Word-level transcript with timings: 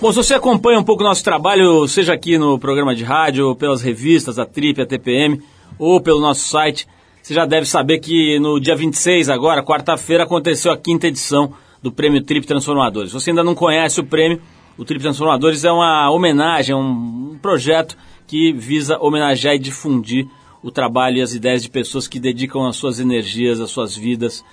Bom, 0.00 0.12
se 0.12 0.16
você 0.16 0.34
acompanha 0.34 0.78
um 0.78 0.84
pouco 0.84 1.02
o 1.02 1.06
nosso 1.06 1.24
trabalho, 1.24 1.88
seja 1.88 2.12
aqui 2.12 2.38
no 2.38 2.56
programa 2.56 2.94
de 2.94 3.02
rádio, 3.02 3.56
pelas 3.56 3.82
revistas, 3.82 4.38
a 4.38 4.46
Trip, 4.46 4.80
a 4.80 4.86
TPM, 4.86 5.42
ou 5.76 6.00
pelo 6.00 6.20
nosso 6.20 6.48
site, 6.48 6.86
você 7.20 7.34
já 7.34 7.44
deve 7.44 7.66
saber 7.66 7.98
que 7.98 8.38
no 8.38 8.60
dia 8.60 8.76
26, 8.76 9.28
agora, 9.28 9.60
quarta-feira, 9.60 10.22
aconteceu 10.22 10.70
a 10.70 10.76
quinta 10.76 11.08
edição 11.08 11.52
do 11.82 11.90
Prêmio 11.90 12.22
Trip 12.22 12.46
Transformadores. 12.46 13.10
Se 13.10 13.14
você 13.14 13.30
ainda 13.30 13.42
não 13.42 13.56
conhece 13.56 13.98
o 13.98 14.04
prêmio, 14.04 14.40
o 14.76 14.84
Trip 14.84 15.02
Transformadores 15.02 15.64
é 15.64 15.72
uma 15.72 16.08
homenagem, 16.12 16.76
um 16.76 17.36
projeto 17.42 17.96
que 18.24 18.52
visa 18.52 19.00
homenagear 19.00 19.56
e 19.56 19.58
difundir 19.58 20.28
o 20.62 20.70
trabalho 20.70 21.16
e 21.16 21.22
as 21.22 21.34
ideias 21.34 21.60
de 21.60 21.68
pessoas 21.68 22.06
que 22.06 22.20
dedicam 22.20 22.64
as 22.68 22.76
suas 22.76 23.00
energias, 23.00 23.58
as 23.58 23.70
suas 23.70 23.96
vidas 23.96 24.44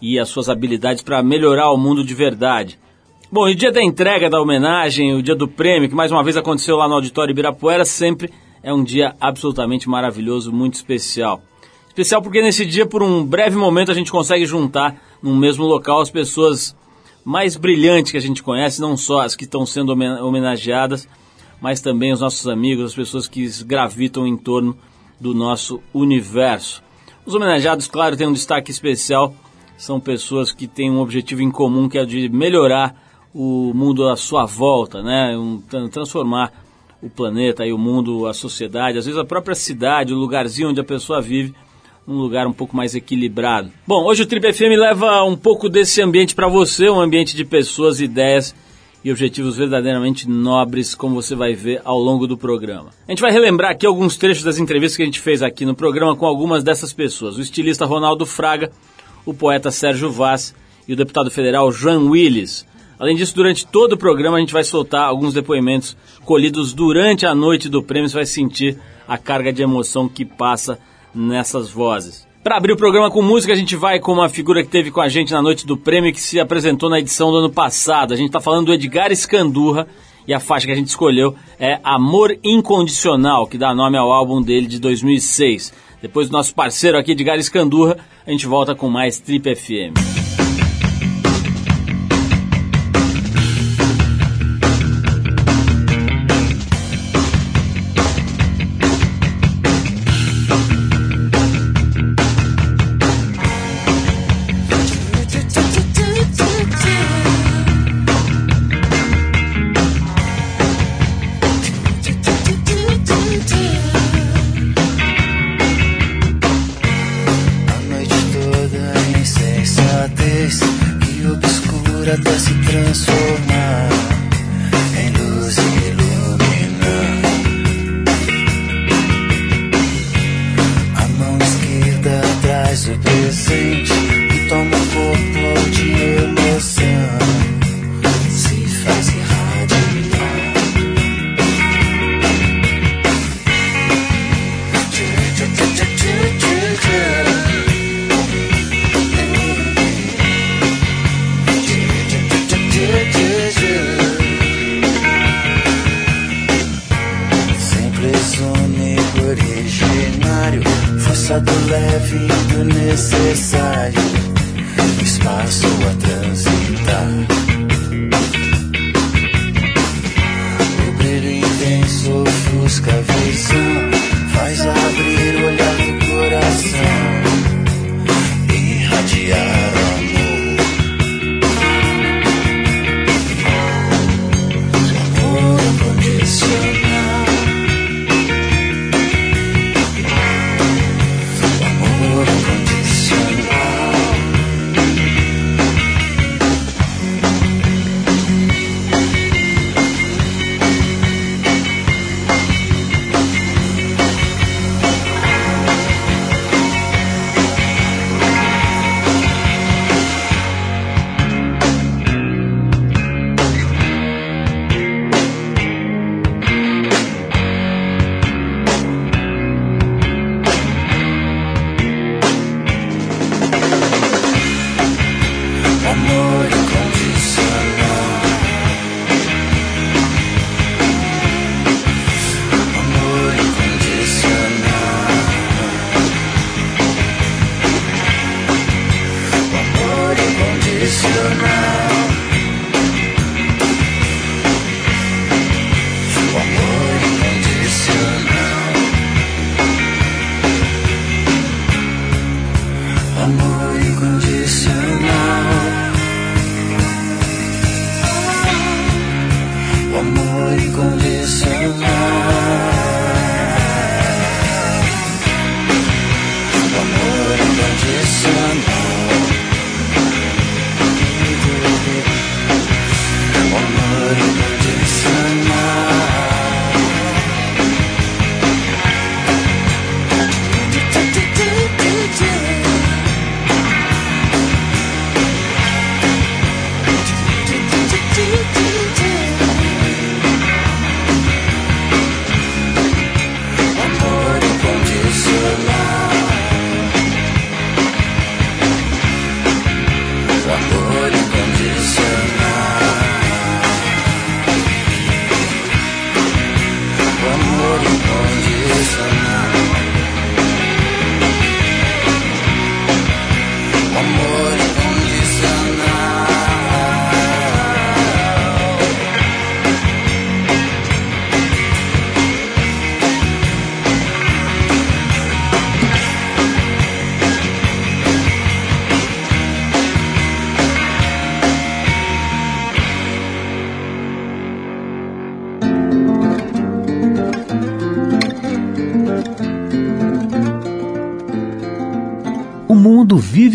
e 0.00 0.18
as 0.18 0.30
suas 0.30 0.48
habilidades 0.48 1.02
para 1.02 1.22
melhorar 1.22 1.70
o 1.70 1.76
mundo 1.76 2.02
de 2.02 2.14
verdade. 2.14 2.78
Bom, 3.28 3.48
e 3.48 3.52
o 3.52 3.56
dia 3.56 3.72
da 3.72 3.82
entrega 3.82 4.30
da 4.30 4.40
homenagem, 4.40 5.12
o 5.12 5.20
dia 5.20 5.34
do 5.34 5.48
prêmio, 5.48 5.88
que 5.88 5.96
mais 5.96 6.12
uma 6.12 6.22
vez 6.22 6.36
aconteceu 6.36 6.76
lá 6.76 6.86
no 6.86 6.94
Auditório 6.94 7.32
Ibirapuera, 7.32 7.84
sempre 7.84 8.32
é 8.62 8.72
um 8.72 8.84
dia 8.84 9.16
absolutamente 9.20 9.88
maravilhoso, 9.88 10.52
muito 10.52 10.74
especial. 10.74 11.42
Especial 11.88 12.22
porque 12.22 12.40
nesse 12.40 12.64
dia, 12.64 12.86
por 12.86 13.02
um 13.02 13.24
breve 13.26 13.56
momento, 13.56 13.90
a 13.90 13.94
gente 13.94 14.12
consegue 14.12 14.46
juntar 14.46 14.96
no 15.20 15.34
mesmo 15.34 15.64
local 15.64 16.00
as 16.00 16.08
pessoas 16.08 16.76
mais 17.24 17.56
brilhantes 17.56 18.12
que 18.12 18.18
a 18.18 18.20
gente 18.20 18.44
conhece, 18.44 18.80
não 18.80 18.96
só 18.96 19.22
as 19.22 19.34
que 19.34 19.42
estão 19.42 19.66
sendo 19.66 19.90
homenageadas, 19.90 21.08
mas 21.60 21.80
também 21.80 22.12
os 22.12 22.20
nossos 22.20 22.46
amigos, 22.46 22.84
as 22.84 22.94
pessoas 22.94 23.26
que 23.26 23.44
gravitam 23.64 24.24
em 24.24 24.36
torno 24.36 24.78
do 25.20 25.34
nosso 25.34 25.80
universo. 25.92 26.80
Os 27.26 27.34
homenageados, 27.34 27.88
claro, 27.88 28.16
têm 28.16 28.28
um 28.28 28.32
destaque 28.32 28.70
especial, 28.70 29.34
são 29.76 29.98
pessoas 29.98 30.52
que 30.52 30.68
têm 30.68 30.92
um 30.92 31.00
objetivo 31.00 31.42
em 31.42 31.50
comum 31.50 31.88
que 31.88 31.98
é 31.98 32.04
de 32.04 32.28
melhorar 32.28 33.04
o 33.38 33.74
mundo 33.74 34.08
à 34.08 34.16
sua 34.16 34.46
volta, 34.46 35.02
né? 35.02 35.36
Um, 35.36 35.60
transformar 35.90 36.50
o 37.02 37.10
planeta 37.10 37.66
e 37.66 37.72
o 37.72 37.76
mundo, 37.76 38.26
a 38.26 38.32
sociedade, 38.32 38.96
às 38.96 39.04
vezes 39.04 39.20
a 39.20 39.26
própria 39.26 39.54
cidade, 39.54 40.14
o 40.14 40.16
lugarzinho 40.16 40.70
onde 40.70 40.80
a 40.80 40.84
pessoa 40.84 41.20
vive, 41.20 41.54
num 42.06 42.14
lugar 42.14 42.46
um 42.46 42.52
pouco 42.52 42.74
mais 42.74 42.94
equilibrado. 42.94 43.70
Bom, 43.86 44.04
hoje 44.06 44.22
o 44.22 44.26
Trip 44.26 44.54
FM 44.54 44.78
leva 44.78 45.22
um 45.24 45.36
pouco 45.36 45.68
desse 45.68 46.00
ambiente 46.00 46.34
para 46.34 46.48
você, 46.48 46.88
um 46.88 46.98
ambiente 46.98 47.36
de 47.36 47.44
pessoas, 47.44 48.00
ideias 48.00 48.54
e 49.04 49.10
objetivos 49.10 49.58
verdadeiramente 49.58 50.26
nobres, 50.26 50.94
como 50.94 51.14
você 51.14 51.34
vai 51.34 51.52
ver 51.52 51.82
ao 51.84 51.98
longo 51.98 52.26
do 52.26 52.38
programa. 52.38 52.88
A 53.06 53.12
gente 53.12 53.20
vai 53.20 53.30
relembrar 53.30 53.72
aqui 53.72 53.84
alguns 53.84 54.16
trechos 54.16 54.44
das 54.44 54.58
entrevistas 54.58 54.96
que 54.96 55.02
a 55.02 55.06
gente 55.06 55.20
fez 55.20 55.42
aqui 55.42 55.66
no 55.66 55.74
programa 55.74 56.16
com 56.16 56.24
algumas 56.24 56.64
dessas 56.64 56.94
pessoas. 56.94 57.36
O 57.36 57.42
estilista 57.42 57.84
Ronaldo 57.84 58.24
Fraga, 58.24 58.72
o 59.26 59.34
poeta 59.34 59.70
Sérgio 59.70 60.10
Vaz 60.10 60.54
e 60.88 60.94
o 60.94 60.96
deputado 60.96 61.30
federal 61.30 61.70
João 61.70 62.06
Willis. 62.06 62.64
Além 62.98 63.16
disso, 63.16 63.34
durante 63.34 63.66
todo 63.66 63.92
o 63.92 63.98
programa 63.98 64.36
a 64.36 64.40
gente 64.40 64.52
vai 64.52 64.64
soltar 64.64 65.06
alguns 65.06 65.34
depoimentos 65.34 65.96
colhidos 66.24 66.72
durante 66.72 67.26
a 67.26 67.34
noite 67.34 67.68
do 67.68 67.82
prêmio. 67.82 68.08
Você 68.08 68.16
vai 68.16 68.26
sentir 68.26 68.78
a 69.06 69.18
carga 69.18 69.52
de 69.52 69.62
emoção 69.62 70.08
que 70.08 70.24
passa 70.24 70.78
nessas 71.14 71.70
vozes. 71.70 72.26
Para 72.42 72.58
abrir 72.58 72.72
o 72.72 72.76
programa 72.76 73.10
com 73.10 73.20
música, 73.20 73.52
a 73.52 73.56
gente 73.56 73.74
vai 73.74 73.98
com 73.98 74.12
uma 74.12 74.28
figura 74.28 74.62
que 74.62 74.68
teve 74.68 74.90
com 74.90 75.00
a 75.00 75.08
gente 75.08 75.32
na 75.32 75.42
noite 75.42 75.66
do 75.66 75.76
prêmio 75.76 76.12
que 76.12 76.20
se 76.20 76.38
apresentou 76.38 76.88
na 76.88 77.00
edição 77.00 77.30
do 77.32 77.38
ano 77.38 77.50
passado. 77.50 78.14
A 78.14 78.16
gente 78.16 78.28
está 78.28 78.40
falando 78.40 78.66
do 78.66 78.72
Edgar 78.72 79.10
Escandurra 79.10 79.86
e 80.28 80.32
a 80.32 80.38
faixa 80.38 80.66
que 80.66 80.72
a 80.72 80.76
gente 80.76 80.86
escolheu 80.86 81.34
é 81.58 81.80
Amor 81.82 82.38
Incondicional, 82.44 83.48
que 83.48 83.58
dá 83.58 83.74
nome 83.74 83.98
ao 83.98 84.12
álbum 84.12 84.40
dele 84.40 84.68
de 84.68 84.78
2006. 84.78 85.72
Depois 86.00 86.28
do 86.28 86.32
nosso 86.32 86.54
parceiro 86.54 86.96
aqui, 86.96 87.12
Edgar 87.12 87.36
Escandurra, 87.36 87.96
a 88.24 88.30
gente 88.30 88.46
volta 88.46 88.76
com 88.76 88.88
mais 88.88 89.18
Trip 89.18 89.54
FM. 89.54 90.15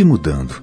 Vive 0.02 0.04
mudando. 0.04 0.62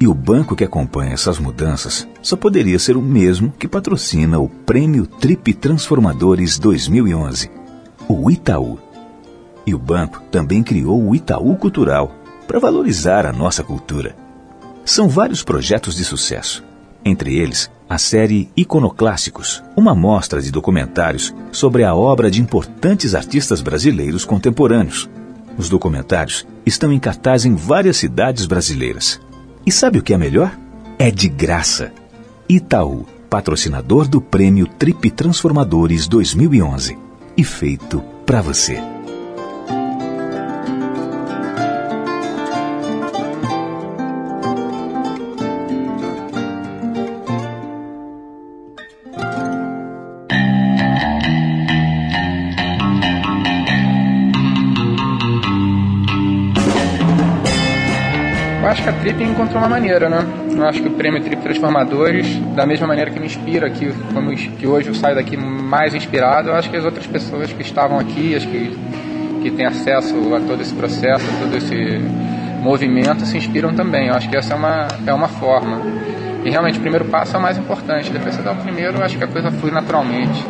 E 0.00 0.08
o 0.08 0.14
banco 0.14 0.56
que 0.56 0.64
acompanha 0.64 1.12
essas 1.12 1.38
mudanças 1.38 2.08
só 2.22 2.36
poderia 2.36 2.78
ser 2.78 2.96
o 2.96 3.02
mesmo 3.02 3.52
que 3.52 3.68
patrocina 3.68 4.38
o 4.38 4.48
Prêmio 4.48 5.06
Trip 5.06 5.52
Transformadores 5.54 6.58
2011, 6.58 7.50
o 8.08 8.30
Itaú. 8.30 8.78
E 9.66 9.74
o 9.74 9.78
banco 9.78 10.22
também 10.30 10.62
criou 10.62 11.02
o 11.02 11.14
Itaú 11.14 11.56
Cultural 11.56 12.10
para 12.46 12.58
valorizar 12.58 13.26
a 13.26 13.32
nossa 13.32 13.62
cultura. 13.62 14.16
São 14.84 15.08
vários 15.08 15.44
projetos 15.44 15.94
de 15.94 16.04
sucesso, 16.04 16.64
entre 17.04 17.36
eles 17.36 17.70
a 17.88 17.98
série 17.98 18.48
Iconoclássicos, 18.56 19.62
uma 19.76 19.94
mostra 19.94 20.40
de 20.40 20.50
documentários 20.50 21.34
sobre 21.50 21.84
a 21.84 21.94
obra 21.94 22.30
de 22.30 22.40
importantes 22.40 23.14
artistas 23.14 23.60
brasileiros 23.60 24.24
contemporâneos. 24.24 25.10
Os 25.60 25.68
documentários 25.68 26.46
estão 26.64 26.90
em 26.90 26.98
cartaz 26.98 27.44
em 27.44 27.54
várias 27.54 27.98
cidades 27.98 28.46
brasileiras. 28.46 29.20
E 29.66 29.70
sabe 29.70 29.98
o 29.98 30.02
que 30.02 30.14
é 30.14 30.16
melhor? 30.16 30.58
É 30.98 31.10
de 31.10 31.28
graça. 31.28 31.92
Itaú, 32.48 33.04
patrocinador 33.28 34.08
do 34.08 34.22
Prêmio 34.22 34.66
Trip 34.66 35.10
Transformadores 35.10 36.08
2011. 36.08 36.96
E 37.36 37.44
feito 37.44 38.02
para 38.24 38.40
você. 38.40 38.82
Acho 58.80 58.84
que 58.84 58.88
a 58.88 58.92
Trip 58.92 59.22
encontrou 59.22 59.58
uma 59.58 59.68
maneira, 59.68 60.08
né? 60.08 60.26
Eu 60.56 60.64
acho 60.64 60.80
que 60.80 60.88
o 60.88 60.92
prêmio 60.92 61.22
Trip 61.22 61.42
Transformadores, 61.42 62.38
da 62.54 62.64
mesma 62.64 62.86
maneira 62.86 63.10
que 63.10 63.20
me 63.20 63.26
inspira 63.26 63.66
aqui, 63.66 63.92
como 64.14 64.34
que 64.34 64.66
hoje 64.66 64.88
eu 64.88 64.94
saio 64.94 65.14
daqui 65.14 65.36
mais 65.36 65.94
inspirado, 65.94 66.48
eu 66.48 66.54
acho 66.54 66.70
que 66.70 66.76
as 66.76 66.84
outras 66.84 67.06
pessoas 67.06 67.52
que 67.52 67.60
estavam 67.60 67.98
aqui, 67.98 68.34
as 68.34 68.44
que, 68.44 68.78
que 69.42 69.50
têm 69.50 69.66
acesso 69.66 70.14
a 70.34 70.40
todo 70.40 70.62
esse 70.62 70.72
processo, 70.72 71.24
a 71.24 71.44
todo 71.44 71.56
esse 71.56 71.74
movimento, 72.62 73.26
se 73.26 73.36
inspiram 73.36 73.74
também. 73.74 74.08
Eu 74.08 74.14
acho 74.14 74.30
que 74.30 74.36
essa 74.36 74.54
é 74.54 74.56
uma, 74.56 74.88
é 75.06 75.12
uma 75.12 75.28
forma. 75.28 75.82
E 76.42 76.48
realmente 76.48 76.78
o 76.78 76.80
primeiro 76.80 77.04
passo 77.04 77.36
é 77.36 77.38
o 77.38 77.42
mais 77.42 77.58
importante. 77.58 78.10
Depois 78.10 78.34
você 78.34 78.40
dá 78.40 78.52
o 78.52 78.56
primeiro, 78.56 78.96
eu 78.96 79.04
acho 79.04 79.18
que 79.18 79.24
a 79.24 79.28
coisa 79.28 79.50
flui 79.50 79.70
naturalmente. 79.70 80.42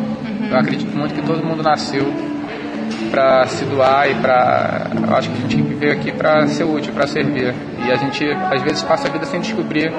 Eu 0.49 0.57
acredito 0.57 0.95
muito 0.95 1.13
que 1.13 1.21
todo 1.21 1.43
mundo 1.43 1.61
nasceu 1.61 2.13
para 3.09 3.45
se 3.47 3.65
doar 3.65 4.09
e 4.09 4.15
para. 4.15 4.87
Eu 4.95 5.15
acho 5.15 5.29
que 5.29 5.37
a 5.37 5.41
gente 5.41 5.61
veio 5.61 5.91
aqui 5.91 6.11
para 6.13 6.47
ser 6.47 6.63
útil, 6.63 6.93
para 6.93 7.07
servir. 7.07 7.53
E 7.85 7.91
a 7.91 7.95
gente 7.95 8.25
às 8.31 8.61
vezes 8.61 8.81
passa 8.83 9.07
a 9.07 9.11
vida 9.11 9.25
sem 9.25 9.39
descobrir 9.39 9.91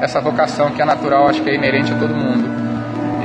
essa 0.00 0.20
vocação 0.20 0.70
que 0.70 0.82
é 0.82 0.84
natural, 0.84 1.28
acho 1.28 1.42
que 1.42 1.50
é 1.50 1.54
inerente 1.54 1.92
a 1.92 1.98
todo 1.98 2.14
mundo. 2.14 2.44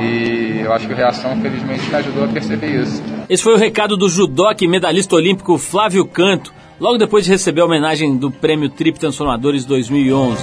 E 0.01 0.61
eu 0.63 0.73
acho 0.73 0.87
que 0.87 0.93
o 0.93 0.95
Reação, 0.95 1.39
felizmente, 1.41 1.89
me 1.89 1.95
ajudou 1.95 2.23
a 2.23 2.27
perceber 2.27 2.81
isso. 2.81 3.03
Esse 3.29 3.43
foi 3.43 3.53
o 3.53 3.57
recado 3.57 3.97
do 3.97 4.07
judoque 4.07 4.67
medalhista 4.67 5.15
olímpico 5.15 5.57
Flávio 5.57 6.05
Canto, 6.05 6.53
logo 6.79 6.97
depois 6.97 7.25
de 7.25 7.31
receber 7.31 7.61
a 7.61 7.65
homenagem 7.65 8.15
do 8.17 8.31
Prêmio 8.31 8.69
Trip 8.69 8.97
Transformadores 8.97 9.65
2011. 9.65 10.41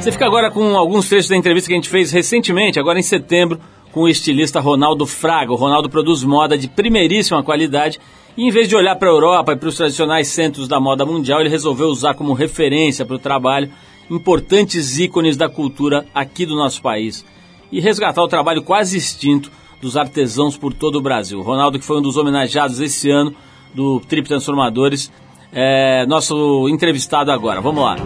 Você 0.00 0.10
fica 0.10 0.24
agora 0.24 0.50
com 0.50 0.76
alguns 0.76 1.08
trechos 1.08 1.28
da 1.28 1.36
entrevista 1.36 1.68
que 1.68 1.74
a 1.74 1.76
gente 1.76 1.90
fez 1.90 2.10
recentemente, 2.10 2.80
agora 2.80 2.98
em 2.98 3.02
setembro, 3.02 3.60
com 3.92 4.02
o 4.02 4.08
estilista 4.08 4.60
Ronaldo 4.60 5.06
Fraga. 5.06 5.52
O 5.52 5.56
Ronaldo 5.56 5.88
produz 5.88 6.22
moda 6.22 6.56
de 6.56 6.68
primeiríssima 6.68 7.42
qualidade 7.42 7.98
e 8.36 8.46
em 8.46 8.50
vez 8.50 8.68
de 8.68 8.76
olhar 8.76 8.96
para 8.96 9.08
a 9.08 9.12
Europa 9.12 9.52
e 9.52 9.56
para 9.56 9.68
os 9.68 9.76
tradicionais 9.76 10.28
centros 10.28 10.68
da 10.68 10.80
moda 10.80 11.04
mundial, 11.04 11.40
ele 11.40 11.48
resolveu 11.48 11.88
usar 11.88 12.14
como 12.14 12.32
referência 12.32 13.04
para 13.04 13.16
o 13.16 13.18
trabalho 13.18 13.70
importantes 14.10 14.98
ícones 14.98 15.36
da 15.36 15.48
cultura 15.48 16.06
aqui 16.14 16.44
do 16.44 16.56
nosso 16.56 16.82
país 16.82 17.24
e 17.70 17.80
resgatar 17.80 18.22
o 18.22 18.28
trabalho 18.28 18.62
quase 18.62 18.96
extinto 18.96 19.50
dos 19.80 19.96
artesãos 19.96 20.56
por 20.56 20.74
todo 20.74 20.96
o 20.96 21.02
Brasil. 21.02 21.40
Ronaldo, 21.40 21.78
que 21.78 21.84
foi 21.84 21.98
um 21.98 22.02
dos 22.02 22.16
homenageados 22.16 22.80
esse 22.80 23.10
ano 23.10 23.34
do 23.74 24.00
Trip 24.00 24.26
Transformadores, 24.26 25.10
é 25.52 26.04
nosso 26.06 26.68
entrevistado 26.68 27.30
agora. 27.30 27.60
Vamos 27.60 27.82
lá. 27.82 27.96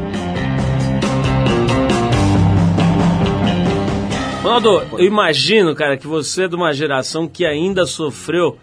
Ronaldo, 4.44 4.82
eu 4.98 5.06
imagino, 5.06 5.74
cara, 5.74 5.96
que 5.96 6.06
você 6.06 6.44
é 6.44 6.48
de 6.48 6.54
uma 6.54 6.70
geração 6.74 7.26
que 7.26 7.46
ainda 7.46 7.86
sofreu 7.86 8.58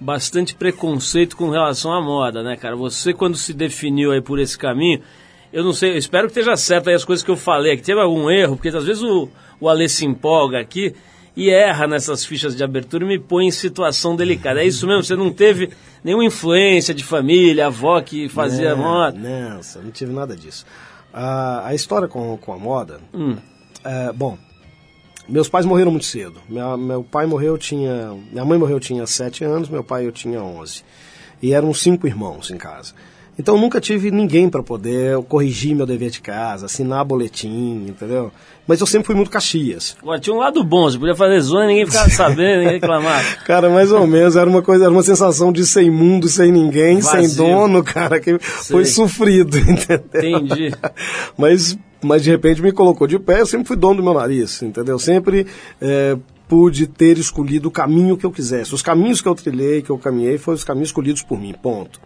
bastante 0.00 0.54
preconceito 0.54 1.36
com 1.36 1.50
relação 1.50 1.92
à 1.92 2.00
moda, 2.00 2.42
né, 2.42 2.56
cara? 2.56 2.74
Você, 2.74 3.12
quando 3.12 3.36
se 3.36 3.52
definiu 3.52 4.12
aí 4.12 4.22
por 4.22 4.38
esse 4.38 4.56
caminho, 4.56 5.02
eu 5.52 5.62
não 5.62 5.74
sei, 5.74 5.92
eu 5.92 5.98
espero 5.98 6.26
que 6.26 6.30
esteja 6.30 6.56
certo 6.56 6.88
aí 6.88 6.94
as 6.94 7.04
coisas 7.04 7.22
que 7.22 7.30
eu 7.30 7.36
falei 7.36 7.72
aqui. 7.72 7.82
Teve 7.82 8.00
algum 8.00 8.30
erro? 8.30 8.56
Porque 8.56 8.68
às 8.68 8.86
vezes 8.86 9.02
o, 9.02 9.28
o 9.60 9.68
Alê 9.68 9.90
se 9.90 10.06
empolga 10.06 10.58
aqui 10.58 10.94
e 11.36 11.50
erra 11.50 11.86
nessas 11.86 12.24
fichas 12.24 12.56
de 12.56 12.64
abertura 12.64 13.04
e 13.04 13.06
me 13.06 13.18
põe 13.18 13.46
em 13.46 13.50
situação 13.50 14.16
delicada. 14.16 14.62
É 14.62 14.66
isso 14.66 14.86
mesmo? 14.86 15.04
Você 15.04 15.16
não 15.16 15.30
teve 15.30 15.68
nenhuma 16.02 16.24
influência 16.24 16.94
de 16.94 17.04
família, 17.04 17.66
avó 17.66 18.00
que 18.00 18.26
fazia 18.30 18.74
não, 18.74 18.82
moda? 18.82 19.18
Não, 19.18 19.60
não 19.82 19.90
tive 19.90 20.14
nada 20.14 20.34
disso. 20.34 20.64
a 21.12 21.74
história 21.74 22.08
com, 22.08 22.38
com 22.38 22.54
a 22.54 22.58
moda, 22.58 23.00
hum. 23.12 23.36
é, 23.84 24.10
bom, 24.14 24.38
meus 25.28 25.48
pais 25.48 25.66
morreram 25.66 25.90
muito 25.90 26.06
cedo. 26.06 26.40
Minha, 26.48 26.76
meu 26.76 27.02
pai 27.02 27.26
morreu, 27.26 27.58
tinha. 27.58 28.14
Minha 28.30 28.44
mãe 28.44 28.58
morreu, 28.58 28.78
tinha 28.80 29.06
sete 29.06 29.44
anos, 29.44 29.68
meu 29.68 29.82
pai 29.84 30.06
eu 30.06 30.12
tinha 30.12 30.42
onze. 30.42 30.82
E 31.42 31.52
eram 31.52 31.72
cinco 31.74 32.06
irmãos 32.06 32.50
em 32.50 32.56
casa. 32.56 32.94
Então 33.38 33.58
nunca 33.58 33.80
tive 33.80 34.10
ninguém 34.10 34.48
para 34.48 34.62
poder 34.62 35.22
corrigir 35.24 35.74
meu 35.76 35.84
dever 35.84 36.08
de 36.10 36.22
casa, 36.22 36.64
assinar 36.66 37.04
boletim, 37.04 37.84
entendeu? 37.86 38.32
Mas 38.66 38.80
eu 38.80 38.86
sempre 38.86 39.06
fui 39.06 39.14
muito 39.14 39.30
Caxias. 39.30 39.94
Tinha 40.22 40.34
um 40.34 40.38
lado 40.38 40.64
bom, 40.64 40.90
você 40.90 40.98
podia 40.98 41.14
fazer 41.14 41.40
zona 41.40 41.66
e 41.66 41.68
ninguém 41.68 41.86
ficava 41.86 42.08
sabendo, 42.10 42.60
ninguém 42.60 42.80
reclamava. 42.80 43.22
Cara, 43.44 43.68
mais 43.68 43.92
ou 43.92 44.06
menos, 44.06 44.36
era 44.36 44.48
uma 44.48 44.62
coisa, 44.62 44.84
era 44.84 44.92
uma 44.92 45.02
sensação 45.02 45.52
de 45.52 45.66
sem 45.66 45.90
mundo, 45.90 46.28
sem 46.28 46.50
ninguém, 46.50 46.98
Vazio. 47.00 47.28
sem 47.28 47.36
dono, 47.36 47.84
cara, 47.84 48.18
que 48.18 48.38
Sei. 48.40 48.74
foi 48.74 48.84
sofrido, 48.86 49.58
entendeu? 49.60 50.02
Entendi. 50.14 50.72
Mas 51.36 51.76
mas 52.02 52.22
de 52.22 52.30
repente 52.30 52.62
me 52.62 52.72
colocou 52.72 53.06
de 53.06 53.18
pé, 53.18 53.40
eu 53.40 53.46
sempre 53.46 53.66
fui 53.66 53.76
dono 53.76 53.96
do 53.96 54.02
meu 54.02 54.14
nariz, 54.14 54.62
entendeu? 54.62 54.98
Sempre 54.98 55.46
é, 55.80 56.16
pude 56.48 56.86
ter 56.86 57.18
escolhido 57.18 57.68
o 57.68 57.70
caminho 57.70 58.16
que 58.16 58.26
eu 58.26 58.30
quisesse. 58.30 58.74
Os 58.74 58.82
caminhos 58.82 59.20
que 59.20 59.28
eu 59.28 59.34
trilhei, 59.34 59.82
que 59.82 59.90
eu 59.90 59.98
caminhei, 59.98 60.38
foram 60.38 60.56
os 60.56 60.64
caminhos 60.64 60.88
escolhidos 60.88 61.22
por 61.22 61.40
mim, 61.40 61.54
ponto. 61.60 62.00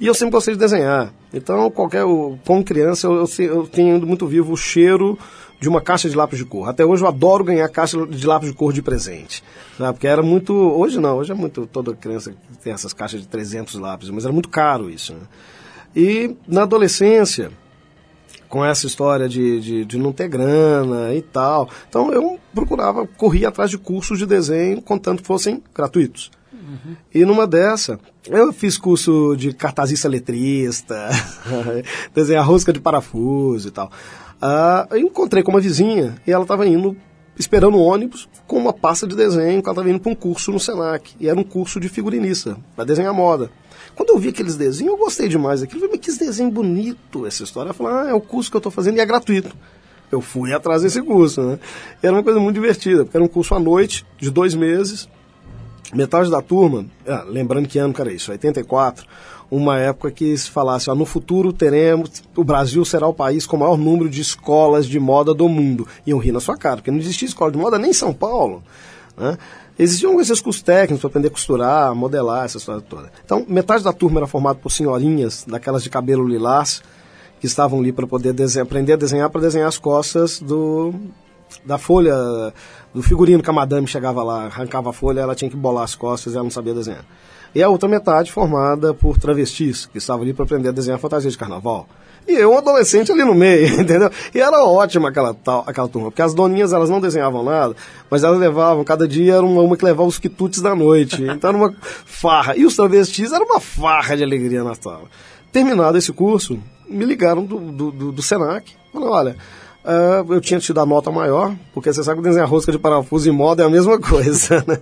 E 0.00 0.06
eu 0.06 0.14
sempre 0.14 0.32
gostei 0.32 0.54
de 0.54 0.60
desenhar. 0.60 1.12
Então, 1.32 1.70
qualquer, 1.70 2.04
como 2.44 2.64
criança, 2.64 3.06
eu, 3.06 3.24
eu, 3.38 3.44
eu 3.44 3.66
tenho 3.66 4.04
muito 4.06 4.26
vivo 4.26 4.52
o 4.52 4.56
cheiro 4.56 5.18
de 5.60 5.68
uma 5.68 5.80
caixa 5.80 6.08
de 6.08 6.16
lápis 6.16 6.38
de 6.38 6.44
cor. 6.44 6.68
Até 6.68 6.84
hoje 6.84 7.02
eu 7.02 7.08
adoro 7.08 7.42
ganhar 7.42 7.68
caixa 7.68 8.06
de 8.06 8.26
lápis 8.26 8.48
de 8.48 8.54
cor 8.54 8.72
de 8.72 8.80
presente. 8.80 9.42
Sabe? 9.76 9.94
Porque 9.94 10.06
era 10.06 10.22
muito. 10.22 10.54
Hoje 10.54 11.00
não, 11.00 11.16
hoje 11.16 11.32
é 11.32 11.34
muito. 11.34 11.66
Toda 11.66 11.94
criança 11.94 12.32
tem 12.62 12.72
essas 12.72 12.92
caixas 12.92 13.20
de 13.20 13.28
300 13.28 13.74
lápis, 13.74 14.08
mas 14.10 14.24
era 14.24 14.32
muito 14.32 14.48
caro 14.48 14.88
isso. 14.88 15.14
Né? 15.14 15.20
E 15.96 16.36
na 16.46 16.62
adolescência, 16.62 17.50
com 18.48 18.64
essa 18.64 18.86
história 18.86 19.28
de, 19.28 19.60
de, 19.60 19.84
de, 19.84 19.98
não 19.98 20.12
ter 20.12 20.28
grana 20.28 21.14
e 21.14 21.22
tal. 21.22 21.68
Então 21.88 22.12
eu 22.12 22.38
procurava, 22.54 23.06
corria 23.06 23.48
atrás 23.48 23.70
de 23.70 23.78
cursos 23.78 24.18
de 24.18 24.26
desenho, 24.26 24.80
contanto 24.82 25.22
que 25.22 25.26
fossem 25.26 25.62
gratuitos. 25.74 26.30
Uhum. 26.52 26.96
E 27.14 27.24
numa 27.24 27.46
dessa, 27.46 27.98
eu 28.26 28.52
fiz 28.52 28.76
curso 28.76 29.36
de 29.36 29.52
cartazista 29.52 30.08
letrista, 30.08 31.08
desenhar 32.14 32.46
rosca 32.46 32.72
de 32.72 32.80
parafuso 32.80 33.68
e 33.68 33.70
tal. 33.70 33.90
Uh, 34.36 34.94
eu 34.94 34.98
encontrei 34.98 35.42
com 35.42 35.50
uma 35.50 35.60
vizinha 35.60 36.16
e 36.26 36.30
ela 36.30 36.44
estava 36.44 36.66
indo, 36.66 36.96
esperando 37.38 37.76
o 37.76 37.82
ônibus, 37.82 38.28
com 38.46 38.56
uma 38.56 38.72
pasta 38.72 39.06
de 39.06 39.16
desenho, 39.16 39.62
que 39.62 39.68
ela 39.68 39.74
estava 39.74 39.90
indo 39.90 40.00
para 40.00 40.12
um 40.12 40.14
curso 40.14 40.52
no 40.52 40.60
Senac. 40.60 41.14
E 41.18 41.28
era 41.28 41.38
um 41.38 41.44
curso 41.44 41.80
de 41.80 41.88
figurinista, 41.88 42.56
para 42.76 42.84
desenhar 42.84 43.12
moda. 43.14 43.50
Quando 43.98 44.10
eu 44.10 44.18
vi 44.18 44.28
aqueles 44.28 44.54
desenhos, 44.54 44.92
eu 44.92 44.96
gostei 44.96 45.26
demais 45.26 45.60
daquilo. 45.60 45.80
Eu 45.80 45.88
falei, 45.88 45.98
que 45.98 46.16
desenho 46.16 46.52
bonito 46.52 47.26
essa 47.26 47.42
história. 47.42 47.70
Eu 47.70 47.74
falei, 47.74 47.92
ah, 47.92 48.10
é 48.10 48.14
o 48.14 48.20
curso 48.20 48.48
que 48.48 48.56
eu 48.56 48.60
estou 48.60 48.70
fazendo 48.70 48.96
e 48.96 49.00
é 49.00 49.04
gratuito. 49.04 49.56
Eu 50.08 50.20
fui 50.20 50.54
atrás 50.54 50.82
desse 50.82 51.02
curso, 51.02 51.42
né? 51.42 51.58
E 52.00 52.06
era 52.06 52.14
uma 52.14 52.22
coisa 52.22 52.38
muito 52.38 52.54
divertida, 52.54 53.02
porque 53.02 53.16
era 53.16 53.24
um 53.24 53.28
curso 53.28 53.56
à 53.56 53.58
noite, 53.58 54.06
de 54.16 54.30
dois 54.30 54.54
meses. 54.54 55.08
Metade 55.92 56.30
da 56.30 56.40
turma, 56.40 56.86
ah, 57.08 57.24
lembrando 57.26 57.66
que 57.66 57.76
ano 57.76 57.92
que 57.92 58.00
era 58.00 58.12
isso, 58.12 58.30
84, 58.30 59.04
uma 59.50 59.80
época 59.80 60.12
que 60.12 60.36
se 60.36 60.48
falasse, 60.48 60.88
ó, 60.88 60.94
no 60.94 61.04
futuro 61.04 61.52
teremos, 61.52 62.22
o 62.36 62.44
Brasil 62.44 62.84
será 62.84 63.08
o 63.08 63.12
país 63.12 63.46
com 63.46 63.56
o 63.56 63.60
maior 63.60 63.76
número 63.76 64.08
de 64.08 64.20
escolas 64.20 64.86
de 64.86 65.00
moda 65.00 65.34
do 65.34 65.48
mundo. 65.48 65.88
Iam 66.06 66.20
rir 66.20 66.30
na 66.30 66.38
sua 66.38 66.56
cara, 66.56 66.76
porque 66.76 66.92
não 66.92 66.98
existia 66.98 67.26
escola 67.26 67.50
de 67.50 67.58
moda 67.58 67.80
nem 67.80 67.90
em 67.90 67.94
São 67.94 68.14
Paulo. 68.14 68.62
Né? 69.16 69.36
Existiam 69.78 70.20
esses 70.20 70.40
cursos 70.40 70.60
técnicos 70.60 71.00
para 71.00 71.08
aprender 71.08 71.28
a 71.28 71.30
costurar, 71.30 71.94
modelar, 71.94 72.44
essa 72.44 72.58
história 72.58 72.80
toda. 72.80 73.12
Então, 73.24 73.46
metade 73.48 73.84
da 73.84 73.92
turma 73.92 74.18
era 74.18 74.26
formada 74.26 74.58
por 74.58 74.72
senhorinhas, 74.72 75.44
daquelas 75.46 75.84
de 75.84 75.88
cabelo 75.90 76.26
lilás, 76.26 76.82
que 77.40 77.46
estavam 77.46 77.78
ali 77.78 77.92
para 77.92 78.04
poder 78.04 78.32
desenhar, 78.32 78.66
aprender 78.66 78.94
a 78.94 78.96
desenhar 78.96 79.30
para 79.30 79.40
desenhar 79.40 79.68
as 79.68 79.78
costas 79.78 80.40
do, 80.40 80.92
da 81.64 81.78
folha, 81.78 82.52
do 82.92 83.02
figurino 83.02 83.40
que 83.40 83.50
a 83.50 83.52
madame 83.52 83.86
chegava 83.86 84.22
lá, 84.24 84.46
arrancava 84.46 84.90
a 84.90 84.92
folha, 84.92 85.20
ela 85.20 85.36
tinha 85.36 85.50
que 85.50 85.56
bolar 85.56 85.84
as 85.84 85.94
costas, 85.94 86.34
ela 86.34 86.42
não 86.42 86.50
sabia 86.50 86.74
desenhar. 86.74 87.04
e 87.54 87.62
a 87.62 87.68
outra 87.68 87.88
metade 87.88 88.32
formada 88.32 88.92
por 88.92 89.16
travestis, 89.16 89.86
que 89.86 89.98
estavam 89.98 90.22
ali 90.22 90.34
para 90.34 90.44
aprender 90.44 90.70
a 90.70 90.72
desenhar 90.72 90.98
fantasia 90.98 91.30
de 91.30 91.38
carnaval. 91.38 91.86
E 92.28 92.34
eu, 92.34 92.52
um 92.52 92.58
adolescente 92.58 93.10
ali 93.10 93.24
no 93.24 93.34
meio, 93.34 93.66
entendeu? 93.80 94.10
E 94.34 94.38
era 94.38 94.62
ótima 94.62 95.08
aquela, 95.08 95.32
tal, 95.32 95.64
aquela 95.66 95.88
turma, 95.88 96.10
porque 96.10 96.20
as 96.20 96.34
doninhas 96.34 96.74
elas 96.74 96.90
não 96.90 97.00
desenhavam 97.00 97.42
nada, 97.42 97.74
mas 98.10 98.22
elas 98.22 98.38
levavam, 98.38 98.84
cada 98.84 99.08
dia 99.08 99.36
era 99.36 99.46
uma, 99.46 99.62
uma 99.62 99.76
que 99.78 99.84
levava 99.84 100.06
os 100.06 100.18
quitutes 100.18 100.60
da 100.60 100.74
noite. 100.74 101.24
Então 101.38 101.50
era 101.50 101.56
uma 101.56 101.74
farra. 102.04 102.56
E 102.56 102.66
os 102.66 102.74
travestis 102.74 103.32
era 103.32 103.44
uma 103.44 103.60
farra 103.60 104.16
de 104.16 104.24
alegria 104.24 104.64
na 104.64 104.74
sala. 104.74 105.04
Terminado 105.52 105.96
esse 105.96 106.12
curso, 106.12 106.58
me 106.88 107.04
ligaram 107.04 107.44
do, 107.44 107.58
do, 107.58 107.90
do, 107.92 108.12
do 108.12 108.22
Senac. 108.22 108.72
Falaram, 108.92 109.12
olha, 109.12 109.36
uh, 109.84 110.34
eu 110.34 110.40
tinha 110.40 110.58
te 110.58 110.72
dar 110.72 110.84
nota 110.84 111.10
maior, 111.10 111.54
porque 111.72 111.92
você 111.92 112.02
sabe 112.02 112.20
que 112.20 112.28
desenhar 112.28 112.48
rosca 112.48 112.72
de 112.72 112.78
parafuso 112.78 113.28
e 113.28 113.32
moda 113.32 113.62
é 113.62 113.66
a 113.66 113.70
mesma 113.70 113.98
coisa, 113.98 114.64
né? 114.66 114.78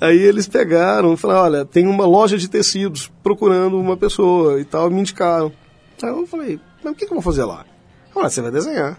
Aí 0.00 0.18
eles 0.18 0.48
pegaram 0.48 1.14
e 1.14 1.16
falaram, 1.16 1.42
olha, 1.42 1.64
tem 1.64 1.86
uma 1.86 2.06
loja 2.06 2.36
de 2.36 2.48
tecidos 2.48 3.10
procurando 3.22 3.78
uma 3.78 3.96
pessoa 3.96 4.60
e 4.60 4.64
tal, 4.64 4.90
e 4.90 4.94
me 4.94 5.00
indicaram. 5.00 5.52
Aí 6.06 6.10
eu 6.10 6.26
falei, 6.26 6.60
mas 6.82 6.92
o 6.92 6.96
que, 6.96 7.06
que 7.06 7.12
eu 7.12 7.16
vou 7.16 7.22
fazer 7.22 7.44
lá? 7.44 7.64
Olha, 8.14 8.28
você 8.28 8.40
vai 8.40 8.50
desenhar. 8.50 8.98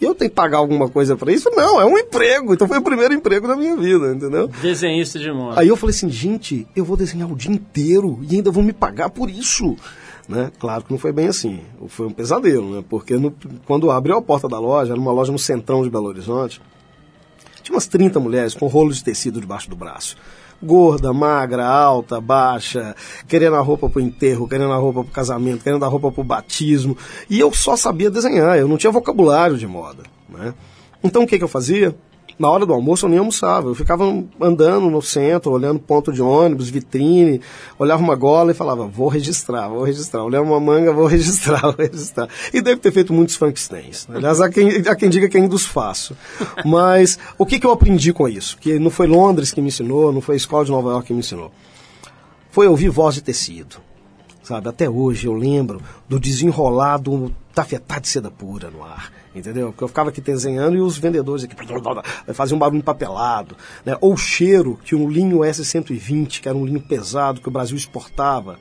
E 0.00 0.04
eu 0.04 0.14
tenho 0.14 0.30
que 0.30 0.34
pagar 0.34 0.58
alguma 0.58 0.88
coisa 0.88 1.16
para 1.16 1.32
isso? 1.32 1.50
Não, 1.50 1.80
é 1.80 1.84
um 1.84 1.98
emprego. 1.98 2.54
Então 2.54 2.68
foi 2.68 2.78
o 2.78 2.82
primeiro 2.82 3.12
emprego 3.12 3.48
da 3.48 3.56
minha 3.56 3.76
vida, 3.76 4.12
entendeu? 4.12 4.48
Desenhista 4.62 5.18
de 5.18 5.30
moda. 5.32 5.60
Aí 5.60 5.66
eu 5.66 5.76
falei 5.76 5.94
assim, 5.94 6.08
gente, 6.08 6.66
eu 6.76 6.84
vou 6.84 6.96
desenhar 6.96 7.30
o 7.30 7.34
dia 7.34 7.50
inteiro 7.50 8.20
e 8.28 8.36
ainda 8.36 8.50
vou 8.50 8.62
me 8.62 8.72
pagar 8.72 9.10
por 9.10 9.28
isso. 9.28 9.76
Né? 10.28 10.52
Claro 10.58 10.84
que 10.84 10.92
não 10.92 10.98
foi 10.98 11.10
bem 11.10 11.26
assim. 11.26 11.60
Foi 11.88 12.06
um 12.06 12.12
pesadelo, 12.12 12.76
né? 12.76 12.84
Porque 12.88 13.16
no, 13.16 13.34
quando 13.66 13.90
abriu 13.90 14.16
a 14.16 14.22
porta 14.22 14.48
da 14.48 14.58
loja, 14.58 14.92
era 14.92 15.00
uma 15.00 15.10
loja 15.10 15.32
no 15.32 15.38
centrão 15.38 15.82
de 15.82 15.90
Belo 15.90 16.06
Horizonte, 16.06 16.60
tinha 17.62 17.74
umas 17.74 17.86
30 17.86 18.20
mulheres 18.20 18.54
com 18.54 18.66
rolos 18.66 18.98
de 18.98 19.04
tecido 19.04 19.40
debaixo 19.40 19.68
do 19.68 19.76
braço 19.76 20.16
gorda, 20.62 21.12
magra, 21.12 21.66
alta, 21.66 22.20
baixa, 22.20 22.94
querendo 23.26 23.56
a 23.56 23.60
roupa 23.60 23.88
pro 23.88 24.00
enterro, 24.00 24.48
querendo 24.48 24.72
a 24.72 24.76
roupa 24.76 25.04
pro 25.04 25.12
casamento, 25.12 25.62
querendo 25.62 25.84
a 25.84 25.88
roupa 25.88 26.10
pro 26.10 26.24
batismo. 26.24 26.96
E 27.28 27.38
eu 27.38 27.52
só 27.52 27.76
sabia 27.76 28.10
desenhar, 28.10 28.58
eu 28.58 28.68
não 28.68 28.76
tinha 28.76 28.90
vocabulário 28.90 29.56
de 29.56 29.66
moda. 29.66 30.04
Né? 30.28 30.54
Então 31.02 31.22
o 31.22 31.26
que, 31.26 31.38
que 31.38 31.44
eu 31.44 31.48
fazia? 31.48 31.94
Na 32.38 32.48
hora 32.48 32.64
do 32.64 32.72
almoço 32.72 33.04
eu 33.04 33.10
nem 33.10 33.18
almoçava. 33.18 33.68
Eu 33.68 33.74
ficava 33.74 34.04
andando 34.40 34.88
no 34.88 35.02
centro, 35.02 35.50
olhando 35.50 35.80
ponto 35.80 36.12
de 36.12 36.22
ônibus, 36.22 36.68
vitrine, 36.68 37.40
olhava 37.78 38.02
uma 38.02 38.14
gola 38.14 38.52
e 38.52 38.54
falava, 38.54 38.86
vou 38.86 39.08
registrar, 39.08 39.68
vou 39.68 39.82
registrar. 39.82 40.22
Olhava 40.22 40.44
uma 40.44 40.60
manga, 40.60 40.92
vou 40.92 41.06
registrar, 41.06 41.60
vou 41.74 41.74
registrar. 41.76 42.28
E 42.52 42.60
deve 42.60 42.80
ter 42.80 42.92
feito 42.92 43.12
muitos 43.12 43.36
Frankensteins. 43.36 44.06
Aliás, 44.08 44.40
há 44.40 44.48
quem, 44.48 44.68
há 44.86 44.94
quem 44.94 45.10
diga 45.10 45.28
que 45.28 45.36
ainda 45.36 45.54
os 45.54 45.66
faço. 45.66 46.16
Mas 46.64 47.18
o 47.36 47.44
que, 47.44 47.58
que 47.58 47.66
eu 47.66 47.72
aprendi 47.72 48.12
com 48.12 48.28
isso? 48.28 48.56
Que 48.58 48.78
não 48.78 48.90
foi 48.90 49.06
Londres 49.06 49.52
que 49.52 49.60
me 49.60 49.68
ensinou, 49.68 50.12
não 50.12 50.20
foi 50.20 50.36
a 50.36 50.38
escola 50.38 50.64
de 50.64 50.70
Nova 50.70 50.90
York 50.90 51.08
que 51.08 51.12
me 51.12 51.20
ensinou. 51.20 51.50
Foi 52.50 52.68
ouvir 52.68 52.88
voz 52.88 53.16
de 53.16 53.22
tecido. 53.22 53.76
Sabe, 54.42 54.68
até 54.68 54.88
hoje 54.88 55.26
eu 55.26 55.34
lembro 55.34 55.82
do 56.08 56.18
desenrolado 56.18 57.34
tafetá 57.52 57.98
de 57.98 58.08
seda 58.08 58.30
pura 58.30 58.70
no 58.70 58.82
ar 58.82 59.17
entendeu? 59.38 59.68
Porque 59.68 59.84
eu 59.84 59.88
ficava 59.88 60.10
aqui 60.10 60.20
desenhando 60.20 60.76
e 60.76 60.80
os 60.80 60.98
vendedores 60.98 61.44
aqui 61.44 61.54
faziam 62.32 62.56
um 62.56 62.58
barulho 62.58 62.78
empapelado, 62.78 63.56
né? 63.84 63.96
Ou 64.00 64.16
cheiro 64.16 64.78
que 64.84 64.94
um 64.94 65.08
linho 65.08 65.38
S120, 65.38 66.40
que 66.40 66.48
era 66.48 66.56
um 66.56 66.64
linho 66.64 66.80
pesado 66.80 67.40
que 67.40 67.48
o 67.48 67.50
Brasil 67.50 67.76
exportava 67.76 68.58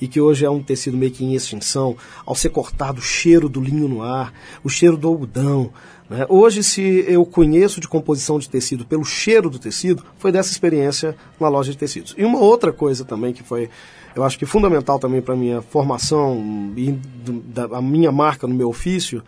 e 0.00 0.06
que 0.06 0.20
hoje 0.20 0.44
é 0.44 0.50
um 0.50 0.62
tecido 0.62 0.96
meio 0.96 1.12
que 1.12 1.24
em 1.24 1.34
extinção, 1.34 1.96
ao 2.24 2.34
ser 2.34 2.50
cortado, 2.50 2.98
o 2.98 3.02
cheiro 3.02 3.48
do 3.48 3.60
linho 3.60 3.88
no 3.88 4.02
ar, 4.02 4.32
o 4.62 4.68
cheiro 4.68 4.96
do 4.96 5.08
algodão. 5.08 5.70
Né? 6.08 6.24
Hoje, 6.28 6.62
se 6.62 7.04
eu 7.08 7.24
conheço 7.26 7.80
de 7.80 7.88
composição 7.88 8.38
de 8.38 8.48
tecido 8.48 8.86
pelo 8.86 9.04
cheiro 9.04 9.50
do 9.50 9.58
tecido, 9.58 10.04
foi 10.18 10.32
dessa 10.32 10.50
experiência 10.50 11.16
na 11.38 11.48
loja 11.48 11.72
de 11.72 11.78
tecidos. 11.78 12.14
E 12.16 12.24
uma 12.24 12.38
outra 12.38 12.72
coisa 12.72 13.04
também 13.04 13.32
que 13.32 13.42
foi, 13.42 13.68
eu 14.14 14.24
acho 14.24 14.38
que 14.38 14.46
fundamental 14.46 14.98
também 14.98 15.20
para 15.20 15.34
a 15.34 15.36
minha 15.36 15.62
formação 15.62 16.72
e 16.76 16.92
da, 16.92 17.64
a 17.78 17.82
minha 17.82 18.12
marca 18.12 18.46
no 18.46 18.54
meu 18.54 18.68
ofício, 18.68 19.22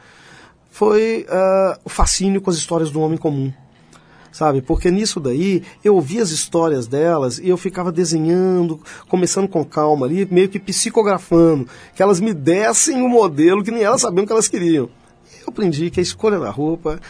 foi 0.71 1.27
uh, 1.29 1.81
o 1.85 1.89
fascínio 1.89 2.41
com 2.41 2.51
as 2.51 2.57
histórias 2.57 2.91
do 2.91 3.01
homem 3.01 3.19
comum. 3.19 3.53
Sabe? 4.33 4.63
Porque 4.63 4.91
nisso 4.91 5.19
daí 5.19 5.63
eu 5.83 5.97
ouvia 5.97 6.23
as 6.23 6.31
histórias 6.31 6.87
delas 6.87 7.39
e 7.39 7.49
eu 7.49 7.57
ficava 7.57 7.91
desenhando, 7.91 8.81
começando 9.09 9.49
com 9.49 9.65
calma 9.65 10.07
ali, 10.07 10.27
meio 10.31 10.49
que 10.49 10.61
psicografando, 10.61 11.67
que 11.95 12.03
elas 12.03 12.21
me 12.21 12.33
dessem 12.33 13.03
o 13.03 13.07
um 13.07 13.09
modelo 13.09 13.65
que 13.65 13.73
nem 13.73 13.83
elas 13.83 14.03
sabiam 14.03 14.25
que 14.25 14.33
elas 14.33 14.47
queriam. 14.47 14.89
Eu 15.41 15.49
aprendi 15.49 15.91
que 15.91 15.99
a 15.99 16.03
escolha 16.03 16.39
da 16.39 16.49
roupa 16.49 17.01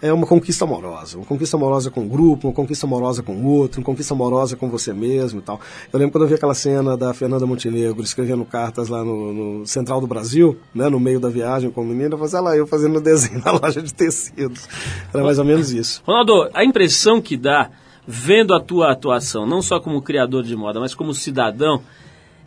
é 0.00 0.12
uma 0.12 0.26
conquista 0.26 0.64
amorosa. 0.64 1.16
Uma 1.16 1.26
conquista 1.26 1.56
amorosa 1.56 1.90
com 1.90 2.04
o 2.04 2.08
grupo, 2.08 2.48
uma 2.48 2.54
conquista 2.54 2.86
amorosa 2.86 3.22
com 3.22 3.34
o 3.34 3.46
outro, 3.46 3.80
uma 3.80 3.84
conquista 3.84 4.14
amorosa 4.14 4.56
com 4.56 4.68
você 4.68 4.92
mesmo 4.92 5.40
e 5.40 5.42
tal. 5.42 5.60
Eu 5.92 5.98
lembro 5.98 6.12
quando 6.12 6.24
eu 6.24 6.28
vi 6.28 6.34
aquela 6.34 6.54
cena 6.54 6.96
da 6.96 7.12
Fernanda 7.12 7.46
Montenegro 7.46 8.02
escrevendo 8.02 8.44
cartas 8.44 8.88
lá 8.88 9.04
no, 9.04 9.32
no 9.32 9.66
Central 9.66 10.00
do 10.00 10.06
Brasil, 10.06 10.56
né, 10.74 10.88
no 10.88 11.00
meio 11.00 11.18
da 11.18 11.28
viagem 11.28 11.70
com 11.70 11.80
a 11.80 11.84
menina, 11.84 12.14
eu 12.14 12.28
falei, 12.28 12.44
lá, 12.44 12.56
eu 12.56 12.66
fazendo 12.66 13.00
desenho 13.00 13.42
na 13.44 13.52
loja 13.52 13.82
de 13.82 13.92
tecidos. 13.92 14.68
Era 15.12 15.24
mais 15.24 15.38
ou 15.38 15.44
menos 15.44 15.72
isso. 15.72 16.02
Ronaldo, 16.06 16.48
a 16.54 16.64
impressão 16.64 17.20
que 17.20 17.36
dá, 17.36 17.70
vendo 18.06 18.54
a 18.54 18.60
tua 18.60 18.92
atuação, 18.92 19.46
não 19.46 19.60
só 19.60 19.80
como 19.80 20.00
criador 20.00 20.44
de 20.44 20.54
moda, 20.54 20.78
mas 20.78 20.94
como 20.94 21.12
cidadão, 21.12 21.82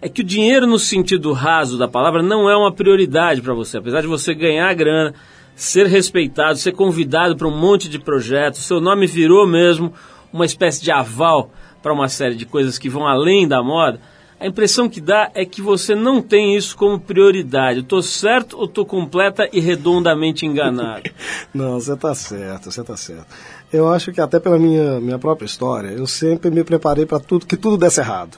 é 0.01 0.09
que 0.09 0.21
o 0.21 0.25
dinheiro 0.25 0.65
no 0.65 0.79
sentido 0.79 1.31
raso 1.31 1.77
da 1.77 1.87
palavra 1.87 2.23
não 2.23 2.49
é 2.49 2.55
uma 2.55 2.71
prioridade 2.71 3.41
para 3.41 3.53
você. 3.53 3.77
Apesar 3.77 4.01
de 4.01 4.07
você 4.07 4.33
ganhar 4.33 4.73
grana, 4.73 5.13
ser 5.61 5.85
respeitado, 5.85 6.57
ser 6.57 6.71
convidado 6.71 7.37
para 7.37 7.47
um 7.47 7.55
monte 7.55 7.87
de 7.87 7.99
projetos. 7.99 8.65
Seu 8.65 8.81
nome 8.81 9.05
virou 9.05 9.45
mesmo 9.45 9.93
uma 10.33 10.43
espécie 10.43 10.81
de 10.81 10.89
aval 10.89 11.51
para 11.83 11.93
uma 11.93 12.09
série 12.09 12.33
de 12.33 12.47
coisas 12.47 12.79
que 12.79 12.89
vão 12.89 13.05
além 13.05 13.47
da 13.47 13.61
moda. 13.61 13.99
A 14.39 14.47
impressão 14.47 14.89
que 14.89 14.99
dá 14.99 15.29
é 15.35 15.45
que 15.45 15.61
você 15.61 15.93
não 15.93 16.19
tem 16.19 16.55
isso 16.55 16.75
como 16.75 16.99
prioridade. 16.99 17.81
Estou 17.81 18.01
certo 18.01 18.57
ou 18.57 18.65
estou 18.65 18.83
completa 18.83 19.47
e 19.53 19.59
redondamente 19.59 20.47
enganado? 20.47 21.03
não, 21.53 21.79
você 21.79 21.93
está 21.93 22.15
certo, 22.15 22.71
você 22.71 22.81
está 22.81 22.97
certo. 22.97 23.27
Eu 23.71 23.87
acho 23.87 24.11
que 24.11 24.19
até 24.19 24.39
pela 24.39 24.57
minha, 24.57 24.99
minha 24.99 25.19
própria 25.19 25.45
história, 25.45 25.89
eu 25.89 26.07
sempre 26.07 26.49
me 26.49 26.63
preparei 26.63 27.05
para 27.05 27.19
tudo 27.19 27.45
que 27.45 27.55
tudo 27.55 27.77
desse 27.77 27.99
errado. 27.99 28.35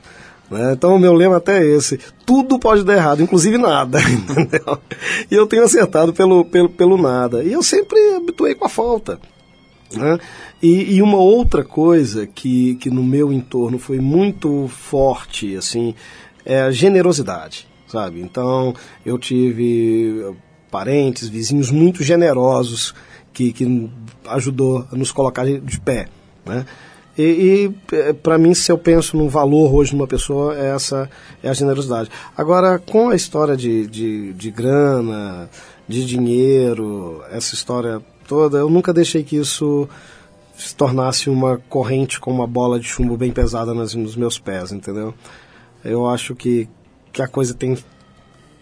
Né? 0.50 0.74
Então 0.74 0.96
o 0.96 1.00
meu 1.00 1.14
lema 1.14 1.38
até 1.38 1.60
é 1.60 1.76
esse: 1.76 2.00
tudo 2.26 2.60
pode 2.60 2.84
dar 2.84 2.96
errado, 2.96 3.22
inclusive 3.22 3.58
nada. 3.58 4.00
Entendeu? 4.08 4.80
E 5.30 5.36
eu 5.36 5.48
tenho 5.48 5.64
acertado 5.64 6.14
pelo, 6.14 6.46
pelo, 6.46 6.70
pelo 6.70 7.02
nada. 7.02 7.44
E 7.44 7.54
eu 7.54 7.64
sempre 7.64 8.00
habituei 8.16 8.56
com 8.56 8.66
a 8.66 8.70
falta. 8.70 9.20
Né? 9.96 10.20
E, 10.62 10.96
e, 10.96 11.02
uma 11.02 11.18
outra 11.18 11.64
coisa 11.64 12.26
que, 12.26 12.76
que 12.76 12.90
no 12.90 13.04
meu 13.04 13.32
entorno 13.32 13.78
foi 13.78 14.00
muito 14.00 14.68
forte, 14.68 15.56
assim, 15.56 15.94
é 16.46 16.62
a 16.62 16.72
generosidade, 16.72 17.68
sabe? 17.88 18.22
Então, 18.22 18.74
eu 19.06 19.20
tive 19.20 20.34
parentes, 20.72 21.30
vizinhos 21.30 21.70
muito 21.70 22.04
generosos 22.04 22.96
que, 23.32 23.52
que 23.52 23.90
ajudou 24.28 24.88
a 24.92 24.96
nos 24.96 25.12
colocar 25.12 25.46
de 25.46 25.80
pé, 25.80 26.08
né? 26.46 26.66
E, 27.17 27.22
e 27.91 27.96
é, 27.96 28.13
para 28.13 28.38
mim, 28.38 28.53
se 28.53 28.72
eu 28.72 28.77
penso 28.77 29.15
no 29.15 29.29
valor 29.29 29.74
hoje 29.74 29.96
numa 29.96 30.08
pessoa, 30.08 30.58
é 30.58 30.74
essa 30.75 31.10
é 31.41 31.50
a 31.50 31.53
generosidade. 31.53 32.10
Agora, 32.36 32.79
com 32.79 33.10
a 33.10 33.15
história 33.15 33.55
de, 33.55 33.86
de, 33.88 34.34
de 34.34 34.51
grana, 34.51 35.50
de 35.88 36.05
dinheiro, 36.05 37.22
essa 37.32 37.53
história 37.53 38.01
toda, 38.27 38.58
eu 38.58 38.70
nunca 38.70 38.93
deixei 38.93 39.24
que 39.24 39.36
isso 39.36 39.88
se 40.55 40.75
tornasse 40.75 41.29
uma 41.29 41.58
corrente 41.70 42.20
com 42.20 42.32
uma 42.32 42.48
bola 42.48 42.79
de 42.79 42.88
chumbo 42.88 43.17
bem 43.17 43.32
pesada 43.32 43.74
nas, 43.74 43.93
nos 43.96 44.15
meus 44.15 44.39
pés, 44.39 44.72
entendeu? 44.72 45.13
Eu 45.84 46.08
acho 46.08 46.36
que, 46.36 46.67
que 47.12 47.22
a 47.22 47.27
coisa 47.27 47.53
tem, 47.53 47.77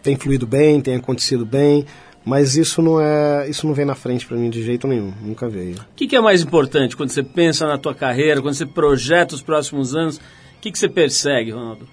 tem 0.02 0.16
fluído 0.16 0.48
bem, 0.48 0.82
tem 0.82 0.96
acontecido 0.96 1.46
bem, 1.46 1.86
mas 2.24 2.56
isso 2.56 2.82
não 2.82 3.02
é, 3.02 3.50
isso 3.50 3.66
não 3.66 3.74
vem 3.74 3.86
na 3.86 3.96
frente 3.96 4.26
para 4.26 4.38
mim 4.38 4.50
de 4.50 4.64
jeito 4.64 4.88
nenhum, 4.88 5.12
nunca 5.22 5.50
veio. 5.50 5.78
O 5.78 5.96
que, 5.96 6.08
que, 6.08 6.16
é 6.16 6.22
mais 6.22 6.42
importante 6.42 6.96
quando 6.96 7.10
você 7.10 7.24
pensa 7.24 7.66
na 7.68 7.78
tua 7.78 7.96
carreira, 7.96 8.42
quando 8.42 8.54
você 8.54 8.66
projeta 8.66 9.34
os 9.34 9.42
próximos 9.42 9.96
anos? 9.96 10.18
O 10.18 10.22
que, 10.62 10.72
que 10.72 10.78
você 10.78 10.88
persegue, 10.88 11.52
Ronaldo? 11.52 11.88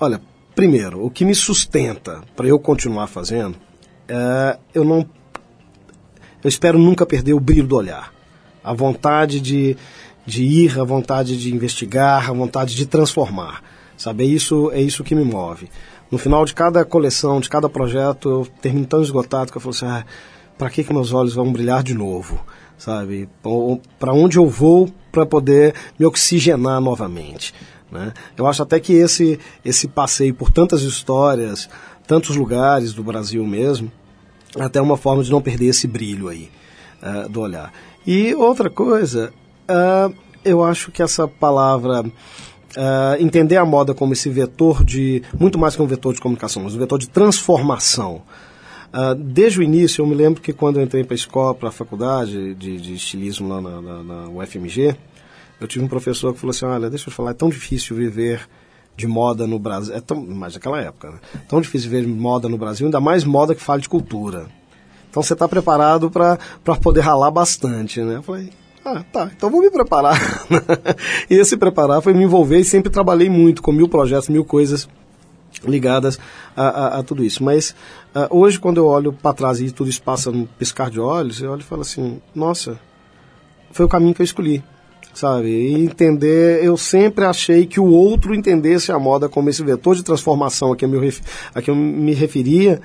Olha, 0.00 0.20
primeiro, 0.54 1.04
o 1.04 1.10
que 1.10 1.24
me 1.24 1.34
sustenta 1.34 2.22
para 2.34 2.46
eu 2.46 2.58
continuar 2.58 3.06
fazendo, 3.06 3.56
é, 4.08 4.58
eu 4.74 4.84
não, 4.84 5.06
eu 6.42 6.48
espero 6.48 6.78
nunca 6.78 7.04
perder 7.04 7.34
o 7.34 7.40
brilho 7.40 7.66
do 7.66 7.76
olhar, 7.76 8.12
a 8.64 8.72
vontade 8.72 9.38
de, 9.38 9.76
de 10.24 10.44
ir, 10.44 10.80
a 10.80 10.84
vontade 10.84 11.36
de 11.36 11.54
investigar, 11.54 12.30
a 12.30 12.32
vontade 12.32 12.74
de 12.74 12.86
transformar, 12.86 13.62
sabe? 13.98 14.24
É 14.24 14.26
isso, 14.26 14.70
é 14.72 14.80
isso 14.80 15.04
que 15.04 15.14
me 15.14 15.24
move 15.24 15.68
no 16.12 16.18
final 16.18 16.44
de 16.44 16.52
cada 16.52 16.84
coleção, 16.84 17.40
de 17.40 17.48
cada 17.48 17.70
projeto, 17.70 18.28
eu 18.28 18.46
termino 18.60 18.84
tão 18.84 19.00
esgotado 19.00 19.50
que 19.50 19.56
eu 19.56 19.62
falo 19.62 19.74
assim, 19.74 19.86
ah, 19.86 20.04
para 20.58 20.68
que, 20.68 20.84
que 20.84 20.92
meus 20.92 21.10
olhos 21.10 21.34
vão 21.34 21.50
brilhar 21.50 21.82
de 21.82 21.94
novo? 21.94 22.38
Sabe? 22.76 23.30
Para 23.98 24.12
onde 24.12 24.36
eu 24.36 24.46
vou 24.46 24.92
para 25.10 25.24
poder 25.24 25.74
me 25.98 26.04
oxigenar 26.04 26.82
novamente? 26.82 27.54
Né? 27.90 28.12
Eu 28.36 28.46
acho 28.46 28.62
até 28.62 28.78
que 28.78 28.92
esse, 28.92 29.40
esse 29.64 29.88
passeio 29.88 30.34
por 30.34 30.50
tantas 30.50 30.82
histórias, 30.82 31.66
tantos 32.06 32.36
lugares 32.36 32.92
do 32.92 33.02
Brasil 33.02 33.46
mesmo, 33.46 33.90
é 34.54 34.62
até 34.62 34.82
uma 34.82 34.98
forma 34.98 35.24
de 35.24 35.30
não 35.30 35.40
perder 35.40 35.68
esse 35.68 35.86
brilho 35.86 36.28
aí 36.28 36.50
uh, 37.02 37.26
do 37.26 37.40
olhar. 37.40 37.72
E 38.06 38.34
outra 38.34 38.68
coisa, 38.68 39.32
uh, 39.66 40.14
eu 40.44 40.62
acho 40.62 40.92
que 40.92 41.02
essa 41.02 41.26
palavra 41.26 42.04
uh, 42.76 43.20
entender 43.20 43.56
a 43.56 43.64
moda 43.64 43.94
como 43.94 44.12
esse 44.12 44.28
vetor 44.28 44.84
de, 44.84 45.22
muito 45.38 45.58
mais 45.58 45.76
que 45.76 45.82
um 45.82 45.86
vetor 45.86 46.14
de 46.14 46.20
comunicação, 46.20 46.62
mas 46.62 46.74
um 46.74 46.78
vetor 46.78 46.98
de 46.98 47.08
transformação. 47.08 48.22
Uh, 48.92 49.14
desde 49.14 49.60
o 49.60 49.62
início, 49.62 50.02
eu 50.02 50.06
me 50.06 50.14
lembro 50.14 50.40
que 50.42 50.52
quando 50.52 50.78
eu 50.78 50.82
entrei 50.82 51.02
para 51.02 51.14
a 51.14 51.16
escola, 51.16 51.54
para 51.54 51.68
a 51.70 51.72
faculdade 51.72 52.54
de, 52.54 52.78
de, 52.78 52.94
estilismo 52.94 53.48
lá 53.48 53.60
na, 53.60 53.80
na, 53.80 54.02
na 54.02 54.28
UFMG, 54.28 54.94
eu 55.60 55.66
tive 55.66 55.84
um 55.84 55.88
professor 55.88 56.34
que 56.34 56.40
falou 56.40 56.50
assim, 56.50 56.64
olha, 56.66 56.90
deixa 56.90 57.08
eu 57.08 57.12
falar, 57.12 57.30
é 57.30 57.34
tão 57.34 57.48
difícil 57.48 57.96
viver 57.96 58.46
de 58.96 59.06
moda 59.06 59.46
no 59.46 59.58
Brasil, 59.58 59.94
é 59.94 60.00
tão, 60.00 60.20
mas 60.20 60.54
naquela 60.54 60.80
época, 60.80 61.12
né? 61.12 61.18
tão 61.48 61.60
difícil 61.60 61.90
ver 61.90 62.06
moda 62.06 62.48
no 62.48 62.58
Brasil, 62.58 62.86
ainda 62.86 63.00
mais 63.00 63.24
moda 63.24 63.54
que 63.54 63.62
fala 63.62 63.80
de 63.80 63.88
cultura. 63.88 64.46
Então 65.08 65.22
você 65.22 65.32
está 65.34 65.46
preparado 65.46 66.10
para 66.10 66.38
poder 66.80 67.00
ralar 67.00 67.30
bastante, 67.30 68.00
né? 68.00 68.16
Eu 68.16 68.22
falei, 68.22 68.50
ah, 68.84 69.04
tá, 69.12 69.30
então 69.36 69.50
vou 69.50 69.60
me 69.60 69.70
preparar. 69.70 70.18
e 71.30 71.34
esse 71.34 71.56
preparar 71.56 72.02
foi 72.02 72.12
me 72.12 72.24
envolver 72.24 72.58
e 72.58 72.64
sempre 72.64 72.90
trabalhei 72.90 73.28
muito 73.28 73.62
com 73.62 73.70
mil 73.70 73.88
projetos, 73.88 74.28
mil 74.28 74.44
coisas 74.44 74.88
ligadas 75.64 76.18
a, 76.56 76.68
a, 76.68 76.98
a 76.98 77.02
tudo 77.02 77.24
isso. 77.24 77.44
Mas 77.44 77.74
uh, 78.14 78.26
hoje, 78.36 78.58
quando 78.58 78.78
eu 78.78 78.86
olho 78.86 79.12
para 79.12 79.34
trás 79.34 79.60
e 79.60 79.70
tudo 79.70 79.88
isso 79.88 80.02
passa 80.02 80.30
num 80.30 80.46
piscar 80.46 80.90
de 80.90 80.98
olhos, 80.98 81.40
eu 81.40 81.50
olho 81.50 81.60
e 81.60 81.64
falo 81.64 81.82
assim: 81.82 82.20
nossa, 82.34 82.78
foi 83.70 83.86
o 83.86 83.88
caminho 83.88 84.14
que 84.14 84.22
eu 84.22 84.24
escolhi. 84.24 84.62
Sabe? 85.14 85.48
E 85.48 85.84
entender, 85.84 86.64
eu 86.64 86.74
sempre 86.74 87.26
achei 87.26 87.66
que 87.66 87.78
o 87.78 87.84
outro 87.84 88.34
entendesse 88.34 88.90
a 88.90 88.98
moda 88.98 89.28
como 89.28 89.50
esse 89.50 89.62
vetor 89.62 89.94
de 89.94 90.02
transformação 90.02 90.72
a 90.72 90.76
que 90.76 90.86
eu 90.86 90.88
me, 90.88 91.14
a 91.54 91.60
que 91.60 91.70
eu 91.70 91.76
me 91.76 92.14
referia, 92.14 92.80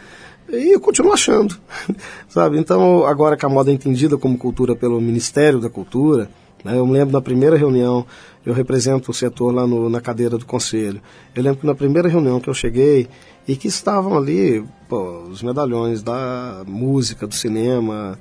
e 0.49 0.73
eu 0.73 0.79
continuo 0.79 1.13
achando, 1.13 1.57
sabe? 2.27 2.57
Então, 2.57 3.05
agora 3.05 3.35
que 3.35 3.45
a 3.45 3.49
moda 3.49 3.71
é 3.71 3.73
entendida 3.73 4.17
como 4.17 4.37
cultura 4.37 4.75
pelo 4.75 4.99
Ministério 5.01 5.59
da 5.59 5.69
Cultura, 5.69 6.29
né, 6.63 6.77
eu 6.77 6.85
me 6.85 6.93
lembro 6.93 7.13
na 7.13 7.21
primeira 7.21 7.57
reunião, 7.57 8.05
eu 8.45 8.53
represento 8.53 9.11
o 9.11 9.13
setor 9.13 9.53
lá 9.53 9.67
no, 9.67 9.89
na 9.89 9.99
cadeira 9.99 10.37
do 10.37 10.45
conselho. 10.45 11.01
Eu 11.35 11.43
lembro 11.43 11.59
que 11.59 11.67
na 11.67 11.75
primeira 11.75 12.07
reunião 12.07 12.39
que 12.39 12.49
eu 12.49 12.53
cheguei 12.53 13.07
e 13.47 13.55
que 13.55 13.67
estavam 13.67 14.17
ali 14.17 14.63
pô, 14.87 15.23
os 15.23 15.43
medalhões 15.43 16.01
da 16.01 16.63
música, 16.65 17.27
do 17.27 17.35
cinema, 17.35 18.17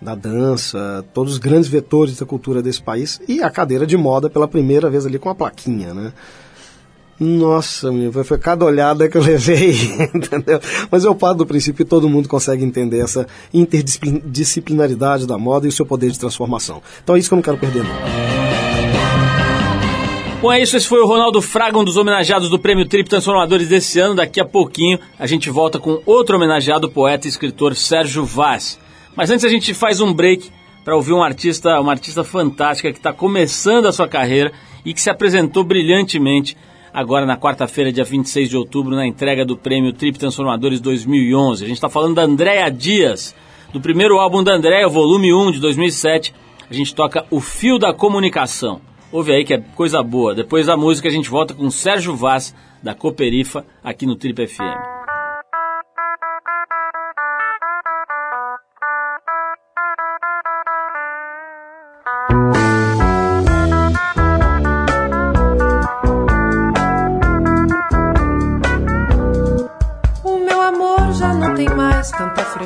da 0.00 0.14
dança, 0.14 1.04
todos 1.12 1.32
os 1.32 1.38
grandes 1.38 1.68
vetores 1.68 2.18
da 2.18 2.26
cultura 2.26 2.62
desse 2.62 2.82
país 2.82 3.20
e 3.26 3.42
a 3.42 3.50
cadeira 3.50 3.86
de 3.86 3.96
moda 3.96 4.28
pela 4.30 4.46
primeira 4.46 4.90
vez 4.90 5.06
ali 5.06 5.18
com 5.18 5.30
a 5.30 5.34
plaquinha, 5.34 5.94
né? 5.94 6.12
Nossa, 7.18 7.92
meu, 7.92 8.12
foi 8.24 8.38
cada 8.38 8.64
olhada 8.64 9.08
que 9.08 9.16
eu 9.16 9.22
levei, 9.22 9.72
entendeu? 10.12 10.60
Mas 10.90 11.04
eu 11.04 11.14
paro 11.14 11.38
do 11.38 11.46
princípio 11.46 11.84
que 11.84 11.88
todo 11.88 12.08
mundo 12.08 12.28
consegue 12.28 12.64
entender 12.64 12.98
essa 12.98 13.26
interdisciplinaridade 13.52 15.26
da 15.26 15.38
moda 15.38 15.66
e 15.66 15.68
o 15.68 15.72
seu 15.72 15.86
poder 15.86 16.10
de 16.10 16.18
transformação. 16.18 16.82
Então 17.02 17.14
é 17.14 17.18
isso 17.18 17.28
que 17.28 17.34
eu 17.34 17.36
não 17.36 17.42
quero 17.42 17.58
perder, 17.58 17.84
não. 17.84 18.44
Bom, 20.44 20.52
é 20.52 20.60
isso. 20.60 20.76
Esse 20.76 20.86
foi 20.86 21.00
o 21.00 21.06
Ronaldo 21.06 21.40
Fraga, 21.40 21.78
um 21.78 21.84
dos 21.84 21.96
homenageados 21.96 22.50
do 22.50 22.58
Prêmio 22.58 22.86
Trip 22.86 23.08
Transformadores 23.08 23.66
desse 23.66 23.98
ano. 23.98 24.16
Daqui 24.16 24.38
a 24.38 24.44
pouquinho 24.44 24.98
a 25.18 25.26
gente 25.26 25.48
volta 25.48 25.78
com 25.78 26.02
outro 26.04 26.36
homenageado, 26.36 26.90
poeta 26.90 27.26
e 27.26 27.30
escritor 27.30 27.74
Sérgio 27.74 28.26
Vaz. 28.26 28.78
Mas 29.16 29.30
antes 29.30 29.42
a 29.42 29.48
gente 29.48 29.72
faz 29.72 30.02
um 30.02 30.12
break 30.12 30.50
para 30.84 30.94
ouvir 30.94 31.14
um 31.14 31.22
artista, 31.22 31.80
uma 31.80 31.92
artista 31.92 32.22
fantástica 32.22 32.92
que 32.92 32.98
está 32.98 33.10
começando 33.10 33.86
a 33.86 33.92
sua 33.92 34.06
carreira 34.06 34.52
e 34.84 34.92
que 34.92 35.00
se 35.00 35.08
apresentou 35.08 35.64
brilhantemente 35.64 36.54
agora 36.94 37.26
na 37.26 37.36
quarta-feira, 37.36 37.92
dia 37.92 38.04
26 38.04 38.48
de 38.48 38.56
outubro, 38.56 38.94
na 38.94 39.04
entrega 39.04 39.44
do 39.44 39.56
prêmio 39.56 39.92
Trip 39.92 40.16
Transformadores 40.16 40.80
2011. 40.80 41.64
A 41.64 41.66
gente 41.66 41.76
está 41.76 41.88
falando 41.88 42.14
da 42.14 42.22
Andréa 42.22 42.70
Dias, 42.70 43.34
do 43.72 43.80
primeiro 43.80 44.20
álbum 44.20 44.44
da 44.44 44.54
Andréa, 44.54 44.86
volume 44.88 45.34
1 45.34 45.50
de 45.50 45.60
2007. 45.60 46.32
A 46.70 46.72
gente 46.72 46.94
toca 46.94 47.26
O 47.30 47.40
Fio 47.40 47.80
da 47.80 47.92
Comunicação. 47.92 48.80
Ouve 49.10 49.32
aí 49.32 49.44
que 49.44 49.54
é 49.54 49.58
coisa 49.74 50.02
boa. 50.02 50.34
Depois 50.34 50.66
da 50.66 50.76
música 50.76 51.08
a 51.08 51.10
gente 51.10 51.28
volta 51.28 51.52
com 51.52 51.68
Sérgio 51.68 52.14
Vaz, 52.14 52.54
da 52.80 52.94
Coperifa, 52.94 53.66
aqui 53.82 54.06
no 54.06 54.14
Trip 54.14 54.46
FM. 54.46 54.93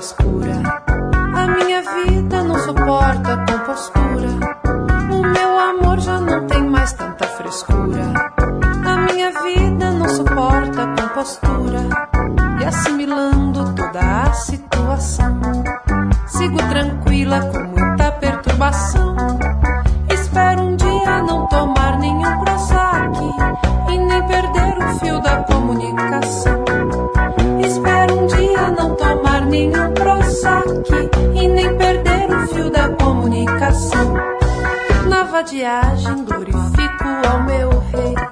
A 0.00 1.46
minha 1.48 1.82
vida 1.82 2.44
não 2.44 2.56
suporta 2.60 3.36
compostura. 3.38 4.28
O 5.10 5.22
meu 5.26 5.58
amor 5.58 5.98
já 5.98 6.20
não 6.20 6.46
tem 6.46 6.62
mais 6.62 6.92
tanta 6.92 7.26
frescura. 7.26 8.04
A 8.86 8.96
minha 9.12 9.32
vida 9.42 9.90
não 9.90 10.08
suporta 10.08 10.86
compostura. 10.86 11.80
E 12.60 12.64
assimilando 12.64 13.74
toda 13.74 13.98
a 13.98 14.32
situação, 14.34 15.40
sigo 16.28 16.58
tranquila 16.58 17.40
com 17.46 17.58
muita 17.58 18.12
perturbação. 18.12 19.16
Espero 20.12 20.62
um 20.62 20.76
dia 20.76 21.22
não 21.22 21.48
tomar 21.48 21.98
nenhum 21.98 22.44
Prozac 22.44 23.18
e 23.90 23.98
nem 23.98 24.22
perder 24.28 24.78
o 24.78 24.98
fio 25.00 25.20
da 25.20 25.42
comunicação. 25.42 26.67
aqui 30.94 31.20
e 31.34 31.48
nem 31.48 31.76
perder 31.76 32.30
o 32.30 32.46
fio 32.48 32.70
da 32.70 32.88
comunicação. 32.90 34.14
Na 35.08 35.24
vadiagem 35.24 36.24
glorifico 36.24 37.08
ao 37.28 37.42
meu 37.44 37.70
rei. 37.92 38.27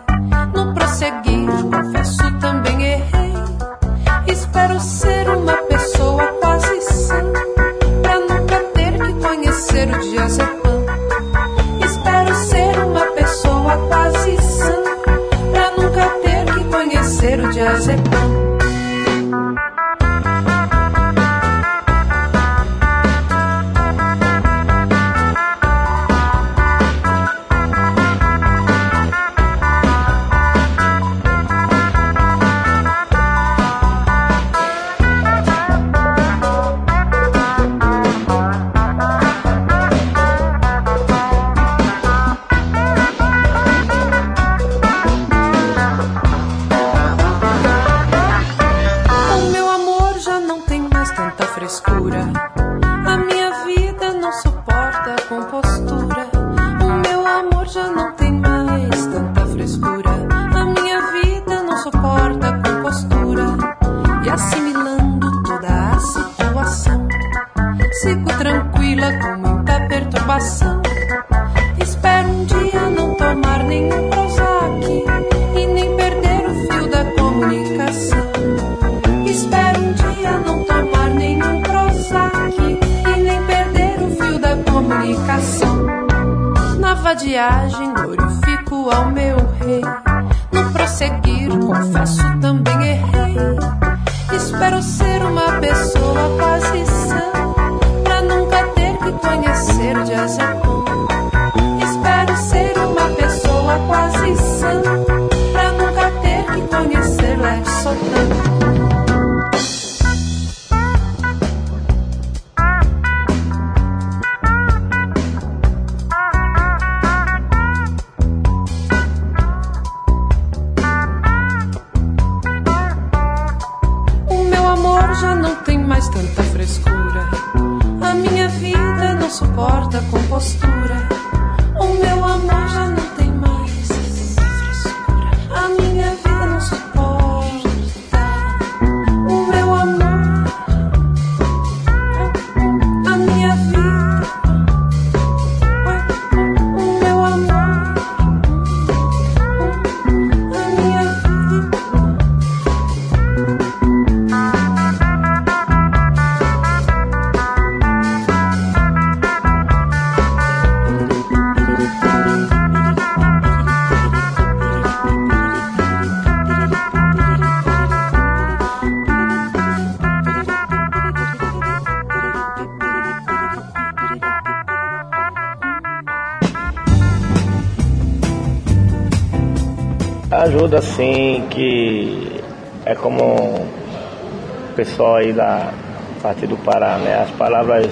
Ajuda 180.66 180.82
sim, 180.82 181.46
que 181.48 182.42
é 182.84 182.92
como 182.96 183.22
o 183.22 184.74
pessoal 184.74 185.14
aí 185.14 185.32
da 185.32 185.72
parte 186.20 186.44
do 186.44 186.56
Pará, 186.56 186.98
né? 186.98 187.22
As 187.22 187.30
palavras 187.30 187.86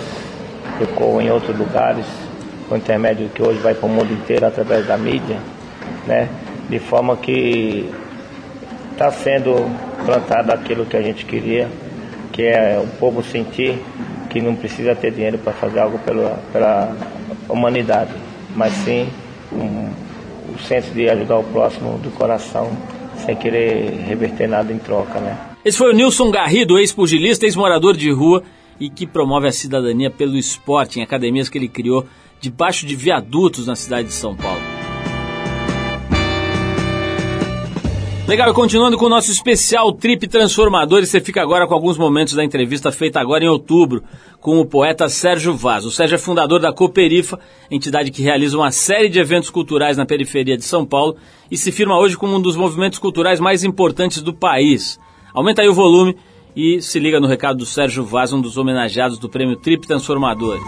ecoam 0.80 1.22
em 1.22 1.30
outros 1.30 1.56
lugares, 1.56 2.04
com 2.68 2.76
intermédio 2.76 3.28
que 3.28 3.40
hoje 3.40 3.60
vai 3.60 3.74
para 3.74 3.86
o 3.86 3.88
mundo 3.88 4.12
inteiro 4.12 4.44
através 4.44 4.88
da 4.88 4.98
mídia, 4.98 5.38
né? 6.04 6.28
De 6.68 6.80
forma 6.80 7.16
que 7.16 7.88
está 8.90 9.08
sendo 9.12 9.54
plantado 10.04 10.50
aquilo 10.50 10.84
que 10.84 10.96
a 10.96 11.02
gente 11.02 11.24
queria, 11.24 11.68
que 12.32 12.42
é 12.42 12.76
o 12.82 12.88
povo 12.98 13.22
sentir 13.22 13.78
que 14.28 14.40
não 14.40 14.56
precisa 14.56 14.96
ter 14.96 15.12
dinheiro 15.12 15.38
para 15.38 15.52
fazer 15.52 15.78
algo 15.78 16.00
pela, 16.00 16.40
pela 16.52 16.92
humanidade, 17.48 18.10
mas 18.56 18.72
sim 18.72 19.08
um, 19.52 19.90
o 20.54 20.58
senso 20.58 20.90
de 20.92 21.08
ajudar 21.08 21.38
o 21.38 21.44
próximo 21.44 21.98
do 21.98 22.10
coração, 22.10 22.70
sem 23.24 23.34
querer 23.36 23.90
reverter 24.06 24.48
nada 24.48 24.72
em 24.72 24.78
troca, 24.78 25.20
né? 25.20 25.38
Esse 25.64 25.78
foi 25.78 25.92
o 25.92 25.96
Nilson 25.96 26.30
Garrido, 26.30 26.78
ex-pugilista, 26.78 27.46
ex-morador 27.46 27.96
de 27.96 28.10
rua 28.10 28.42
e 28.78 28.90
que 28.90 29.06
promove 29.06 29.48
a 29.48 29.52
cidadania 29.52 30.10
pelo 30.10 30.36
esporte 30.36 30.98
em 30.98 31.02
academias 31.02 31.48
que 31.48 31.58
ele 31.58 31.68
criou 31.68 32.06
debaixo 32.40 32.86
de 32.86 32.94
viadutos 32.94 33.66
na 33.66 33.74
cidade 33.74 34.08
de 34.08 34.14
São 34.14 34.36
Paulo. 34.36 34.60
Legal, 38.26 38.50
e 38.50 38.54
continuando 38.54 38.96
com 38.96 39.04
o 39.04 39.10
nosso 39.10 39.30
especial 39.30 39.92
Trip 39.92 40.26
Transformadores, 40.26 41.10
você 41.10 41.20
fica 41.20 41.42
agora 41.42 41.66
com 41.66 41.74
alguns 41.74 41.98
momentos 41.98 42.32
da 42.32 42.42
entrevista 42.42 42.90
feita 42.90 43.20
agora 43.20 43.44
em 43.44 43.48
outubro 43.48 44.02
com 44.40 44.58
o 44.58 44.64
poeta 44.64 45.10
Sérgio 45.10 45.54
Vaz. 45.54 45.84
O 45.84 45.90
Sérgio 45.90 46.14
é 46.14 46.18
fundador 46.18 46.58
da 46.58 46.72
Cooperifa, 46.72 47.38
entidade 47.70 48.10
que 48.10 48.22
realiza 48.22 48.56
uma 48.56 48.72
série 48.72 49.10
de 49.10 49.18
eventos 49.18 49.50
culturais 49.50 49.98
na 49.98 50.06
periferia 50.06 50.56
de 50.56 50.64
São 50.64 50.86
Paulo 50.86 51.16
e 51.50 51.56
se 51.58 51.70
firma 51.70 51.98
hoje 51.98 52.16
como 52.16 52.34
um 52.34 52.40
dos 52.40 52.56
movimentos 52.56 52.98
culturais 52.98 53.38
mais 53.40 53.62
importantes 53.62 54.22
do 54.22 54.32
país. 54.32 54.98
Aumenta 55.34 55.60
aí 55.60 55.68
o 55.68 55.74
volume 55.74 56.16
e 56.56 56.80
se 56.80 56.98
liga 56.98 57.20
no 57.20 57.28
recado 57.28 57.58
do 57.58 57.66
Sérgio 57.66 58.04
Vaz, 58.04 58.32
um 58.32 58.40
dos 58.40 58.56
homenageados 58.56 59.18
do 59.18 59.28
prêmio 59.28 59.56
Trip 59.56 59.86
Transformadores. 59.86 60.64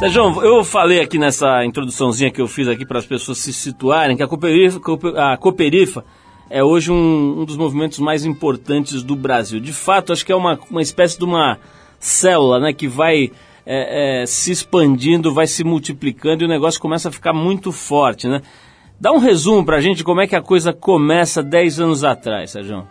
Sérgio, 0.00 0.42
eu 0.42 0.64
falei 0.64 0.98
aqui 0.98 1.18
nessa 1.18 1.62
introduçãozinha 1.62 2.30
que 2.30 2.40
eu 2.40 2.48
fiz 2.48 2.66
aqui 2.66 2.86
para 2.86 2.98
as 2.98 3.04
pessoas 3.04 3.36
se 3.36 3.52
situarem 3.52 4.16
que 4.16 4.22
a 4.22 4.26
Cooperifa, 4.26 4.80
a 5.18 5.36
Cooperifa 5.36 6.02
é 6.48 6.64
hoje 6.64 6.90
um, 6.90 7.40
um, 7.42 7.44
dos 7.44 7.58
movimentos 7.58 7.98
mais 7.98 8.24
importantes 8.24 9.02
do 9.02 9.14
Brasil. 9.14 9.60
De 9.60 9.74
fato, 9.74 10.10
acho 10.10 10.24
que 10.24 10.32
é 10.32 10.34
uma, 10.34 10.58
uma 10.70 10.80
espécie 10.80 11.18
de 11.18 11.24
uma 11.26 11.58
célula 11.98 12.58
né, 12.58 12.72
que 12.72 12.88
vai 12.88 13.30
é, 13.66 14.22
é, 14.22 14.26
se 14.26 14.50
expandindo, 14.50 15.34
vai 15.34 15.46
se 15.46 15.62
multiplicando 15.64 16.44
e 16.44 16.46
o 16.46 16.48
negócio 16.48 16.80
começa 16.80 17.10
a 17.10 17.12
ficar 17.12 17.34
muito 17.34 17.70
forte. 17.70 18.26
Né? 18.26 18.40
Dá 18.98 19.12
um 19.12 19.18
resumo 19.18 19.66
para 19.66 19.76
a 19.76 19.80
gente 19.82 20.02
como 20.02 20.22
é 20.22 20.26
que 20.26 20.34
a 20.34 20.40
coisa 20.40 20.72
começa 20.72 21.42
10 21.42 21.78
anos 21.78 22.04
atrás, 22.04 22.52
Sérgio. 22.52 22.88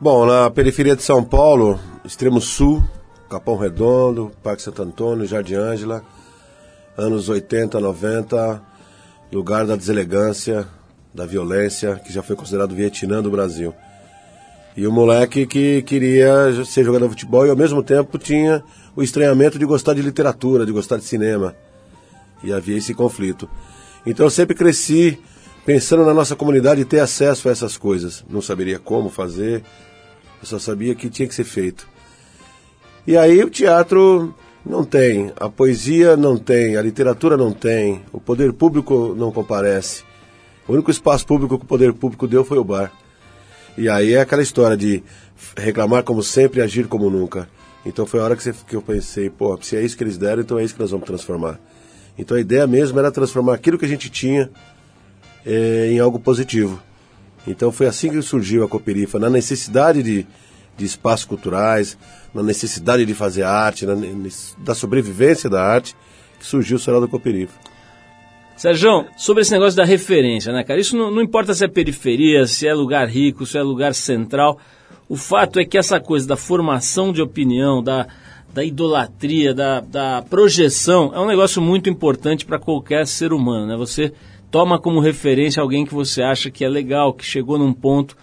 Bom, 0.00 0.24
na 0.24 0.48
periferia 0.48 0.96
de 0.96 1.02
São 1.02 1.22
Paulo, 1.22 1.78
extremo 2.06 2.40
sul, 2.40 2.82
Capão 3.28 3.56
Redondo, 3.56 4.32
Parque 4.42 4.62
Santo 4.62 4.82
Antônio, 4.82 5.26
Jardim 5.26 5.54
Ângela, 5.54 6.02
anos 6.96 7.28
80, 7.28 7.78
90, 7.78 8.62
lugar 9.32 9.66
da 9.66 9.76
deselegância, 9.76 10.66
da 11.14 11.26
violência, 11.26 11.96
que 11.96 12.12
já 12.12 12.22
foi 12.22 12.34
considerado 12.36 12.74
Vietnã 12.74 13.22
do 13.22 13.30
Brasil. 13.30 13.74
E 14.76 14.86
o 14.86 14.92
moleque 14.92 15.46
que 15.46 15.82
queria 15.82 16.64
ser 16.64 16.84
jogador 16.84 17.06
de 17.06 17.10
futebol 17.10 17.46
e 17.46 17.50
ao 17.50 17.56
mesmo 17.56 17.82
tempo 17.82 18.16
tinha 18.16 18.62
o 18.94 19.02
estranhamento 19.02 19.58
de 19.58 19.64
gostar 19.64 19.94
de 19.94 20.02
literatura, 20.02 20.64
de 20.64 20.72
gostar 20.72 20.96
de 20.96 21.04
cinema. 21.04 21.54
E 22.42 22.52
havia 22.52 22.78
esse 22.78 22.94
conflito. 22.94 23.48
Então 24.06 24.26
eu 24.26 24.30
sempre 24.30 24.54
cresci 24.54 25.18
pensando 25.66 26.06
na 26.06 26.14
nossa 26.14 26.36
comunidade 26.36 26.84
ter 26.84 27.00
acesso 27.00 27.48
a 27.48 27.52
essas 27.52 27.76
coisas. 27.76 28.24
Não 28.30 28.40
saberia 28.40 28.78
como 28.78 29.10
fazer, 29.10 29.62
eu 30.40 30.46
só 30.46 30.58
sabia 30.58 30.94
que 30.94 31.10
tinha 31.10 31.28
que 31.28 31.34
ser 31.34 31.44
feito. 31.44 31.88
E 33.08 33.16
aí 33.16 33.42
o 33.42 33.48
teatro 33.48 34.34
não 34.66 34.84
tem, 34.84 35.32
a 35.40 35.48
poesia 35.48 36.14
não 36.14 36.36
tem, 36.36 36.76
a 36.76 36.82
literatura 36.82 37.38
não 37.38 37.52
tem, 37.52 38.02
o 38.12 38.20
poder 38.20 38.52
público 38.52 39.14
não 39.16 39.32
comparece. 39.32 40.04
O 40.68 40.74
único 40.74 40.90
espaço 40.90 41.26
público 41.26 41.56
que 41.56 41.64
o 41.64 41.66
poder 41.66 41.94
público 41.94 42.28
deu 42.28 42.44
foi 42.44 42.58
o 42.58 42.64
bar. 42.64 42.92
E 43.78 43.88
aí 43.88 44.12
é 44.12 44.20
aquela 44.20 44.42
história 44.42 44.76
de 44.76 45.02
reclamar 45.56 46.02
como 46.02 46.22
sempre 46.22 46.60
e 46.60 46.62
agir 46.62 46.86
como 46.86 47.08
nunca. 47.08 47.48
Então 47.86 48.04
foi 48.04 48.20
a 48.20 48.24
hora 48.24 48.36
que, 48.36 48.76
eu 48.76 48.82
pensei, 48.82 49.30
pô, 49.30 49.58
se 49.62 49.74
é 49.74 49.82
isso 49.82 49.96
que 49.96 50.04
eles 50.04 50.18
deram, 50.18 50.42
então 50.42 50.58
é 50.58 50.64
isso 50.64 50.74
que 50.74 50.80
nós 50.80 50.90
vamos 50.90 51.06
transformar. 51.06 51.58
Então 52.18 52.36
a 52.36 52.40
ideia 52.40 52.66
mesmo 52.66 52.98
era 52.98 53.10
transformar 53.10 53.54
aquilo 53.54 53.78
que 53.78 53.86
a 53.86 53.88
gente 53.88 54.10
tinha 54.10 54.50
é, 55.46 55.88
em 55.90 55.98
algo 55.98 56.20
positivo. 56.20 56.78
Então 57.46 57.72
foi 57.72 57.86
assim 57.86 58.10
que 58.10 58.20
surgiu 58.20 58.64
a 58.64 58.68
Cooperifa, 58.68 59.18
na 59.18 59.30
necessidade 59.30 60.02
de, 60.02 60.26
de 60.78 60.84
espaços 60.84 61.26
culturais, 61.26 61.98
na 62.32 62.42
necessidade 62.42 63.04
de 63.04 63.12
fazer 63.12 63.42
arte, 63.42 63.84
na, 63.84 63.94
da 64.58 64.74
sobrevivência 64.74 65.50
da 65.50 65.62
arte, 65.62 65.94
que 66.38 66.46
surgiu 66.46 66.76
o 66.76 66.80
Salão 66.80 67.00
da 67.00 67.08
Cooperifa. 67.08 67.58
Sérgio, 68.56 69.06
sobre 69.16 69.42
esse 69.42 69.52
negócio 69.52 69.76
da 69.76 69.84
referência, 69.84 70.52
né, 70.52 70.64
cara? 70.64 70.80
Isso 70.80 70.96
não, 70.96 71.10
não, 71.10 71.22
importa 71.22 71.54
se 71.54 71.64
é 71.64 71.68
periferia, 71.68 72.46
se 72.46 72.66
é 72.66 72.74
lugar 72.74 73.08
rico, 73.08 73.44
se 73.44 73.58
é 73.58 73.62
lugar 73.62 73.94
central. 73.94 74.58
O 75.08 75.16
fato 75.16 75.60
é 75.60 75.64
que 75.64 75.78
essa 75.78 76.00
coisa 76.00 76.26
da 76.26 76.36
formação 76.36 77.12
de 77.12 77.22
opinião, 77.22 77.82
da, 77.82 78.06
da 78.52 78.64
idolatria, 78.64 79.54
da, 79.54 79.80
da 79.80 80.22
projeção, 80.22 81.12
é 81.14 81.20
um 81.20 81.26
negócio 81.26 81.62
muito 81.62 81.88
importante 81.88 82.44
para 82.44 82.58
qualquer 82.58 83.06
ser 83.06 83.32
humano, 83.32 83.66
né? 83.66 83.76
Você 83.76 84.12
toma 84.50 84.80
como 84.80 85.00
referência 85.00 85.62
alguém 85.62 85.84
que 85.84 85.94
você 85.94 86.22
acha 86.22 86.50
que 86.50 86.64
é 86.64 86.68
legal, 86.68 87.12
que 87.12 87.24
chegou 87.24 87.58
num 87.58 87.72
ponto 87.72 88.16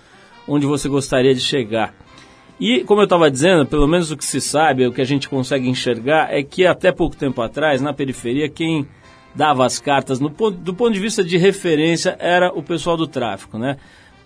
onde 0.48 0.66
você 0.66 0.88
gostaria 0.90 1.34
de 1.34 1.42
chegar. 1.42 1.94
E, 2.60 2.84
como 2.86 3.02
eu 3.02 3.06
estava 3.06 3.30
dizendo, 3.30 3.66
pelo 3.66 3.88
menos 3.88 4.12
o 4.12 4.18
que 4.18 4.24
se 4.24 4.40
sabe, 4.40 4.88
o 4.88 4.92
que 4.92 5.02
a 5.02 5.06
gente 5.06 5.28
consegue 5.28 5.68
enxergar, 5.68 6.34
é 6.34 6.42
que 6.42 6.66
até 6.66 6.92
pouco 6.92 7.16
tempo 7.16 7.42
atrás, 7.42 7.82
na 7.82 7.94
periferia, 7.94 8.48
quem 8.48 8.88
dava 9.36 9.66
as 9.66 9.80
cartas 9.80 10.20
no 10.20 10.32
ponto, 10.32 10.58
do 10.58 10.74
ponto 10.74 10.94
de 10.94 11.00
vista 11.00 11.24
de 11.24 11.38
referência 11.38 12.16
era 12.20 12.52
o 12.54 12.64
pessoal 12.64 12.96
do 12.96 13.06
tráfico, 13.06 13.58
né? 13.58 13.78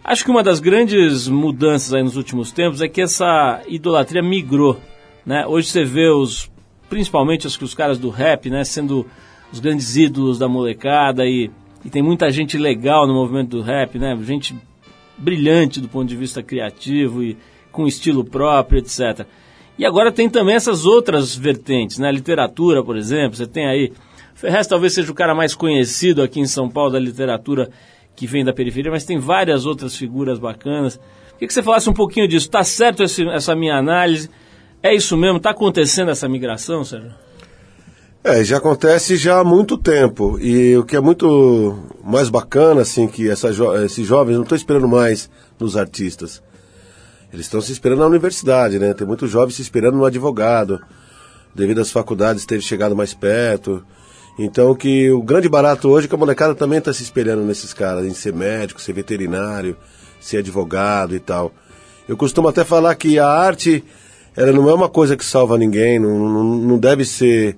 Acho 0.04 0.24
que 0.24 0.32
uma 0.32 0.44
das 0.44 0.60
grandes 0.60 1.28
mudanças 1.28 1.94
aí 1.94 2.04
nos 2.04 2.16
últimos 2.16 2.52
tempos 2.52 2.82
é 2.82 2.88
que 2.88 3.02
essa 3.02 3.62
idolatria 3.68 4.22
migrou, 4.22 4.80
né? 5.26 5.46
Hoje 5.48 5.68
você 5.68 5.84
vê 5.84 6.08
os, 6.10 6.50
principalmente 6.88 7.48
os, 7.48 7.60
os 7.60 7.74
caras 7.74 7.98
do 7.98 8.10
rap, 8.10 8.50
né, 8.50 8.64
sendo 8.64 9.06
os 9.52 9.60
grandes 9.60 9.98
ídolos 9.98 10.38
da 10.38 10.48
molecada 10.48 11.26
e, 11.26 11.50
e 11.84 11.90
tem 11.90 12.04
muita 12.04 12.32
gente 12.32 12.58
legal 12.58 13.08
no 13.08 13.14
movimento 13.14 13.58
do 13.58 13.62
rap, 13.62 13.98
né? 13.98 14.18
Gente 14.22 14.56
brilhante 15.18 15.82
do 15.82 15.90
ponto 15.90 16.08
de 16.08 16.16
vista 16.16 16.42
criativo 16.44 17.24
e 17.24 17.36
com 17.80 17.88
estilo 17.88 18.26
próprio, 18.26 18.80
etc. 18.80 19.26
E 19.78 19.86
agora 19.86 20.12
tem 20.12 20.30
também 20.30 20.56
essas 20.56 20.86
outras 20.86 21.34
vertentes, 21.34 21.98
né? 21.98 22.12
Literatura, 22.12 22.84
por 22.84 22.98
exemplo, 22.98 23.38
você 23.38 23.48
tem 23.48 23.66
aí 23.66 23.94
Ferrez 24.36 24.68
talvez 24.68 24.94
seja 24.94 25.12
o 25.12 25.16
cara 25.16 25.34
mais 25.34 25.56
conhecido 25.56 26.22
aqui 26.22 26.40
em 26.40 26.46
São 26.46 26.70
Paulo 26.70 26.92
da 26.92 27.00
literatura 27.00 27.70
que 28.16 28.28
vem 28.28 28.44
da 28.44 28.54
periferia, 28.54 28.92
mas 28.92 29.06
tem 29.06 29.18
várias 29.18 29.66
outras 29.66 29.96
figuras 29.96 30.40
bacanas. 30.40 31.00
Queria 31.34 31.48
que 31.48 31.54
você 31.54 31.64
falasse 31.64 31.90
um 31.90 31.94
pouquinho 31.94 32.28
disso. 32.28 32.48
Está 32.48 32.64
certo 32.64 33.04
esse, 33.04 33.26
essa 33.30 33.56
minha 33.56 33.76
análise? 33.76 34.30
É 34.84 34.94
isso 34.94 35.16
mesmo? 35.16 35.38
Está 35.38 35.52
acontecendo 35.52 36.12
essa 36.12 36.28
migração, 36.28 36.84
Sérgio? 36.84 37.14
É, 38.24 38.44
já 38.44 38.58
acontece 38.58 39.16
já 39.16 39.40
há 39.40 39.44
muito 39.44 39.78
tempo. 39.78 40.38
E 40.40 40.76
o 40.76 40.84
que 40.84 40.98
é 40.98 41.02
muito 41.02 41.78
mais 42.04 42.30
bacana, 42.30 42.82
assim, 42.82 43.08
que 43.08 43.30
essa 43.30 43.52
jo 43.54 43.74
esses 43.76 44.06
jovens 44.06 44.36
não 44.36 44.44
estão 44.44 44.58
esperando 44.58 44.88
mais 44.88 45.30
nos 45.58 45.78
artistas. 45.78 46.42
Eles 47.32 47.46
estão 47.46 47.62
se 47.62 47.72
esperando 47.72 48.00
na 48.00 48.08
universidade, 48.08 48.80
né? 48.80 48.94
Tem 48.94 49.06
muitos 49.06 49.30
jovens 49.30 49.56
se 49.56 49.62
esperando 49.62 49.98
no 49.98 50.06
advogado, 50.06 50.80
devido 51.54 51.80
às 51.80 51.92
faculdades 51.92 52.46
terem 52.46 52.62
chegado 52.62 52.96
mais 52.96 53.14
perto. 53.14 53.84
Então 54.38 54.74
que 54.74 55.12
o 55.12 55.22
grande 55.22 55.50
barato 55.50 55.90
hoje 55.90 56.06
é 56.06 56.10
que 56.10 56.16
a 56.16 56.18
molecada 56.18 56.56
também 56.56 56.80
está 56.80 56.94
se 56.94 57.04
espelhando 57.04 57.44
nesses 57.44 57.74
caras, 57.74 58.06
em 58.06 58.14
ser 58.14 58.34
médico, 58.34 58.82
ser 58.82 58.94
veterinário, 58.94 59.76
ser 60.20 60.38
advogado 60.38 61.16
e 61.16 61.20
tal. 61.20 61.52
Eu 62.08 62.18
costumo 62.18 62.48
até 62.48 62.64
falar 62.64 62.96
que 62.96 63.20
a 63.20 63.28
arte, 63.28 63.84
ela 64.36 64.52
não 64.52 64.68
é 64.70 64.74
uma 64.74 64.90
coisa 64.90 65.16
que 65.16 65.24
salva 65.24 65.58
ninguém, 65.58 66.00
não, 66.00 66.18
não, 66.18 66.44
não 66.44 66.78
deve 66.80 67.06
ser. 67.06 67.58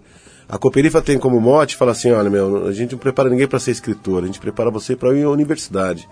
A 0.49 0.57
Cooperifa 0.57 1.01
tem 1.01 1.17
como 1.17 1.39
mote, 1.39 1.77
fala 1.77 1.91
assim, 1.91 2.11
olha 2.11 2.29
meu, 2.29 2.67
a 2.67 2.73
gente 2.73 2.91
não 2.91 2.99
prepara 2.99 3.29
ninguém 3.29 3.47
para 3.47 3.59
ser 3.59 3.71
escritor, 3.71 4.23
a 4.23 4.25
gente 4.25 4.39
prepara 4.39 4.69
você 4.69 4.95
para 4.95 5.13
ir 5.13 5.23
à 5.23 5.29
universidade. 5.29 6.09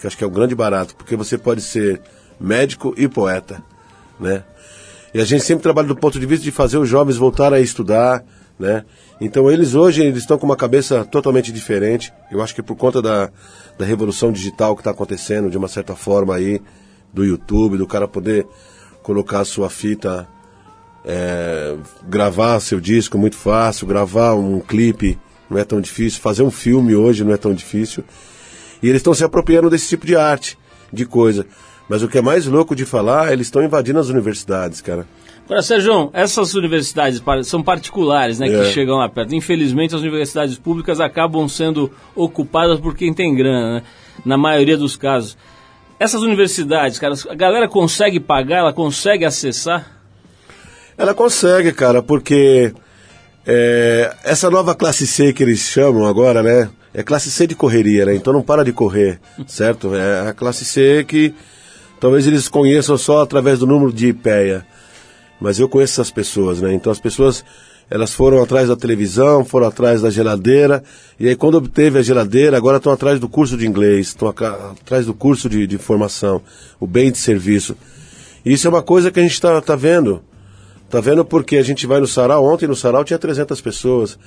Que 0.00 0.06
acho 0.06 0.16
que 0.16 0.24
é 0.24 0.26
o 0.26 0.30
grande 0.30 0.54
barato, 0.54 0.94
porque 0.96 1.16
você 1.16 1.36
pode 1.36 1.60
ser 1.60 2.00
médico 2.40 2.94
e 2.96 3.08
poeta, 3.08 3.62
né? 4.18 4.44
E 5.12 5.20
a 5.20 5.24
gente 5.24 5.42
sempre 5.42 5.62
trabalha 5.62 5.88
do 5.88 5.96
ponto 5.96 6.20
de 6.20 6.26
vista 6.26 6.44
de 6.44 6.50
fazer 6.50 6.78
os 6.78 6.88
jovens 6.88 7.16
voltarem 7.16 7.58
a 7.58 7.60
estudar, 7.60 8.24
né? 8.58 8.84
Então 9.20 9.50
eles 9.50 9.74
hoje 9.74 10.02
eles 10.02 10.18
estão 10.18 10.38
com 10.38 10.46
uma 10.46 10.56
cabeça 10.56 11.04
totalmente 11.04 11.50
diferente. 11.52 12.12
Eu 12.30 12.42
acho 12.42 12.54
que 12.54 12.62
por 12.62 12.76
conta 12.76 13.00
da, 13.00 13.30
da 13.78 13.84
revolução 13.84 14.30
digital 14.30 14.74
que 14.74 14.80
está 14.80 14.90
acontecendo, 14.90 15.50
de 15.50 15.56
uma 15.56 15.68
certa 15.68 15.94
forma 15.94 16.34
aí, 16.34 16.60
do 17.12 17.24
YouTube, 17.24 17.78
do 17.78 17.86
cara 17.86 18.06
poder 18.06 18.46
colocar 19.02 19.40
a 19.40 19.44
sua 19.44 19.70
fita, 19.70 20.28
é, 21.04 21.76
gravar 22.06 22.60
seu 22.60 22.80
disco 22.80 23.16
muito 23.16 23.36
fácil, 23.36 23.86
gravar 23.86 24.34
um 24.34 24.60
clipe 24.60 25.18
não 25.48 25.58
é 25.58 25.64
tão 25.64 25.80
difícil, 25.80 26.20
fazer 26.20 26.42
um 26.42 26.50
filme 26.50 26.94
hoje 26.94 27.24
não 27.24 27.32
é 27.32 27.36
tão 27.36 27.54
difícil. 27.54 28.04
E 28.82 28.88
eles 28.88 29.00
estão 29.00 29.14
se 29.14 29.24
apropriando 29.24 29.70
desse 29.70 29.88
tipo 29.88 30.06
de 30.06 30.14
arte, 30.14 30.58
de 30.92 31.06
coisa. 31.06 31.46
Mas 31.88 32.02
o 32.02 32.08
que 32.08 32.18
é 32.18 32.22
mais 32.22 32.46
louco 32.46 32.76
de 32.76 32.84
falar, 32.84 33.32
eles 33.32 33.46
estão 33.46 33.62
invadindo 33.62 33.98
as 33.98 34.08
universidades, 34.08 34.80
cara. 34.80 35.06
Agora, 35.46 35.62
Sérgio, 35.62 36.10
essas 36.12 36.54
universidades 36.54 37.22
são 37.44 37.62
particulares, 37.62 38.38
né, 38.38 38.48
É. 38.48 38.50
que 38.50 38.64
chegam 38.72 38.96
lá 38.98 39.08
perto. 39.08 39.34
Infelizmente, 39.34 39.94
as 39.94 40.02
universidades 40.02 40.58
públicas 40.58 41.00
acabam 41.00 41.48
sendo 41.48 41.90
ocupadas 42.14 42.78
por 42.78 42.94
quem 42.94 43.14
tem 43.14 43.34
grana, 43.34 43.76
né? 43.76 43.82
Na 44.26 44.36
maioria 44.36 44.76
dos 44.76 44.94
casos. 44.96 45.38
Essas 45.98 46.22
universidades, 46.22 46.98
cara, 46.98 47.14
a 47.30 47.34
galera 47.34 47.66
consegue 47.66 48.20
pagar, 48.20 48.58
ela 48.58 48.72
consegue 48.74 49.24
acessar? 49.24 49.86
Ela 50.98 51.14
consegue, 51.14 51.72
cara, 51.72 52.02
porque 52.02 52.72
é, 53.46 54.14
essa 54.22 54.50
nova 54.50 54.74
classe 54.74 55.06
C 55.06 55.32
que 55.32 55.42
eles 55.42 55.60
chamam 55.60 56.06
agora, 56.06 56.42
né? 56.42 56.68
É 56.92 57.02
classe 57.02 57.30
C 57.30 57.46
de 57.46 57.54
correria, 57.54 58.04
né? 58.04 58.14
Então 58.14 58.32
não 58.32 58.42
para 58.42 58.62
de 58.64 58.72
correr, 58.72 59.18
certo? 59.46 59.94
É 59.94 60.28
a 60.28 60.34
classe 60.34 60.64
C 60.64 61.04
que 61.08 61.34
talvez 62.00 62.26
eles 62.26 62.48
conheçam 62.48 62.96
só 62.96 63.22
através 63.22 63.58
do 63.58 63.66
número 63.66 63.92
de 63.92 64.08
IPEA. 64.08 64.66
Mas 65.40 65.58
eu 65.58 65.68
conheço 65.68 66.00
essas 66.00 66.10
pessoas, 66.10 66.60
né? 66.60 66.74
Então 66.74 66.90
as 66.90 66.98
pessoas, 66.98 67.44
elas 67.88 68.12
foram 68.12 68.42
atrás 68.42 68.68
da 68.68 68.76
televisão, 68.76 69.44
foram 69.44 69.68
atrás 69.68 70.02
da 70.02 70.10
geladeira, 70.10 70.82
e 71.18 71.28
aí 71.28 71.36
quando 71.36 71.56
obteve 71.56 71.98
a 71.98 72.02
geladeira, 72.02 72.56
agora 72.56 72.78
estão 72.78 72.92
atrás 72.92 73.20
do 73.20 73.28
curso 73.28 73.56
de 73.56 73.66
inglês, 73.66 74.08
estão 74.08 74.28
atrás 74.28 75.06
do 75.06 75.14
curso 75.14 75.48
de, 75.48 75.66
de 75.66 75.78
formação, 75.78 76.42
o 76.80 76.86
bem 76.86 77.12
de 77.12 77.18
serviço. 77.18 77.76
E 78.44 78.52
isso 78.52 78.66
é 78.66 78.70
uma 78.70 78.82
coisa 78.82 79.10
que 79.10 79.20
a 79.20 79.22
gente 79.22 79.32
está 79.32 79.60
tá 79.60 79.76
vendo. 79.76 80.22
Tá 80.90 81.00
vendo 81.00 81.24
porque 81.24 81.58
a 81.58 81.62
gente 81.62 81.86
vai 81.86 82.00
no 82.00 82.06
sarau, 82.06 82.44
ontem 82.44 82.66
no 82.66 82.74
sarau 82.74 83.04
tinha 83.04 83.18
300 83.18 83.60
pessoas. 83.60 84.18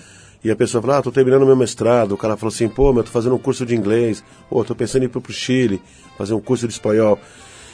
E 0.44 0.50
a 0.50 0.56
pessoa 0.56 0.82
fala, 0.82 0.98
ah, 0.98 1.02
tô 1.02 1.12
terminando 1.12 1.46
meu 1.46 1.56
mestrado. 1.56 2.14
O 2.14 2.18
cara 2.18 2.36
falou 2.36 2.52
assim, 2.52 2.68
pô, 2.68 2.92
meu, 2.92 3.04
tô 3.04 3.12
fazendo 3.12 3.36
um 3.36 3.40
curso 3.40 3.64
de 3.64 3.76
inglês. 3.76 4.24
Pô, 4.50 4.64
tô 4.64 4.74
pensando 4.74 5.04
em 5.04 5.06
ir 5.06 5.10
pro 5.10 5.22
pro 5.22 5.32
Chile, 5.32 5.82
fazer 6.18 6.34
um 6.34 6.40
curso 6.40 6.68
de 6.68 6.74
espanhol. 6.74 7.20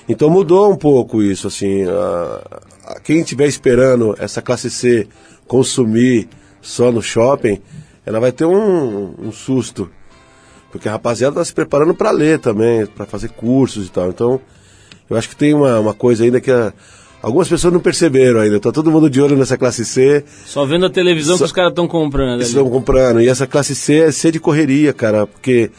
Então 0.08 0.30
mudou 0.30 0.72
um 0.72 0.76
pouco 0.78 1.22
isso, 1.22 1.48
assim. 1.48 1.84
a- 1.84 2.41
a- 2.86 3.00
quem 3.00 3.20
estiver 3.20 3.48
esperando 3.48 4.15
essa 4.20 4.41
classe 4.41 4.70
C 4.70 5.08
consumir 5.48 6.28
só 6.62 6.91
no 6.91 7.02
shopping, 7.02 7.60
ela 8.06 8.20
vai 8.20 8.32
ter 8.32 8.46
um, 8.46 9.13
um 9.20 9.32
susto. 9.32 9.89
Porque 10.72 10.88
a 10.88 10.91
rapaziada 10.93 11.36
tá 11.36 11.46
se 11.46 11.54
preparando 11.54 11.93
para 11.96 12.12
ler 12.12 12.39
também, 12.39 12.86
para 12.86 13.06
fazer 13.06 13.30
cursos 13.30 13.88
e 13.88 13.91
tal. 13.91 14.10
Então, 14.10 14.39
eu 15.10 15.17
acho 15.17 15.30
que 15.30 15.36
tem 15.36 15.54
uma, 15.54 15.80
uma 15.80 15.93
coisa 15.93 16.24
ainda 16.24 16.39
que 16.41 16.52
a- 16.52 16.74
algumas 17.22 17.48
pessoas 17.48 17.74
não 17.74 17.80
perceberam 17.80 18.39
ainda. 18.41 18.60
Tá 18.60 18.72
todo 18.72 18.91
mundo 18.91 19.10
de 19.10 19.22
olho 19.22 19.36
nessa 19.38 19.58
classe 19.58 19.84
C, 19.86 20.24
Só 20.46 20.65
vendo 20.65 20.86
a 20.86 20.89
televisão 20.89 21.36
Só- 21.38 21.43
que 21.43 21.48
os 21.48 21.52
caras 21.54 21.72
estão 21.72 21.88
comprando. 21.88 22.41
estão 22.41 22.70
comprando. 22.70 23.22
E 23.22 23.28
essa 23.28 23.48
classe 23.48 23.74
C 23.76 23.96
é 24.00 24.12
C 24.12 24.32
de 24.32 24.39
correria, 24.39 24.93
cara, 24.93 25.26
porque 25.28 25.72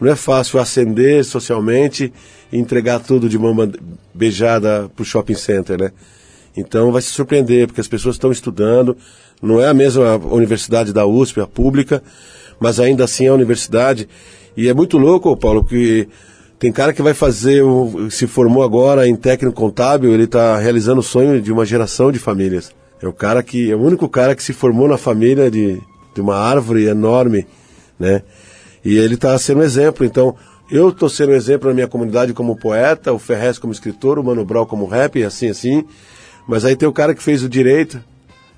não 0.00 0.10
é 0.10 0.16
fácil 0.16 0.58
ascender 0.60 1.24
socialmente 1.24 2.12
entregar 2.58 3.00
tudo 3.00 3.28
de 3.28 3.38
mão 3.38 3.54
beijada 4.14 4.88
pro 4.94 5.04
shopping 5.04 5.34
center, 5.34 5.78
né? 5.80 5.90
Então 6.56 6.92
vai 6.92 7.02
se 7.02 7.08
surpreender, 7.10 7.66
porque 7.66 7.80
as 7.80 7.88
pessoas 7.88 8.14
estão 8.14 8.30
estudando. 8.30 8.96
Não 9.42 9.60
é 9.60 9.68
a 9.68 9.74
mesma 9.74 10.16
universidade 10.16 10.92
da 10.92 11.04
USP, 11.04 11.40
a 11.40 11.46
pública, 11.46 12.02
mas 12.60 12.78
ainda 12.78 13.04
assim 13.04 13.26
é 13.26 13.28
a 13.28 13.34
universidade. 13.34 14.08
E 14.56 14.68
é 14.68 14.74
muito 14.74 14.96
louco, 14.96 15.36
Paulo, 15.36 15.64
que 15.64 16.08
tem 16.58 16.70
cara 16.70 16.92
que 16.92 17.02
vai 17.02 17.12
fazer, 17.12 17.62
o- 17.62 18.08
se 18.10 18.26
formou 18.28 18.62
agora 18.62 19.06
em 19.08 19.16
técnico 19.16 19.56
contábil, 19.56 20.12
ele 20.14 20.24
está 20.24 20.56
realizando 20.58 21.00
o 21.00 21.02
sonho 21.02 21.42
de 21.42 21.52
uma 21.52 21.66
geração 21.66 22.12
de 22.12 22.20
famílias. 22.20 22.72
É 23.02 23.08
o 23.08 23.12
cara 23.12 23.42
que, 23.42 23.70
é 23.70 23.74
o 23.74 23.80
único 23.82 24.08
cara 24.08 24.34
que 24.36 24.42
se 24.42 24.52
formou 24.52 24.86
na 24.88 24.96
família 24.96 25.50
de, 25.50 25.80
de 26.14 26.20
uma 26.20 26.36
árvore 26.36 26.84
enorme, 26.86 27.44
né? 27.98 28.22
E 28.84 28.96
ele 28.96 29.14
está 29.14 29.36
sendo 29.38 29.60
um 29.60 29.64
exemplo. 29.64 30.06
Então, 30.06 30.36
eu 30.70 30.88
estou 30.88 31.08
sendo 31.08 31.32
um 31.32 31.36
exemplo 31.36 31.68
na 31.68 31.74
minha 31.74 31.88
comunidade 31.88 32.32
como 32.32 32.56
poeta, 32.56 33.12
o 33.12 33.18
Ferrez 33.18 33.58
como 33.58 33.72
escritor, 33.72 34.18
o 34.18 34.24
Mano 34.24 34.44
Brown 34.44 34.66
como 34.66 34.86
rap, 34.86 35.22
assim, 35.22 35.48
assim. 35.48 35.84
Mas 36.46 36.64
aí 36.64 36.76
tem 36.76 36.88
o 36.88 36.92
cara 36.92 37.14
que 37.14 37.22
fez 37.22 37.42
o 37.42 37.48
direito, 37.48 38.02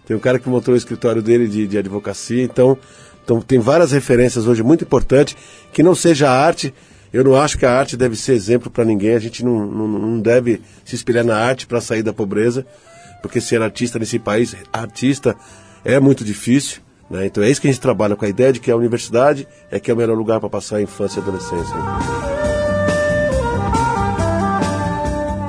tem 0.06 0.16
o 0.16 0.20
cara 0.20 0.38
que 0.38 0.48
montou 0.48 0.74
o 0.74 0.76
escritório 0.76 1.20
dele 1.20 1.48
de, 1.48 1.66
de 1.66 1.78
advocacia. 1.78 2.42
Então, 2.42 2.78
então, 3.26 3.40
tem 3.40 3.58
várias 3.58 3.90
referências 3.90 4.46
hoje 4.46 4.62
muito 4.62 4.84
importantes. 4.84 5.36
Que 5.72 5.82
não 5.82 5.96
seja 5.96 6.30
a 6.30 6.32
arte. 6.32 6.72
Eu 7.12 7.24
não 7.24 7.34
acho 7.34 7.58
que 7.58 7.66
a 7.66 7.76
arte 7.76 7.96
deve 7.96 8.14
ser 8.14 8.34
exemplo 8.34 8.70
para 8.70 8.84
ninguém. 8.84 9.14
A 9.14 9.18
gente 9.18 9.44
não, 9.44 9.66
não, 9.66 9.88
não 9.88 10.20
deve 10.20 10.62
se 10.84 10.94
espelhar 10.94 11.24
na 11.24 11.36
arte 11.36 11.66
para 11.66 11.80
sair 11.80 12.04
da 12.04 12.12
pobreza. 12.12 12.64
Porque 13.20 13.40
ser 13.40 13.60
artista 13.60 13.98
nesse 13.98 14.20
país, 14.20 14.54
artista, 14.72 15.34
é 15.84 15.98
muito 15.98 16.24
difícil. 16.24 16.80
Né? 17.10 17.26
Então 17.26 17.42
é 17.42 17.50
isso 17.50 17.60
que 17.60 17.68
a 17.68 17.70
gente 17.70 17.80
trabalha 17.80 18.16
com 18.16 18.24
a 18.24 18.28
ideia 18.28 18.52
de 18.52 18.60
que 18.60 18.70
a 18.70 18.76
universidade 18.76 19.46
é 19.70 19.78
que 19.78 19.90
é 19.90 19.94
o 19.94 19.96
melhor 19.96 20.16
lugar 20.16 20.40
para 20.40 20.50
passar 20.50 20.76
a 20.76 20.82
infância 20.82 21.18
e 21.18 21.20
a 21.20 21.22
adolescência. 21.22 21.76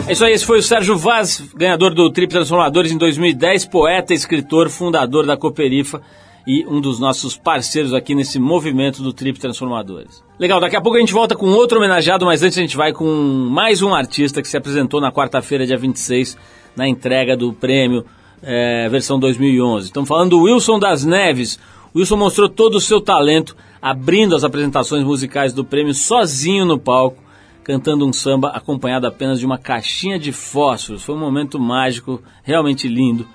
É 0.08 0.14
isso 0.14 0.24
aí, 0.24 0.32
esse 0.32 0.46
foi 0.46 0.60
o 0.60 0.64
Sérgio 0.64 0.96
Vaz, 0.96 1.44
ganhador 1.54 1.94
do 1.94 2.10
Trip 2.10 2.32
Transformadores 2.32 2.94
em 2.94 2.98
2010, 2.98 3.66
poeta, 3.66 4.14
escritor, 4.14 4.70
fundador 4.70 5.26
da 5.26 5.36
Cooperifa 5.36 6.02
e 6.48 6.66
um 6.66 6.80
dos 6.80 6.98
nossos 6.98 7.36
parceiros 7.36 7.94
aqui 7.94 8.16
nesse 8.16 8.40
movimento 8.40 9.04
do 9.04 9.12
Trip 9.12 9.38
Transformadores. 9.38 10.24
Legal, 10.40 10.62
daqui 10.62 10.78
a 10.78 10.82
pouco 10.82 10.96
a 10.96 11.02
gente 11.02 11.12
volta 11.12 11.36
com 11.36 11.48
outro 11.48 11.78
homenageado, 11.78 12.26
mas 12.26 12.42
antes 12.42 12.58
a 12.58 12.62
gente 12.62 12.78
vai 12.78 12.94
com 12.94 13.06
mais 13.52 13.82
um 13.82 13.94
artista 13.94 14.42
que 14.42 14.48
se 14.48 14.56
apresentou 14.56 15.02
na 15.02 15.12
quarta-feira, 15.12 15.66
dia 15.66 15.78
26, 15.78 16.38
na 16.74 16.88
entrega 16.88 17.36
do 17.36 17.52
prêmio 17.52 18.06
eh, 18.42 18.88
versão 18.90 19.20
2011. 19.20 19.88
Estamos 19.88 20.08
falando 20.08 20.32
do 20.32 20.42
Wilson 20.42 20.80
das 20.80 21.04
Neves. 21.06 21.60
O 21.94 22.00
Wilson 22.00 22.18
mostrou 22.18 22.48
todo 22.50 22.76
o 22.76 22.82
seu 22.82 23.00
talento, 23.02 23.56
abrindo 23.82 24.36
as 24.36 24.44
apresentações 24.44 25.04
musicais 25.04 25.54
do 25.54 25.64
prêmio 25.66 25.94
sozinho 25.94 26.66
no 26.66 26.78
palco 26.80 27.24
cantando 27.64 28.08
um 28.08 28.14
samba 28.14 28.48
acompanhado 28.52 29.06
apenas 29.06 29.42
de 29.42 29.46
uma 29.46 29.58
caixinha 29.58 30.18
de 30.18 30.32
fósforos. 30.32 31.04
Foi 31.04 31.14
um 31.14 31.20
momento 31.20 31.60
mágico, 31.60 32.22
realmente 32.42 32.88
lindo. 32.88 33.28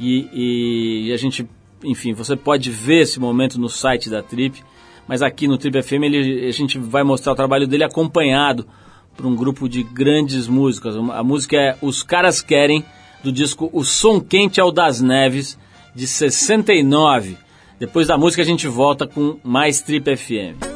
E, 0.00 0.26
e- 0.32 1.08
e 1.08 1.12
a 1.12 1.18
gente, 1.18 1.46
enfim, 1.84 2.14
você 2.14 2.34
pode 2.34 2.70
ver 2.70 3.02
esse 3.02 3.20
momento 3.20 3.60
no 3.60 3.68
site 3.68 4.08
da 4.08 4.22
Trip, 4.22 4.62
mas 5.06 5.20
aqui 5.20 5.46
no 5.46 5.58
Trip 5.58 5.82
FM 5.82 6.02
ele- 6.04 6.46
a 6.48 6.50
gente 6.50 6.78
vai 6.78 7.02
mostrar 7.04 7.32
o 7.32 7.36
trabalho 7.36 7.66
dele 7.68 7.84
acompanhado 7.84 8.66
por 9.14 9.26
um 9.26 9.36
grupo 9.36 9.68
de 9.68 9.82
grandes 9.82 10.48
músicas. 10.48 10.96
A 10.96 11.22
música 11.22 11.54
é 11.58 11.76
Os 11.82 12.02
Caras 12.02 12.40
Querem, 12.40 12.82
do 13.24 13.32
disco 13.32 13.70
O 13.72 13.82
Som 13.82 14.20
Quente 14.20 14.60
é 14.60 14.64
o 14.64 14.70
das 14.70 15.00
Neves, 15.00 15.58
de 15.94 16.06
69. 16.06 17.36
Depois 17.80 18.06
da 18.06 18.18
música 18.18 18.42
a 18.42 18.44
gente 18.44 18.68
volta 18.68 19.06
com 19.06 19.38
mais 19.42 19.80
Trip 19.80 20.14
FM. 20.14 20.73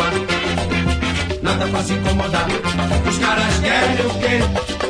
Ar. 0.00 0.12
Nada 1.42 1.66
pra 1.66 1.82
se 1.82 1.92
incomodar. 1.94 2.46
Os 3.08 3.18
caras 3.18 3.58
querem 3.60 4.06
o 4.06 4.10
quê? 4.20 4.81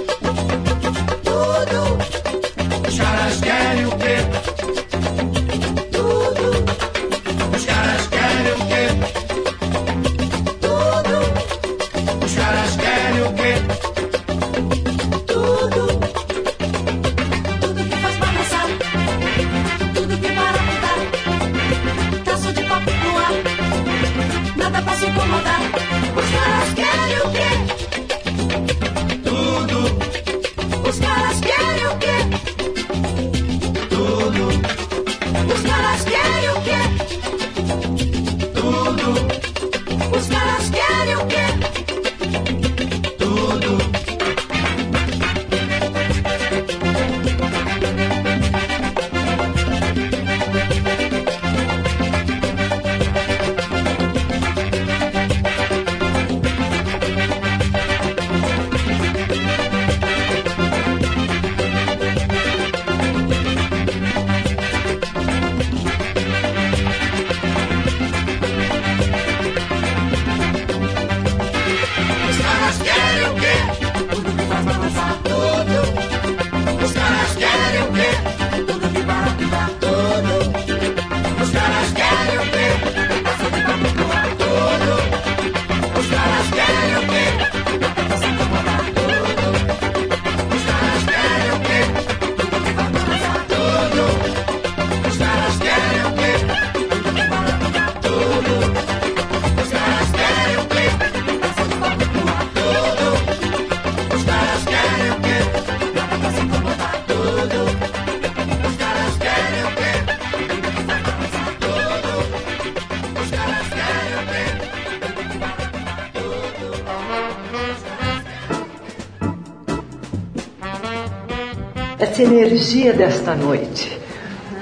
Essa 122.23 122.35
energia 122.35 122.93
desta 122.93 123.35
noite. 123.35 123.99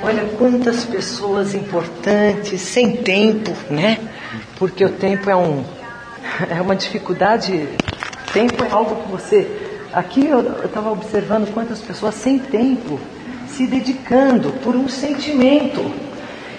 Olha 0.03 0.25
quantas 0.39 0.85
pessoas 0.85 1.55
importantes, 1.55 2.61
sem 2.61 2.97
tempo, 2.97 3.53
né? 3.69 3.99
Porque 4.57 4.85
o 4.85 4.89
tempo 4.89 5.29
é 5.29 5.37
um 5.37 5.63
é 6.49 6.61
uma 6.61 6.75
dificuldade. 6.75 7.69
Tempo 8.33 8.65
é 8.65 8.71
algo 8.71 9.03
que 9.03 9.11
você. 9.11 9.47
Aqui 9.93 10.27
eu 10.27 10.65
estava 10.65 10.91
observando 10.91 11.53
quantas 11.53 11.81
pessoas 11.81 12.15
sem 12.15 12.39
tempo 12.39 12.99
se 13.49 13.67
dedicando 13.67 14.53
por 14.63 14.75
um 14.75 14.89
sentimento. 14.89 15.93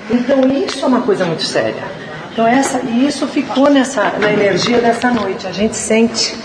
Então 0.10 0.42
isso 0.52 0.84
é 0.84 0.88
uma 0.88 1.02
coisa 1.02 1.26
muito 1.26 1.44
séria. 1.44 1.84
Então 2.32 2.46
essa 2.46 2.80
e 2.82 3.08
isso 3.08 3.26
ficou 3.28 3.70
nessa 3.70 4.12
na 4.20 4.32
energia 4.32 4.80
dessa 4.80 5.10
noite. 5.10 5.48
A 5.48 5.52
gente 5.52 5.76
sente 5.76 6.36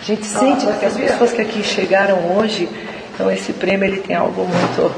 a 0.00 0.04
gente 0.04 0.26
sente 0.26 0.66
que 0.66 0.84
as 0.84 0.94
pessoas 0.94 1.32
que 1.32 1.40
aqui 1.40 1.62
chegaram 1.62 2.36
hoje, 2.36 2.68
então 3.14 3.30
esse 3.30 3.52
prêmio 3.52 3.86
ele 3.86 3.98
tem 3.98 4.16
algo 4.16 4.46
muito, 4.46 4.94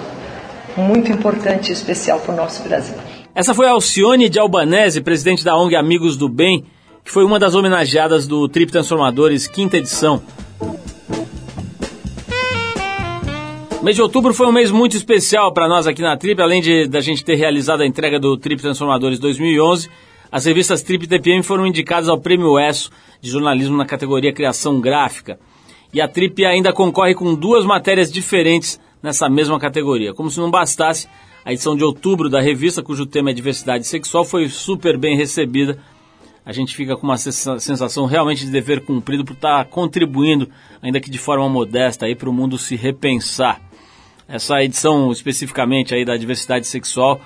muito 0.76 1.12
importante 1.12 1.70
e 1.70 1.72
especial 1.72 2.20
para 2.20 2.32
o 2.32 2.36
nosso 2.36 2.62
Brasil. 2.62 2.96
Essa 3.34 3.52
foi 3.52 3.66
a 3.66 3.72
Alcione 3.72 4.28
de 4.28 4.38
Albanese, 4.38 5.00
presidente 5.00 5.44
da 5.44 5.56
ONG 5.56 5.74
Amigos 5.74 6.16
do 6.16 6.28
Bem, 6.28 6.64
que 7.04 7.10
foi 7.10 7.24
uma 7.24 7.38
das 7.38 7.54
homenageadas 7.54 8.26
do 8.26 8.48
Trip 8.48 8.70
Transformadores, 8.70 9.46
quinta 9.46 9.76
edição. 9.76 10.22
O 13.80 13.84
mês 13.84 13.96
de 13.96 14.02
outubro 14.02 14.32
foi 14.32 14.46
um 14.46 14.52
mês 14.52 14.70
muito 14.70 14.96
especial 14.96 15.52
para 15.52 15.68
nós 15.68 15.86
aqui 15.86 16.00
na 16.00 16.16
Trip, 16.16 16.40
além 16.40 16.62
de 16.62 16.86
da 16.86 17.00
gente 17.00 17.22
ter 17.22 17.34
realizado 17.34 17.82
a 17.82 17.86
entrega 17.86 18.18
do 18.18 18.36
Trip 18.36 18.62
Transformadores 18.62 19.18
2011. 19.18 19.90
As 20.32 20.46
revistas 20.46 20.82
Trip 20.82 21.04
e 21.04 21.08
TPM 21.08 21.42
foram 21.42 21.66
indicadas 21.66 22.08
ao 22.08 22.18
Prêmio 22.18 22.58
ESSO 22.58 22.90
de 23.20 23.28
jornalismo 23.30 23.76
na 23.76 23.84
categoria 23.84 24.32
Criação 24.32 24.80
Gráfica. 24.80 25.38
E 25.94 26.00
a 26.00 26.08
Trip 26.08 26.44
ainda 26.44 26.72
concorre 26.72 27.14
com 27.14 27.34
duas 27.36 27.64
matérias 27.64 28.10
diferentes 28.10 28.80
nessa 29.00 29.28
mesma 29.28 29.60
categoria. 29.60 30.12
Como 30.12 30.28
se 30.28 30.40
não 30.40 30.50
bastasse, 30.50 31.08
a 31.44 31.52
edição 31.52 31.76
de 31.76 31.84
outubro 31.84 32.28
da 32.28 32.40
revista, 32.40 32.82
cujo 32.82 33.06
tema 33.06 33.30
é 33.30 33.32
diversidade 33.32 33.86
sexual, 33.86 34.24
foi 34.24 34.48
super 34.48 34.98
bem 34.98 35.16
recebida. 35.16 35.78
A 36.44 36.52
gente 36.52 36.74
fica 36.74 36.96
com 36.96 37.06
uma 37.06 37.16
sensa- 37.16 37.60
sensação 37.60 38.06
realmente 38.06 38.44
de 38.44 38.50
dever 38.50 38.84
cumprido 38.84 39.24
por 39.24 39.34
estar 39.34 39.64
contribuindo, 39.66 40.48
ainda 40.82 41.00
que 41.00 41.08
de 41.08 41.16
forma 41.16 41.48
modesta, 41.48 42.06
para 42.16 42.28
o 42.28 42.32
mundo 42.32 42.58
se 42.58 42.74
repensar. 42.74 43.60
Essa 44.26 44.64
edição 44.64 45.12
especificamente 45.12 45.94
aí 45.94 46.04
da 46.04 46.16
diversidade 46.16 46.66
sexual 46.66 47.20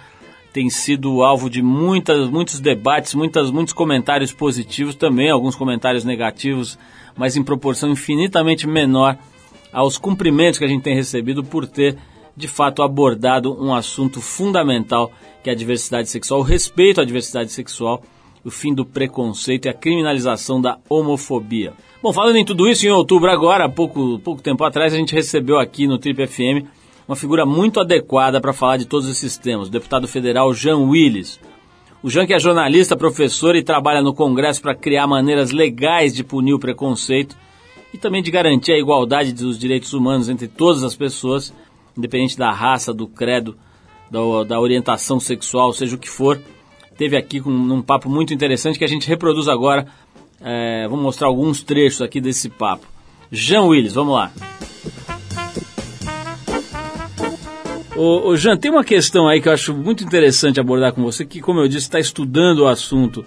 tem 0.53 0.71
sido 0.71 1.23
alvo 1.23 1.51
de 1.51 1.63
muitas, 1.63 2.29
muitos 2.29 2.61
debates, 2.61 3.15
muitas, 3.15 3.51
muitos 3.51 3.73
comentários 3.73 4.33
positivos 4.33 4.95
também, 4.95 5.31
alguns 5.31 5.55
comentários 5.55 6.05
negativos, 6.05 6.79
mas 7.17 7.37
em 7.37 7.43
proporção 7.43 7.91
infinitamente 7.91 8.67
menor 8.67 9.17
aos 9.73 9.99
cumprimentos 9.99 10.59
que 10.59 10.65
a 10.65 10.69
gente 10.69 10.83
tem 10.83 10.95
recebido 10.95 11.45
por 11.45 11.67
ter, 11.67 11.97
de 12.37 12.49
fato, 12.49 12.83
abordado 12.83 13.57
um 13.63 13.75
assunto 13.75 14.21
fundamental 14.21 15.13
que 15.43 15.51
é 15.51 15.53
a 15.53 15.57
diversidade 15.57 16.09
sexual, 16.09 16.41
o 16.41 16.45
respeito 16.45 17.01
à 17.01 17.05
diversidade 17.05 17.53
sexual, 17.53 18.03
o 18.45 18.51
fim 18.51 18.75
do 18.75 18.85
preconceito 18.85 19.67
e 19.67 19.69
a 19.69 19.75
criminalização 19.75 20.61
da 20.61 20.79
homofobia. 20.89 21.73
Bom, 22.03 22.13
falando 22.13 22.37
em 22.37 22.45
tudo 22.45 22.69
isso, 22.69 22.87
em 22.87 22.91
outubro 22.91 23.31
agora, 23.31 23.69
pouco, 23.69 24.19
pouco 24.21 24.41
tempo 24.41 24.65
atrás, 24.65 24.95
a 24.95 24.97
gente 24.97 25.15
recebeu 25.15 25.59
aqui 25.59 25.87
no 25.87 25.99
Trip 25.99 26.27
FM 26.27 26.78
uma 27.09 27.17
figura 27.17 27.47
muito 27.47 27.81
adequada 27.81 28.39
para 28.39 28.53
falar 28.53 28.77
de 28.77 28.85
todos 28.85 29.09
esses 29.09 29.39
temas, 29.39 29.69
o 29.69 29.71
deputado 29.71 30.07
federal 30.07 30.53
Jean 30.53 30.77
Willis. 30.77 31.41
O 32.03 32.11
Jean 32.11 32.27
que 32.27 32.35
é 32.35 32.39
jornalista, 32.39 32.95
professor 32.95 33.57
e 33.57 33.63
trabalha 33.63 34.03
no 34.03 34.15
Congresso 34.15 34.61
para 34.61 34.75
criar 34.75 35.07
maneiras 35.07 35.51
legais 35.51 36.15
de 36.15 36.23
punir 36.23 36.53
o 36.53 36.59
preconceito 36.59 37.35
e 37.95 37.99
também 37.99 38.23
de 38.23 38.31
garantir 38.31 38.73
a 38.73 38.79
igualdade 38.79 39.33
dos 39.33 39.59
direitos 39.59 39.95
humanos 39.95 40.29
entre 40.29 40.47
todas 40.47 40.85
as 40.85 40.95
pessoas, 40.95 41.53
independente 41.97 42.37
da 42.37 42.53
raça, 42.53 42.93
do 42.93 43.09
credo, 43.09 43.57
da, 44.11 44.45
da 44.45 44.61
orientação 44.61 45.19
sexual, 45.19 45.73
seja 45.73 45.97
o 45.97 45.99
que 45.99 46.11
for. 46.11 46.41
Teve 46.99 47.17
aqui 47.17 47.41
com 47.41 47.51
um 47.51 47.81
papo 47.81 48.11
muito 48.11 48.35
interessante 48.35 48.79
que 48.79 48.85
a 48.85 48.89
gente 48.89 49.09
reproduz 49.09 49.49
agora. 49.49 49.87
É, 50.41 50.87
vou 50.87 50.99
mostrar 50.99 51.29
alguns 51.29 51.63
trechos 51.63 52.03
aqui 52.03 52.21
desse 52.21 52.51
papo. 52.51 52.87
Jean 53.33 53.63
Willis, 53.63 53.95
vamos 53.95 54.15
lá. 54.15 54.31
Ô, 57.99 58.29
ô, 58.29 58.37
Jean, 58.37 58.57
tem 58.57 58.71
uma 58.71 58.85
questão 58.85 59.27
aí 59.27 59.41
que 59.41 59.49
eu 59.49 59.53
acho 59.53 59.75
muito 59.75 60.05
interessante 60.05 60.61
abordar 60.61 60.93
com 60.93 61.03
você, 61.03 61.25
que, 61.25 61.41
como 61.41 61.59
eu 61.59 61.67
disse, 61.67 61.87
está 61.87 61.99
estudando 61.99 62.61
o 62.61 62.69
assunto 62.69 63.25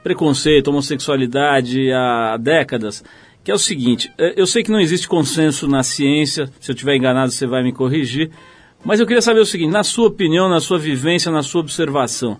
preconceito, 0.00 0.68
homossexualidade 0.68 1.90
há 1.90 2.36
décadas, 2.36 3.02
que 3.42 3.50
é 3.50 3.54
o 3.54 3.58
seguinte, 3.58 4.12
é, 4.16 4.40
eu 4.40 4.46
sei 4.46 4.62
que 4.62 4.70
não 4.70 4.78
existe 4.78 5.08
consenso 5.08 5.66
na 5.66 5.82
ciência, 5.82 6.48
se 6.60 6.70
eu 6.70 6.72
estiver 6.72 6.94
enganado 6.94 7.32
você 7.32 7.48
vai 7.48 7.64
me 7.64 7.72
corrigir, 7.72 8.30
mas 8.84 9.00
eu 9.00 9.06
queria 9.08 9.20
saber 9.20 9.40
o 9.40 9.44
seguinte, 9.44 9.72
na 9.72 9.82
sua 9.82 10.06
opinião, 10.06 10.48
na 10.48 10.60
sua 10.60 10.78
vivência, 10.78 11.32
na 11.32 11.42
sua 11.42 11.60
observação, 11.60 12.38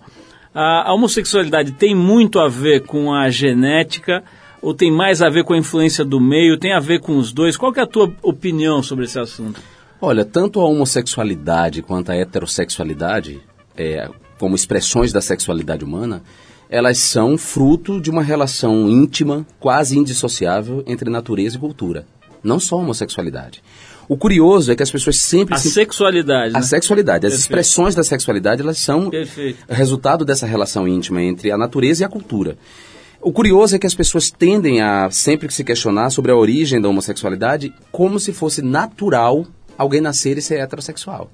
a, 0.55 0.89
a 0.89 0.93
homossexualidade 0.93 1.73
tem 1.73 1.93
muito 1.93 2.39
a 2.39 2.47
ver 2.47 2.83
com 2.83 3.13
a 3.13 3.29
genética 3.29 4.23
ou 4.61 4.73
tem 4.73 4.89
mais 4.89 5.21
a 5.21 5.27
ver 5.27 5.43
com 5.43 5.51
a 5.51 5.57
influência 5.57 6.05
do 6.05 6.21
meio, 6.21 6.57
tem 6.57 6.71
a 6.71 6.79
ver 6.79 7.01
com 7.01 7.17
os 7.17 7.33
dois? 7.33 7.57
Qual 7.57 7.73
é 7.75 7.81
a 7.81 7.85
tua 7.85 8.09
opinião 8.21 8.81
sobre 8.81 9.03
esse 9.03 9.19
assunto? 9.19 9.59
Olha, 10.05 10.25
tanto 10.25 10.59
a 10.59 10.65
homossexualidade 10.65 11.81
quanto 11.81 12.11
a 12.11 12.15
heterossexualidade, 12.17 13.39
é, 13.77 14.09
como 14.37 14.53
expressões 14.53 15.13
da 15.13 15.21
sexualidade 15.21 15.85
humana, 15.85 16.21
elas 16.69 16.97
são 16.97 17.37
fruto 17.37 18.01
de 18.01 18.09
uma 18.09 18.21
relação 18.21 18.89
íntima, 18.89 19.47
quase 19.61 19.97
indissociável 19.97 20.83
entre 20.85 21.09
natureza 21.09 21.55
e 21.55 21.59
cultura. 21.59 22.05
Não 22.43 22.59
só 22.59 22.75
a 22.75 22.79
homossexualidade. 22.79 23.63
O 24.09 24.17
curioso 24.17 24.73
é 24.73 24.75
que 24.75 24.83
as 24.83 24.91
pessoas 24.91 25.21
sempre 25.21 25.55
A 25.55 25.57
se 25.57 25.71
sexualidade. 25.71 26.53
a 26.53 26.59
né? 26.59 26.65
sexualidade, 26.65 27.25
as 27.25 27.31
Perfeito. 27.31 27.39
expressões 27.39 27.95
da 27.95 28.03
sexualidade, 28.03 28.61
elas 28.61 28.79
são 28.79 29.09
Perfeito. 29.09 29.63
resultado 29.69 30.25
dessa 30.25 30.45
relação 30.45 30.85
íntima 30.85 31.21
entre 31.23 31.49
a 31.49 31.57
natureza 31.57 32.03
e 32.03 32.05
a 32.05 32.09
cultura. 32.09 32.57
O 33.21 33.31
curioso 33.31 33.73
é 33.73 33.79
que 33.79 33.87
as 33.87 33.95
pessoas 33.95 34.29
tendem 34.29 34.81
a 34.81 35.09
sempre 35.09 35.49
se 35.49 35.63
questionar 35.63 36.09
sobre 36.09 36.29
a 36.29 36.35
origem 36.35 36.81
da 36.81 36.89
homossexualidade 36.89 37.73
como 37.89 38.19
se 38.19 38.33
fosse 38.33 38.61
natural 38.61 39.47
alguém 39.77 40.01
nascer 40.01 40.37
e 40.37 40.41
ser 40.41 40.59
heterossexual. 40.59 41.31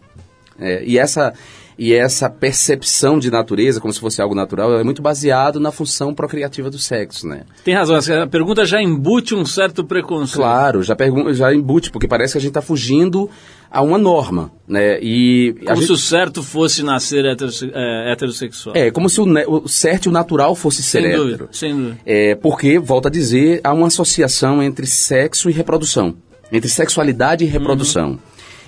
É, 0.59 0.83
e 0.85 0.97
essa 0.97 1.33
e 1.81 1.93
essa 1.93 2.29
percepção 2.29 3.17
de 3.17 3.31
natureza 3.31 3.79
como 3.79 3.93
se 3.93 3.99
fosse 4.01 4.21
algo 4.21 4.35
natural 4.35 4.77
é 4.77 4.83
muito 4.83 5.01
baseado 5.01 5.61
na 5.61 5.71
função 5.71 6.13
procriativa 6.13 6.69
do 6.69 6.77
sexo, 6.77 7.25
né? 7.25 7.43
Tem 7.63 7.73
razão, 7.73 7.95
essa 7.95 8.27
pergunta 8.27 8.65
já 8.65 8.81
embute 8.81 9.33
um 9.33 9.45
certo 9.45 9.85
preconceito. 9.85 10.35
Claro, 10.35 10.83
já 10.83 10.97
já 11.31 11.53
embute 11.53 11.89
porque 11.89 12.05
parece 12.09 12.33
que 12.33 12.37
a 12.37 12.41
gente 12.41 12.49
está 12.49 12.61
fugindo 12.61 13.29
a 13.71 13.81
uma 13.81 13.97
norma, 13.97 14.51
né? 14.67 14.99
E 15.01 15.55
a 15.61 15.65
Como 15.67 15.75
gente- 15.77 15.85
se 15.87 15.91
o 15.93 15.97
certo 15.97 16.43
fosse 16.43 16.83
nascer 16.83 17.23
heterosse- 17.23 17.71
é, 17.73 18.11
heterossexual. 18.11 18.75
é 18.75 18.91
como 18.91 19.09
se 19.09 19.21
o, 19.21 19.25
ne- 19.25 19.45
o 19.47 19.65
certo 19.69 20.07
e 20.07 20.09
o 20.09 20.11
natural 20.11 20.53
fosse 20.55 20.83
ser 20.83 20.99
sem 20.99 21.05
hétero. 21.05 21.23
dúvida, 21.23 21.49
sem 21.53 21.73
dúvida. 21.73 21.97
É, 22.05 22.35
porque, 22.35 22.77
volto 22.77 23.07
a 23.07 23.09
dizer, 23.11 23.61
há 23.63 23.71
uma 23.73 23.87
associação 23.87 24.61
entre 24.61 24.85
sexo 24.85 25.49
e 25.49 25.53
reprodução. 25.53 26.13
Entre 26.51 26.67
sexualidade 26.69 27.45
e 27.45 27.47
reprodução. 27.47 28.19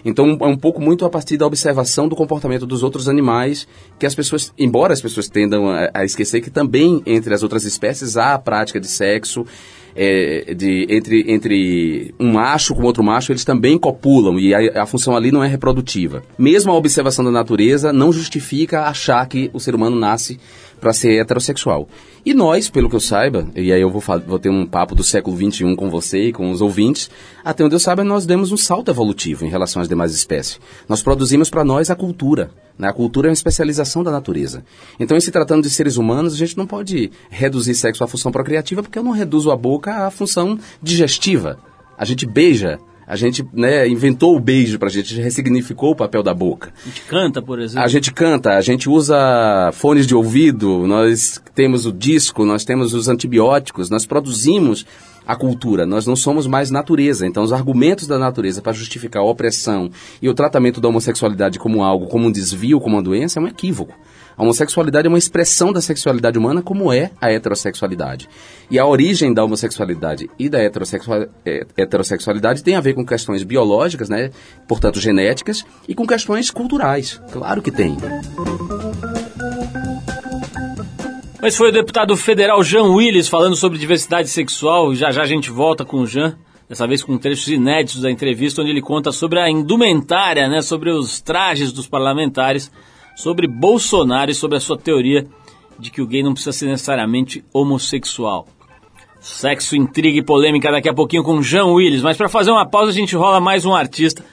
Então, 0.04 0.38
é 0.41 0.45
um 0.45 0.58
pouco 0.58 0.82
muito 0.82 1.06
a 1.06 1.10
partir 1.10 1.38
da 1.38 1.45
observação 1.45 2.08
do 2.08 2.16
comportamento 2.16 2.66
dos 2.66 2.84
outros 2.84 3.08
animais, 3.08 3.68
que 3.99 4.06
as 4.06 4.16
pessoas, 4.16 4.54
embora 4.58 4.93
as 4.93 5.02
pessoas 5.02 5.28
tendam 5.28 5.70
a, 5.70 5.89
a 5.93 6.06
esquecer 6.06 6.41
que 6.41 6.49
também 6.49 7.02
entre 7.06 7.34
as 7.34 7.43
outras 7.43 7.64
espécies 7.64 8.18
há 8.18 8.34
a 8.34 8.39
prática 8.39 8.80
de 8.80 8.88
sexo, 8.88 9.45
é, 9.95 10.54
de, 10.54 10.88
entre, 10.89 11.26
entre 11.32 12.14
um 12.20 12.32
macho 12.32 12.74
com 12.74 12.84
outro 12.84 13.04
macho, 13.04 13.32
eles 13.32 13.43
também 13.43 13.78
copulam 13.78 14.39
e 14.39 14.54
a, 14.54 14.84
a 14.84 14.86
função 14.86 15.16
ali 15.16 15.32
não 15.32 15.43
é 15.43 15.47
reprodutiva. 15.47 16.24
Mesmo 16.38 16.72
a 16.72 16.76
observação 16.76 17.26
da 17.26 17.32
natureza 17.32 17.91
não 17.91 18.12
justifica 18.12 18.84
achar 18.84 19.26
que 19.28 19.49
o 19.54 19.60
ser 19.60 19.76
humano 19.76 19.97
nasce 19.97 20.39
para 20.82 20.92
ser 20.92 21.22
heterossexual. 21.22 21.88
E 22.26 22.34
nós, 22.34 22.70
pelo 22.70 22.90
que 22.90 22.96
eu 22.96 23.00
saiba, 23.00 23.48
e 23.56 23.72
aí 23.72 23.80
eu 23.80 23.90
vou, 23.90 24.04
vou 24.28 24.40
ter 24.40 24.50
um 24.50 24.66
papo 24.66 24.96
do 24.96 25.04
século 25.04 25.38
XXI 25.38 25.76
com 25.76 25.90
você 25.90 26.26
e 26.26 26.34
com 26.34 26.50
os 26.52 26.60
ouvintes, 26.60 27.10
até 27.46 27.64
onde 27.64 27.76
eu 27.76 27.80
saiba, 27.80 28.04
nós 28.04 28.26
demos 28.26 28.52
um 28.52 28.58
salto 28.58 28.90
evolutivo 28.90 29.46
em 29.46 29.50
relação 29.50 29.82
às 29.82 29.88
demais 29.88 30.12
espécies. 30.14 30.60
Nós 30.90 31.04
produzimos 31.04 31.50
para 31.50 31.64
nós 31.64 31.92
a 31.92 31.96
cultura. 31.96 32.52
Né? 32.78 32.88
A 32.88 32.94
cultura 32.94 33.28
é 33.28 33.30
uma 33.30 33.34
especialização 33.34 34.04
da 34.04 34.12
natureza. 34.12 34.64
Então, 35.00 35.16
em 35.16 35.22
se 35.22 35.32
tratando 35.32 35.64
de 35.64 35.70
seres 35.70 35.98
humanos, 35.98 36.34
a 36.34 36.38
gente 36.38 36.58
não 36.58 36.66
pode 36.66 37.12
reduzir 37.30 37.76
sexo 37.76 38.04
à 38.04 38.08
função 38.08 38.32
procriativa, 38.32 38.82
porque 38.82 38.98
eu 38.98 39.04
não 39.04 39.12
reduzo 39.12 39.52
a 39.52 39.56
boca 39.56 40.08
à 40.08 40.12
função 40.12 40.58
digestiva. 40.82 41.60
A 41.96 42.06
gente 42.06 42.26
beija. 42.26 42.80
A 43.12 43.18
gente 43.18 43.45
né, 43.51 43.89
inventou 43.89 44.38
o 44.38 44.39
beijo 44.39 44.80
pra 44.80 44.88
gente, 44.88 45.07
a 45.07 45.16
gente 45.18 45.26
ressignificou 45.26 45.91
o 45.91 45.95
papel 45.97 46.24
da 46.24 46.34
boca. 46.34 46.72
A 46.82 46.88
gente 46.88 47.01
canta, 47.01 47.41
por 47.41 47.59
exemplo. 47.59 47.84
A 47.84 47.88
gente 47.89 48.14
canta, 48.14 48.51
a 48.51 48.62
gente 48.62 48.89
usa 48.89 49.70
fones 49.74 50.07
de 50.07 50.16
ouvido, 50.16 50.88
nós 50.88 51.38
temos 51.53 51.86
o 51.86 51.91
disco, 51.91 52.45
nós 52.45 52.64
temos 52.64 52.93
os 52.93 53.09
antibióticos, 53.09 53.89
nós 53.89 54.05
produzimos 54.05 54.86
a 55.28 55.36
cultura, 55.36 55.86
nós 55.86 56.07
não 56.07 56.16
somos 56.16 56.47
mais 56.47 56.72
natureza. 56.72 57.28
Então, 57.28 57.43
os 57.43 57.51
argumentos 57.51 58.07
da 58.07 58.18
natureza 58.18 58.62
para 58.62 58.72
justificar 58.72 59.22
a 59.22 59.26
opressão 59.26 59.91
e 60.22 60.30
o 60.30 60.34
tratamento 60.34 60.80
da 60.80 60.88
homossexualidade 60.88 61.59
como 61.59 61.84
algo, 61.84 62.07
como 62.07 62.28
um 62.28 62.32
desvio, 62.32 62.80
como 62.80 62.95
uma 62.95 63.03
doença, 63.03 63.41
é 63.41 63.43
um 63.43 63.47
equívoco. 63.47 63.93
A 64.38 64.44
homossexualidade 64.44 65.08
é 65.08 65.10
uma 65.10 65.18
expressão 65.18 65.72
da 65.74 65.82
sexualidade 65.82 66.38
humana, 66.38 66.62
como 66.62 66.92
é 66.92 67.12
a 67.20 67.32
heterossexualidade. 67.32 68.30
E 68.70 68.80
a 68.80 68.86
origem 68.86 69.34
da 69.34 69.44
homossexualidade 69.44 70.30
e 70.40 70.50
da 70.50 70.60
eh, 70.62 71.66
heterossexualidade 71.78 72.64
tem 72.64 72.76
a 72.76 72.82
ver 72.82 72.94
com 72.94 73.06
questões 73.06 73.44
biológicas, 73.44 74.10
né? 74.10 74.32
portanto 74.68 75.00
genéticas, 75.00 75.66
e 75.88 75.94
com 75.94 76.08
questões 76.08 76.50
culturais. 76.50 77.22
Claro 77.32 77.62
que 77.62 77.72
tem. 77.72 77.98
Mas 81.42 81.58
foi 81.58 81.70
o 81.70 81.74
deputado 81.74 82.16
federal 82.16 82.64
Jean 82.64 82.84
Willis 82.84 83.28
falando 83.28 83.56
sobre 83.56 83.80
diversidade 83.80 84.30
sexual. 84.30 84.94
Já 84.94 85.12
já 85.12 85.24
a 85.24 85.26
gente 85.26 85.50
volta 85.50 85.84
com 85.84 85.98
o 85.98 86.06
Jean, 86.06 86.38
dessa 86.70 86.88
vez 86.88 87.04
com 87.04 87.18
trechos 87.18 87.48
inéditos 87.48 88.02
da 88.02 88.12
entrevista, 88.12 88.62
onde 88.62 88.70
ele 88.70 88.82
conta 88.82 89.12
sobre 89.12 89.40
a 89.40 89.50
indumentária, 89.50 90.48
né, 90.48 90.62
sobre 90.62 90.92
os 90.92 91.20
trajes 91.20 91.72
dos 91.72 91.88
parlamentares, 91.88 92.72
sobre 93.22 93.47
Bolsonaro 93.47 94.32
e 94.32 94.36
sobre 94.36 94.57
a 94.57 94.59
sua 94.59 94.78
teoria 94.78 95.28
de 95.78 95.91
que 95.91 96.01
o 96.01 96.07
gay 96.07 96.24
não 96.24 96.34
precisa 96.34 96.51
ser 96.51 96.65
necessariamente 96.65 97.45
homossexual. 97.53 98.47
Sexo, 99.19 99.76
intriga 99.76 100.17
e 100.17 100.24
polêmica 100.24 100.72
daqui 100.72 100.89
a 100.89 100.93
pouquinho 100.93 101.24
com 101.24 101.41
Jean 101.43 101.65
Willis. 101.65 102.01
Mas 102.01 102.17
para 102.17 102.28
fazer 102.28 102.49
uma 102.49 102.65
pausa, 102.65 102.89
a 102.89 102.93
gente 102.93 103.15
rola 103.15 103.39
mais 103.39 103.65
um 103.65 103.76
artista. 103.76 104.26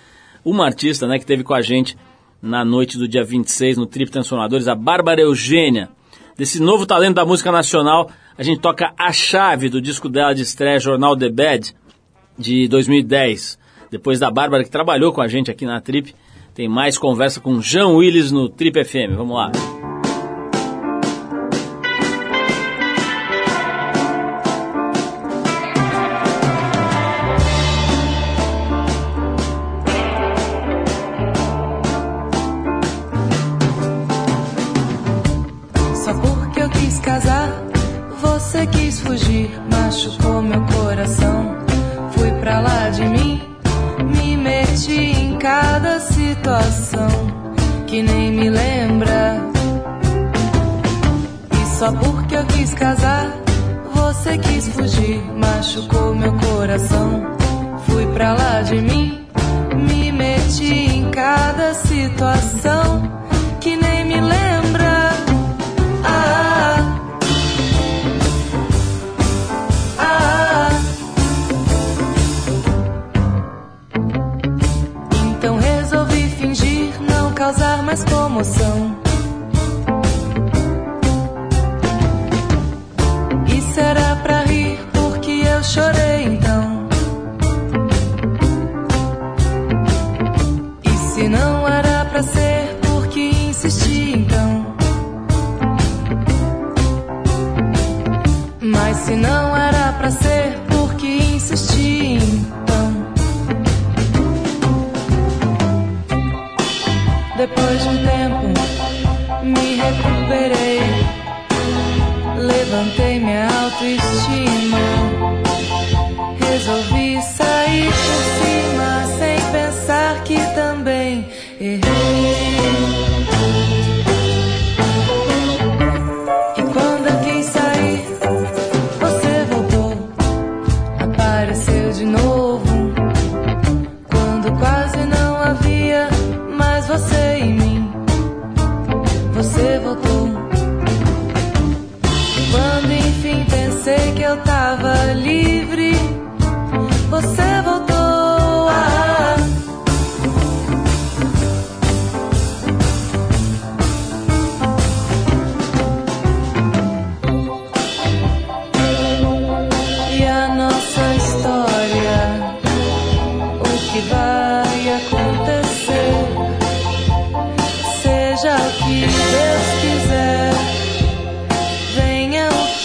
Uma 0.42 0.64
artista, 0.64 1.06
né, 1.06 1.18
que 1.18 1.26
teve 1.26 1.44
com 1.44 1.52
a 1.52 1.60
gente 1.60 1.96
na 2.40 2.64
noite 2.64 2.96
do 2.96 3.06
dia 3.06 3.22
26 3.22 3.76
no 3.76 3.84
Trip 3.84 4.10
Transformadores, 4.10 4.68
a 4.68 4.74
Bárbara 4.74 5.20
Eugênia. 5.20 5.90
Desse 6.36 6.62
novo 6.62 6.86
talento 6.86 7.16
da 7.16 7.26
música 7.26 7.52
nacional, 7.52 8.10
a 8.38 8.42
gente 8.42 8.60
toca 8.60 8.94
a 8.96 9.12
chave 9.12 9.68
do 9.68 9.82
disco 9.82 10.08
dela 10.08 10.32
de 10.32 10.42
estreia, 10.42 10.78
Jornal 10.78 11.16
The 11.16 11.28
Bad, 11.28 11.74
de 12.38 12.68
2010. 12.68 13.58
Depois 13.90 14.18
da 14.18 14.30
Bárbara, 14.30 14.64
que 14.64 14.70
trabalhou 14.70 15.12
com 15.12 15.20
a 15.20 15.28
gente 15.28 15.50
aqui 15.50 15.66
na 15.66 15.80
Trip, 15.80 16.14
tem 16.58 16.68
mais 16.68 16.98
conversa 16.98 17.40
com 17.40 17.62
Jean 17.62 17.90
Willis 17.90 18.32
no 18.32 18.48
Trip 18.48 18.84
FM. 18.84 19.14
Vamos 19.16 19.36
lá. 19.36 19.52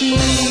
you. 0.04 0.43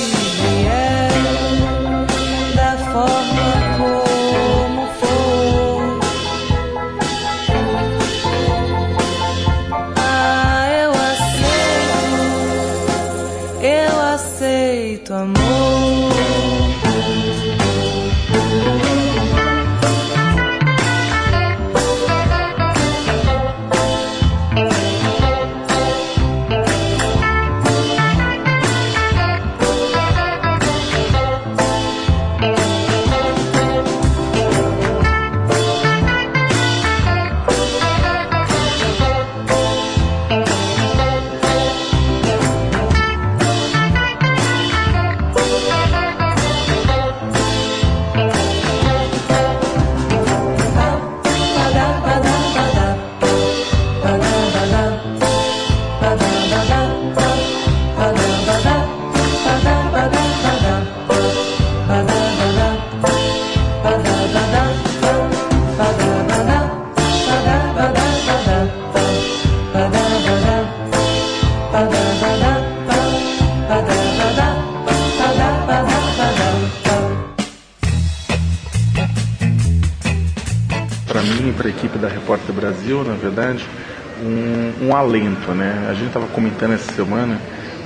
Um, 85.04 85.08
um 85.08 85.10
alento, 85.10 85.52
né? 85.52 85.88
A 85.90 85.94
gente 85.94 86.08
estava 86.08 86.28
comentando 86.28 86.74
essa 86.74 86.92
semana 86.92 87.40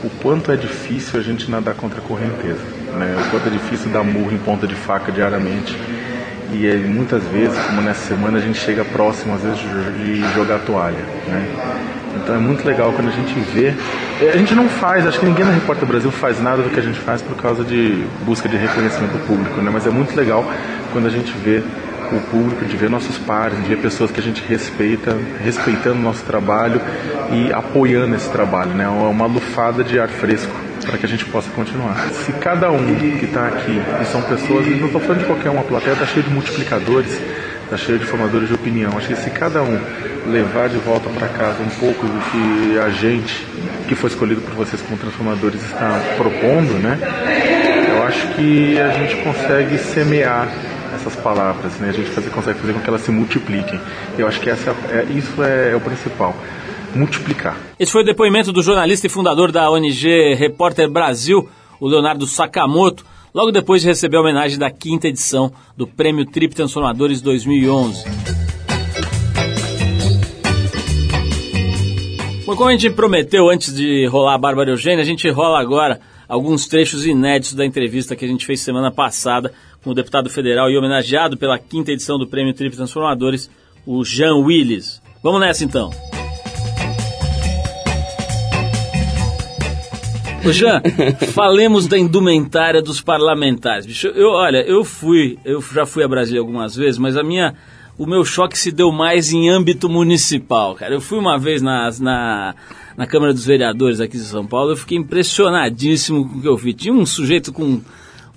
o 0.03 0.09
quanto 0.21 0.51
é 0.51 0.55
difícil 0.55 1.19
a 1.19 1.23
gente 1.23 1.49
nadar 1.49 1.73
contra 1.75 1.99
a 1.99 2.03
correnteza, 2.03 2.61
né? 2.97 3.17
O 3.25 3.29
quanto 3.31 3.47
é 3.47 3.51
difícil 3.51 3.89
dar 3.91 4.03
murro 4.03 4.31
em 4.31 4.37
ponta 4.37 4.67
de 4.67 4.75
faca 4.75 5.11
diariamente. 5.11 5.77
E 6.53 6.65
aí, 6.65 6.83
muitas 6.83 7.23
vezes, 7.23 7.57
como 7.65 7.81
nessa 7.81 8.07
semana, 8.07 8.37
a 8.37 8.41
gente 8.41 8.57
chega 8.57 8.85
próximo, 8.85 9.35
às 9.35 9.41
vezes, 9.41 9.59
de 9.59 10.33
jogar 10.33 10.59
toalha, 10.59 11.03
né? 11.27 11.45
Então 12.15 12.35
é 12.35 12.39
muito 12.39 12.65
legal 12.65 12.93
quando 12.93 13.09
a 13.09 13.11
gente 13.11 13.33
vê. 13.53 13.73
eh, 14.21 14.31
A 14.33 14.37
gente 14.37 14.55
não 14.55 14.67
faz, 14.69 15.05
acho 15.05 15.19
que 15.19 15.25
ninguém 15.25 15.45
na 15.45 15.51
Repórter 15.51 15.87
Brasil 15.87 16.09
faz 16.09 16.41
nada 16.41 16.61
do 16.63 16.69
que 16.69 16.79
a 16.79 16.83
gente 16.83 16.99
faz 16.99 17.21
por 17.21 17.35
causa 17.35 17.63
de 17.63 18.03
busca 18.25 18.47
de 18.49 18.55
reconhecimento 18.57 19.17
público, 19.27 19.61
né? 19.61 19.69
Mas 19.73 19.85
é 19.85 19.89
muito 19.89 20.15
legal 20.15 20.49
quando 20.93 21.05
a 21.07 21.09
gente 21.09 21.31
vê 21.43 21.61
o 22.15 22.21
público, 22.21 22.65
de 22.65 22.77
ver 22.77 22.89
nossos 22.89 23.17
pares, 23.17 23.57
de 23.61 23.67
ver 23.67 23.77
pessoas 23.77 24.11
que 24.11 24.19
a 24.19 24.23
gente 24.23 24.43
respeita, 24.47 25.15
respeitando 25.43 25.99
o 25.99 26.01
nosso 26.01 26.23
trabalho 26.23 26.81
e 27.31 27.51
apoiando 27.51 28.15
esse 28.15 28.29
trabalho, 28.29 28.71
né? 28.71 28.85
É 28.85 28.87
uma 28.87 29.25
lufada 29.25 29.83
de 29.83 29.99
ar 29.99 30.07
fresco 30.07 30.53
para 30.85 30.97
que 30.97 31.05
a 31.05 31.09
gente 31.09 31.25
possa 31.25 31.49
continuar. 31.51 32.09
Se 32.11 32.31
cada 32.33 32.71
um 32.71 32.95
que 32.95 33.25
está 33.25 33.47
aqui, 33.47 33.81
e 34.01 34.05
são 34.05 34.21
pessoas, 34.21 34.65
não 34.67 34.85
estou 34.85 35.01
falando 35.01 35.19
de 35.19 35.25
qualquer 35.25 35.49
uma, 35.49 35.61
a 35.61 35.65
plateia 35.65 35.93
está 35.93 36.05
cheia 36.05 36.23
de 36.23 36.29
multiplicadores, 36.29 37.19
está 37.65 37.75
cheia 37.75 37.97
de 37.97 38.05
formadores 38.05 38.47
de 38.47 38.53
opinião. 38.53 38.97
Acho 38.97 39.07
que 39.07 39.15
se 39.15 39.29
cada 39.29 39.61
um 39.61 39.79
levar 40.27 40.69
de 40.69 40.77
volta 40.77 41.09
para 41.09 41.27
casa 41.27 41.61
um 41.61 41.69
pouco 41.79 42.05
do 42.05 42.19
que 42.31 42.79
a 42.79 42.89
gente, 42.89 43.45
que 43.87 43.95
foi 43.95 44.09
escolhido 44.09 44.41
por 44.41 44.53
vocês 44.53 44.81
como 44.81 44.97
transformadores, 44.97 45.61
está 45.61 45.99
propondo, 46.15 46.73
né? 46.79 46.97
Eu 47.89 48.03
acho 48.03 48.27
que 48.35 48.79
a 48.79 48.89
gente 48.89 49.17
consegue 49.17 49.77
semear 49.77 50.47
essas 51.07 51.15
palavras, 51.21 51.73
né? 51.79 51.89
A 51.89 51.93
gente 51.93 52.09
fazer- 52.09 52.29
consegue 52.29 52.59
fazer 52.59 52.73
com 52.73 52.79
que 52.81 52.89
elas 52.89 53.01
se 53.01 53.11
multipliquem. 53.11 53.79
Eu 54.17 54.27
acho 54.27 54.39
que 54.39 54.49
essa, 54.49 54.71
é, 54.89 55.03
isso 55.15 55.41
é, 55.41 55.71
é 55.71 55.75
o 55.75 55.79
principal, 55.81 56.35
multiplicar. 56.93 57.57
Esse 57.79 57.91
foi 57.91 58.01
o 58.03 58.05
depoimento 58.05 58.51
do 58.51 58.61
jornalista 58.61 59.07
e 59.07 59.09
fundador 59.09 59.51
da 59.51 59.69
ONG 59.71 60.35
Repórter 60.35 60.89
Brasil, 60.89 61.49
o 61.79 61.87
Leonardo 61.87 62.25
Sakamoto, 62.27 63.05
logo 63.33 63.51
depois 63.51 63.81
de 63.81 63.87
receber 63.87 64.17
a 64.17 64.21
homenagem 64.21 64.59
da 64.59 64.69
quinta 64.69 65.07
edição 65.07 65.51
do 65.75 65.87
Prêmio 65.87 66.25
Trip 66.25 66.53
Transformadores 66.53 67.21
2011. 67.21 68.03
Bom, 72.45 72.55
como 72.55 72.69
a 72.69 72.71
gente 72.71 72.89
prometeu 72.89 73.49
antes 73.49 73.73
de 73.73 74.05
rolar 74.05 74.35
a 74.35 74.37
Bárbara 74.37 74.71
Eugênia, 74.71 75.01
a 75.01 75.05
gente 75.05 75.29
rola 75.29 75.59
agora 75.59 75.99
alguns 76.27 76.65
trechos 76.67 77.05
inéditos 77.05 77.53
da 77.53 77.65
entrevista 77.65 78.15
que 78.15 78.23
a 78.23 78.27
gente 78.27 78.45
fez 78.45 78.61
semana 78.61 78.89
passada 78.91 79.53
com 79.83 79.91
o 79.91 79.93
deputado 79.93 80.29
federal 80.29 80.69
e 80.69 80.77
homenageado 80.77 81.37
pela 81.37 81.57
quinta 81.57 81.91
edição 81.91 82.17
do 82.17 82.27
Prêmio 82.27 82.53
Trip 82.53 82.75
Transformadores, 82.75 83.49
o 83.85 84.03
Jean 84.03 84.35
Willis. 84.35 85.01
Vamos 85.23 85.39
nessa 85.39 85.63
então. 85.63 85.91
Ô 90.45 90.51
Jean, 90.51 90.81
falemos 91.33 91.87
da 91.87 91.97
indumentária 91.97 92.81
dos 92.81 93.01
parlamentares. 93.01 93.85
Bicho, 93.85 94.07
eu, 94.07 94.29
olha, 94.29 94.59
eu 94.59 94.83
fui, 94.83 95.37
eu 95.43 95.61
já 95.61 95.85
fui 95.85 96.03
a 96.03 96.07
Brasília 96.07 96.39
algumas 96.39 96.75
vezes, 96.75 96.97
mas 96.97 97.17
a 97.17 97.23
minha, 97.23 97.53
o 97.97 98.05
meu 98.05 98.23
choque 98.23 98.57
se 98.57 98.71
deu 98.71 98.91
mais 98.91 99.33
em 99.33 99.49
âmbito 99.49 99.89
municipal, 99.89 100.75
cara. 100.75 100.93
Eu 100.93 101.01
fui 101.01 101.17
uma 101.17 101.37
vez 101.37 101.61
na, 101.61 101.89
na, 101.99 102.55
na 102.95 103.07
Câmara 103.07 103.33
dos 103.33 103.45
Vereadores 103.45 103.99
aqui 103.99 104.17
de 104.17 104.23
São 104.23 104.45
Paulo, 104.45 104.71
eu 104.71 104.77
fiquei 104.77 104.97
impressionadíssimo 104.97 106.29
com 106.29 106.37
o 106.37 106.41
que 106.41 106.47
eu 106.47 106.55
vi. 106.55 106.73
Tinha 106.73 106.93
um 106.93 107.05
sujeito 107.05 107.51
com 107.51 107.81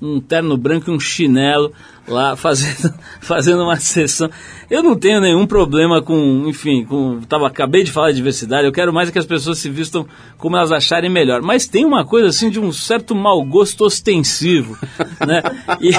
um 0.00 0.20
terno 0.20 0.56
branco 0.56 0.90
e 0.90 0.94
um 0.94 1.00
chinelo 1.00 1.72
lá 2.08 2.34
fazendo, 2.36 2.92
fazendo 3.20 3.62
uma 3.62 3.76
sessão. 3.76 4.30
Eu 4.68 4.82
não 4.82 4.96
tenho 4.96 5.20
nenhum 5.20 5.46
problema 5.46 6.00
com, 6.02 6.44
enfim, 6.46 6.84
com, 6.84 7.20
tava, 7.22 7.46
acabei 7.46 7.84
de 7.84 7.90
falar 7.90 8.10
de 8.10 8.16
diversidade, 8.16 8.66
eu 8.66 8.72
quero 8.72 8.92
mais 8.92 9.08
é 9.08 9.12
que 9.12 9.18
as 9.18 9.26
pessoas 9.26 9.58
se 9.58 9.68
vistam 9.68 10.06
como 10.38 10.56
elas 10.56 10.72
acharem 10.72 11.10
melhor. 11.10 11.42
Mas 11.42 11.66
tem 11.66 11.84
uma 11.84 12.04
coisa 12.04 12.28
assim 12.28 12.50
de 12.50 12.58
um 12.58 12.72
certo 12.72 13.14
mau 13.14 13.44
gosto 13.44 13.84
ostensivo, 13.84 14.78
né? 15.26 15.42
E, 15.80 15.90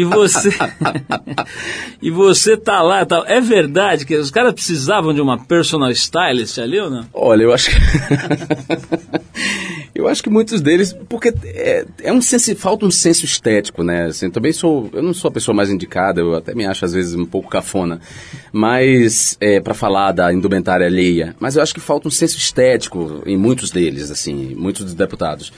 e 0.00 0.04
você 0.04 0.50
e 2.00 2.10
você 2.10 2.56
tá 2.56 2.82
lá, 2.82 3.04
tá, 3.04 3.24
é 3.26 3.40
verdade 3.40 4.06
que 4.06 4.16
os 4.16 4.30
caras 4.30 4.52
precisavam 4.52 5.12
de 5.12 5.20
uma 5.20 5.38
personal 5.38 5.90
stylist 5.90 6.58
ali 6.58 6.78
ou 6.78 6.90
não? 6.90 7.06
Olha, 7.12 7.42
eu 7.42 7.52
acho 7.52 7.70
que. 7.70 7.76
Eu 9.94 10.06
acho 10.08 10.22
que 10.22 10.30
muitos 10.30 10.60
deles. 10.60 10.92
Porque 11.08 11.32
é, 11.44 11.84
é 12.02 12.12
um 12.12 12.20
senso, 12.20 12.54
falta 12.56 12.86
um 12.86 12.90
senso 12.90 13.24
estético, 13.24 13.82
né? 13.82 14.06
Assim, 14.06 14.30
também 14.30 14.52
sou. 14.52 14.88
Eu 14.92 15.02
não 15.02 15.14
sou 15.14 15.28
a 15.28 15.32
pessoa 15.32 15.54
mais 15.54 15.70
indicada, 15.70 16.20
eu 16.20 16.34
até 16.34 16.54
me 16.54 16.66
acho 16.66 16.84
às 16.84 16.92
vezes 16.92 17.14
um 17.14 17.26
pouco 17.26 17.48
cafona. 17.48 18.00
Mas. 18.52 19.36
É, 19.40 19.60
para 19.60 19.74
falar 19.74 20.12
da 20.12 20.32
indumentária 20.32 20.86
alheia. 20.86 21.34
Mas 21.40 21.56
eu 21.56 21.62
acho 21.62 21.74
que 21.74 21.80
falta 21.80 22.08
um 22.08 22.10
senso 22.10 22.38
estético 22.38 23.22
em 23.26 23.36
muitos 23.36 23.70
deles, 23.70 24.10
assim, 24.10 24.54
muitos 24.54 24.84
dos 24.84 24.94
deputados. 24.94 25.52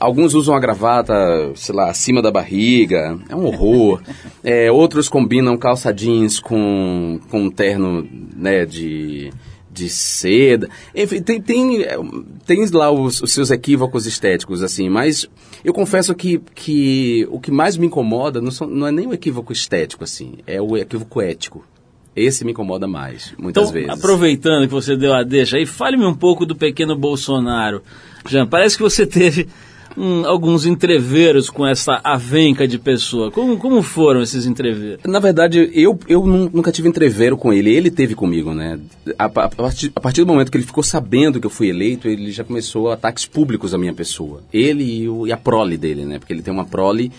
Alguns 0.00 0.32
usam 0.32 0.54
a 0.54 0.60
gravata, 0.60 1.14
sei 1.54 1.74
lá, 1.74 1.90
acima 1.90 2.22
da 2.22 2.30
barriga, 2.30 3.18
é 3.28 3.36
um 3.36 3.44
horror. 3.44 4.00
É, 4.42 4.72
outros 4.72 5.10
combinam 5.10 5.58
calça 5.58 5.92
jeans 5.92 6.40
com, 6.40 7.20
com 7.30 7.42
um 7.42 7.50
terno 7.50 8.08
né, 8.34 8.64
de, 8.64 9.30
de 9.74 9.88
seda. 9.88 10.68
Enfim, 10.94 11.20
tem, 11.20 11.42
tem, 11.42 11.84
tem 12.46 12.64
lá 12.70 12.90
os, 12.90 13.20
os 13.20 13.32
seus 13.32 13.50
equívocos 13.50 14.06
estéticos, 14.06 14.62
assim, 14.62 14.88
mas 14.88 15.28
eu 15.64 15.74
confesso 15.74 16.14
que, 16.14 16.40
que 16.54 17.26
o 17.30 17.40
que 17.40 17.50
mais 17.50 17.76
me 17.76 17.86
incomoda 17.86 18.40
não, 18.40 18.52
são, 18.52 18.68
não 18.68 18.86
é 18.86 18.92
nem 18.92 19.08
o 19.08 19.12
equívoco 19.12 19.52
estético, 19.52 20.04
assim, 20.04 20.34
é 20.46 20.62
o 20.62 20.76
equívoco 20.76 21.20
ético. 21.20 21.64
Esse 22.16 22.44
me 22.44 22.52
incomoda 22.52 22.86
mais, 22.86 23.34
muitas 23.36 23.64
Então, 23.64 23.72
vezes. 23.72 23.90
aproveitando 23.90 24.68
que 24.68 24.72
você 24.72 24.96
deu 24.96 25.12
a 25.12 25.24
deixa 25.24 25.56
aí, 25.56 25.66
fale-me 25.66 26.06
um 26.06 26.14
pouco 26.14 26.46
do 26.46 26.54
pequeno 26.54 26.96
Bolsonaro. 26.96 27.82
Jean, 28.28 28.46
parece 28.46 28.76
que 28.76 28.82
você 28.84 29.04
teve 29.04 29.48
um, 29.96 30.26
alguns 30.26 30.66
entreveros 30.66 31.48
com 31.50 31.66
essa 31.66 32.00
avenca 32.02 32.66
de 32.66 32.78
pessoa. 32.78 33.30
Como, 33.30 33.56
como 33.58 33.82
foram 33.82 34.20
esses 34.22 34.46
entreveros? 34.46 35.00
Na 35.06 35.18
verdade, 35.20 35.70
eu, 35.72 35.98
eu 36.08 36.26
nu- 36.26 36.50
nunca 36.52 36.72
tive 36.72 36.88
entrevero 36.88 37.36
com 37.36 37.52
ele, 37.52 37.70
ele 37.70 37.90
teve 37.90 38.14
comigo, 38.14 38.52
né? 38.52 38.78
A, 39.18 39.24
a 39.26 39.28
partir, 39.48 39.92
a 39.94 40.00
partir 40.00 40.20
do 40.22 40.26
momento 40.26 40.50
que 40.50 40.56
ele 40.58 40.64
ficou 40.66 40.82
sabendo 40.82 41.40
que 41.40 41.46
eu 41.46 41.50
fui 41.50 41.68
eleito, 41.68 42.08
ele 42.08 42.30
já 42.32 42.42
começou 42.44 42.90
ataques 42.90 43.24
públicos 43.26 43.72
à 43.74 43.78
minha 43.78 43.94
pessoa. 43.94 44.42
Ele 44.52 44.84
e, 45.02 45.08
o- 45.08 45.26
e 45.26 45.32
a 45.32 45.36
prole 45.36 45.76
dele, 45.76 46.04
né? 46.04 46.18
Porque 46.18 46.32
ele 46.32 46.42
tem 46.42 46.52
uma 46.52 46.64
prole 46.64 47.12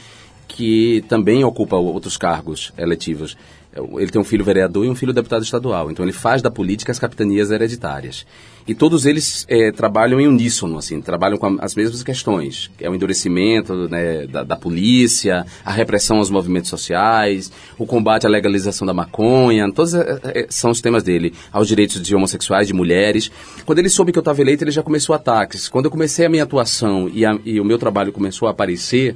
que 0.47 1.03
também 1.09 1.43
ocupa 1.43 1.75
outros 1.75 2.17
cargos 2.17 2.71
eletivos. 2.77 3.35
Ele 3.75 4.09
tem 4.09 4.21
um 4.21 4.23
filho 4.25 4.43
vereador 4.45 4.85
e 4.85 4.89
um 4.89 4.95
filho 4.95 5.11
deputado 5.13 5.43
estadual. 5.43 5.91
Então 5.91 6.03
ele 6.05 6.13
faz 6.13 6.41
da 6.41 6.49
política 6.49 6.91
as 6.91 6.99
capitanias 6.99 7.51
hereditárias. 7.51 8.25
E 8.67 8.73
todos 8.73 9.05
eles 9.05 9.45
eh, 9.47 9.71
trabalham 9.71 10.19
em 10.19 10.27
uníssono, 10.27 10.77
assim, 10.77 10.99
trabalham 11.01 11.37
com 11.37 11.57
as 11.59 11.75
mesmas 11.75 12.01
questões. 12.01 12.71
que 12.77 12.83
É 12.85 12.89
o 12.89 12.95
endurecimento 12.95 13.87
né, 13.89 14.25
da, 14.25 14.43
da 14.43 14.55
polícia, 14.55 15.45
a 15.63 15.71
repressão 15.71 16.17
aos 16.17 16.29
movimentos 16.31 16.69
sociais, 16.69 17.51
o 17.77 17.85
combate 17.85 18.25
à 18.25 18.29
legalização 18.29 18.87
da 18.87 18.93
maconha, 18.93 19.71
todos 19.71 19.93
eh, 19.93 20.19
eh, 20.23 20.45
são 20.49 20.71
os 20.71 20.81
temas 20.81 21.03
dele. 21.03 21.33
Aos 21.51 21.67
direitos 21.67 22.01
de 22.01 22.15
homossexuais, 22.15 22.67
de 22.67 22.73
mulheres. 22.73 23.29
Quando 23.65 23.79
ele 23.79 23.89
soube 23.89 24.11
que 24.11 24.17
eu 24.17 24.21
estava 24.21 24.41
eleito, 24.41 24.63
ele 24.63 24.71
já 24.71 24.81
começou 24.81 25.13
ataques. 25.13 25.67
Quando 25.69 25.85
eu 25.85 25.91
comecei 25.91 26.25
a 26.25 26.29
minha 26.29 26.43
atuação 26.43 27.09
e, 27.13 27.25
a- 27.25 27.37
e 27.45 27.59
o 27.59 27.65
meu 27.65 27.77
trabalho 27.77 28.11
começou 28.11 28.47
a 28.47 28.51
aparecer 28.51 29.15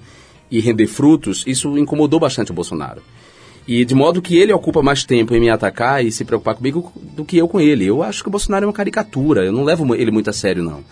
e 0.52 0.60
render 0.60 0.88
frutos, 0.88 1.44
isso 1.48 1.78
incomodou 1.78 2.20
bastante 2.20 2.52
o 2.52 2.54
Bolsonaro. 2.54 3.02
E 3.72 3.86
de 3.86 3.94
modo 3.94 4.20
que 4.20 4.36
ele 4.36 4.52
ocupa 4.52 4.82
mais 4.82 5.04
tempo 5.04 5.36
em 5.36 5.40
me 5.40 5.48
atacar 5.48 6.04
e 6.04 6.12
se 6.12 6.26
preocupar 6.26 6.56
comigo 6.56 6.92
do 7.16 7.24
que 7.24 7.38
eu 7.38 7.48
com 7.48 7.62
ele. 7.62 7.86
Eu 7.86 8.02
acho 8.02 8.24
que 8.24 8.28
o 8.28 8.32
Bolsonaro 8.32 8.66
é 8.66 8.68
uma 8.68 8.74
caricatura, 8.74 9.46
eu 9.46 9.52
não 9.52 9.64
levo 9.64 9.94
ele 9.94 10.10
muito 10.10 10.28
a 10.28 10.34
sério, 10.34 10.64
não. 10.64 10.84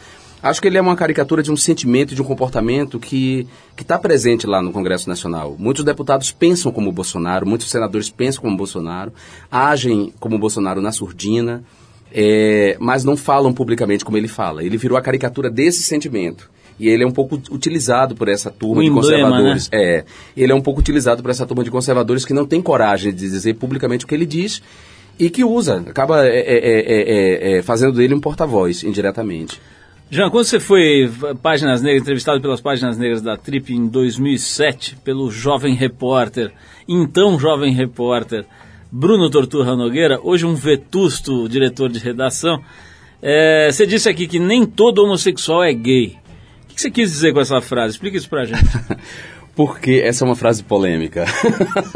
Acho 0.43 0.61
que 0.61 0.67
ele 0.67 0.77
é 0.77 0.81
uma 0.81 0.95
caricatura 0.95 1.41
de 1.41 1.51
um 1.51 1.57
sentimento, 1.57 2.13
de 2.13 2.21
um 2.21 2.25
comportamento 2.25 2.99
que 2.99 3.47
está 3.75 3.97
presente 3.97 4.45
lá 4.45 4.61
no 4.61 4.71
Congresso 4.71 5.09
Nacional. 5.09 5.55
Muitos 5.57 5.83
deputados 5.83 6.31
pensam 6.31 6.71
como 6.71 6.91
o 6.91 6.93
Bolsonaro, 6.93 7.47
muitos 7.47 7.67
senadores 7.67 8.11
pensam 8.11 8.43
como 8.43 8.53
o 8.53 8.57
Bolsonaro, 8.57 9.11
agem 9.51 10.13
como 10.19 10.35
o 10.35 10.39
Bolsonaro 10.39 10.79
na 10.79 10.91
surdina, 10.91 11.63
é, 12.13 12.77
mas 12.79 13.03
não 13.03 13.17
falam 13.17 13.51
publicamente 13.51 14.05
como 14.05 14.17
ele 14.17 14.27
fala. 14.27 14.63
Ele 14.63 14.77
virou 14.77 14.99
a 14.99 15.01
caricatura 15.01 15.49
desse 15.49 15.81
sentimento. 15.81 16.47
E 16.79 16.87
ele 16.87 17.03
é 17.03 17.07
um 17.07 17.11
pouco 17.11 17.41
utilizado 17.51 18.15
por 18.15 18.27
essa 18.27 18.51
turma 18.51 18.81
O 18.81 18.83
de 18.83 18.89
emblema, 18.89 19.01
conservadores. 19.01 19.69
É, 19.71 20.05
ele 20.35 20.51
é 20.51 20.55
um 20.55 20.61
pouco 20.61 20.79
utilizado 20.79 21.21
por 21.21 21.31
essa 21.31 21.45
turma 21.45 21.63
de 21.63 21.71
conservadores 21.71 22.23
que 22.23 22.33
não 22.33 22.45
tem 22.45 22.61
coragem 22.61 23.11
de 23.11 23.27
dizer 23.29 23.55
publicamente 23.55 24.05
o 24.05 24.07
que 24.07 24.13
ele 24.13 24.25
diz 24.25 24.61
e 25.19 25.29
que 25.29 25.43
usa, 25.43 25.83
acaba 25.87 26.25
é, 26.25 26.37
é, 26.37 26.57
é, 26.57 27.53
é, 27.55 27.57
é, 27.57 27.61
fazendo 27.63 27.93
dele 27.93 28.13
um 28.13 28.19
porta-voz 28.19 28.83
indiretamente. 28.83 29.59
Jean, 30.09 30.29
quando 30.29 30.45
você 30.45 30.59
foi 30.59 31.11
Páginas 31.41 31.81
Negras, 31.81 32.03
entrevistado 32.03 32.39
pelas 32.39 32.61
Páginas 32.61 32.97
Negras 32.97 33.21
da 33.21 33.35
Trip 33.35 33.73
em 33.73 33.87
2007, 33.87 34.97
pelo 35.03 35.29
jovem 35.29 35.73
repórter, 35.73 36.53
então 36.87 37.37
jovem 37.37 37.73
repórter, 37.73 38.45
Bruno 38.89 39.29
Torturra 39.29 39.75
Nogueira, 39.75 40.19
hoje 40.23 40.45
um 40.45 40.55
vetusto 40.55 41.49
diretor 41.49 41.89
de 41.89 41.99
redação, 41.99 42.61
é, 43.21 43.69
você 43.69 43.85
disse 43.85 44.07
aqui 44.07 44.27
que 44.27 44.39
nem 44.39 44.65
todo 44.65 45.03
homossexual 45.03 45.63
é 45.63 45.73
gay. 45.73 46.15
Que 46.77 46.81
você 46.83 46.91
quis 46.91 47.09
dizer 47.09 47.33
com 47.33 47.41
essa 47.41 47.59
frase? 47.59 47.93
Explica 47.93 48.17
isso 48.17 48.29
pra 48.29 48.45
gente. 48.45 48.61
Porque 49.55 49.99
essa 50.05 50.23
é 50.23 50.27
uma 50.27 50.35
frase 50.35 50.63
polêmica. 50.63 51.25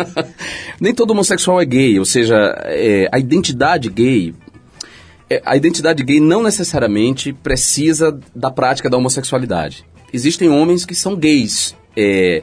Nem 0.81 0.91
todo 0.91 1.11
homossexual 1.11 1.61
é 1.61 1.65
gay, 1.65 1.99
ou 1.99 2.05
seja, 2.05 2.35
é, 2.65 3.07
a 3.11 3.19
identidade 3.19 3.91
gay. 3.91 4.33
é, 5.29 5.39
a 5.45 5.55
identidade 5.55 6.03
gay 6.03 6.19
não 6.19 6.41
necessariamente 6.41 7.31
precisa 7.31 8.19
da 8.35 8.49
prática 8.49 8.89
da 8.89 8.97
homossexualidade. 8.97 9.85
Existem 10.11 10.49
homens 10.49 10.83
que 10.83 10.95
são 10.95 11.15
gays. 11.15 11.75
é, 11.95 12.41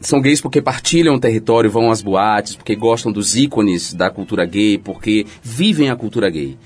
são 0.00 0.20
gays 0.20 0.40
porque 0.40 0.60
partilham 0.60 1.14
o 1.14 1.20
território, 1.20 1.70
vão 1.70 1.88
às 1.88 2.02
boates, 2.02 2.56
porque 2.56 2.74
gostam 2.74 3.12
dos 3.12 3.36
ícones 3.36 3.94
da 3.94 4.10
cultura 4.10 4.44
gay, 4.44 4.76
porque 4.76 5.24
vivem 5.40 5.88
a 5.88 5.94
cultura 5.94 6.28
gay. 6.28 6.58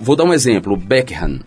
Vou 0.00 0.14
dar 0.14 0.22
um 0.22 0.32
exemplo, 0.32 0.76
Beckham, 0.76 1.40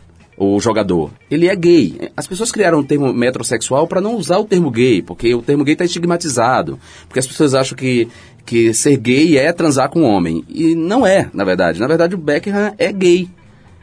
o 0.44 0.60
jogador. 0.60 1.12
Ele 1.30 1.48
é 1.48 1.56
gay. 1.56 2.10
As 2.18 2.26
pessoas 2.26 2.52
criaram 2.52 2.80
o 2.80 2.84
termo 2.84 3.14
metrosexual 3.14 3.88
para 3.88 4.02
não 4.02 4.16
usar 4.16 4.40
o 4.40 4.44
termo 4.44 4.72
gay, 4.72 5.00
porque 5.00 5.36
o 5.36 5.42
termo 5.44 5.64
gay 5.64 5.74
está 5.74 5.86
estigmatizado. 5.86 6.80
Porque 7.08 7.20
as 7.20 7.28
pessoas 7.28 7.54
acham 7.54 7.78
que, 7.78 8.08
que 8.44 8.74
ser 8.74 8.98
gay 8.98 9.38
é 9.38 9.54
transar 9.54 9.90
com 9.90 10.02
homem. 10.02 10.44
E 10.50 10.74
não 10.74 11.06
é, 11.06 11.30
na 11.32 11.44
verdade. 11.44 11.80
Na 11.80 11.86
verdade, 11.86 12.16
o 12.16 12.18
Beckham 12.18 12.74
é 12.80 12.92
gay. 12.92 13.30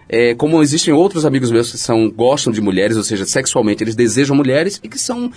É, 0.09 0.35
como 0.35 0.61
existem 0.61 0.93
outros 0.93 1.25
amigos 1.25 1.53
meus 1.53 1.71
que 1.71 1.79
são, 1.79 2.11
gostam 2.11 2.53
de 2.53 2.61
mulheres, 2.61 2.97
ou 2.97 3.05
seja, 3.05 3.25
sexualmente 3.25 3.85
eles 3.85 3.95
desejam 3.95 4.35
mulheres 4.35 4.81
e 4.83 4.89
que 4.89 4.99
são 4.99 5.31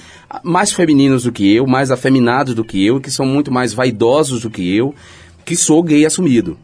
mais 0.43 0.71
femininos 0.71 1.23
do 1.23 1.31
que 1.31 1.53
eu, 1.53 1.67
mais 1.67 1.91
afeminados 1.91 2.55
do 2.55 2.63
que 2.63 2.83
eu, 2.83 2.99
que 2.99 3.11
são 3.11 3.27
muito 3.27 3.51
mais 3.51 3.73
vaidosos 3.73 4.41
do 4.41 4.49
que 4.49 4.75
eu, 4.75 4.95
que 5.45 5.55
sou 5.55 5.83
gay 5.83 6.03
assumido. 6.03 6.57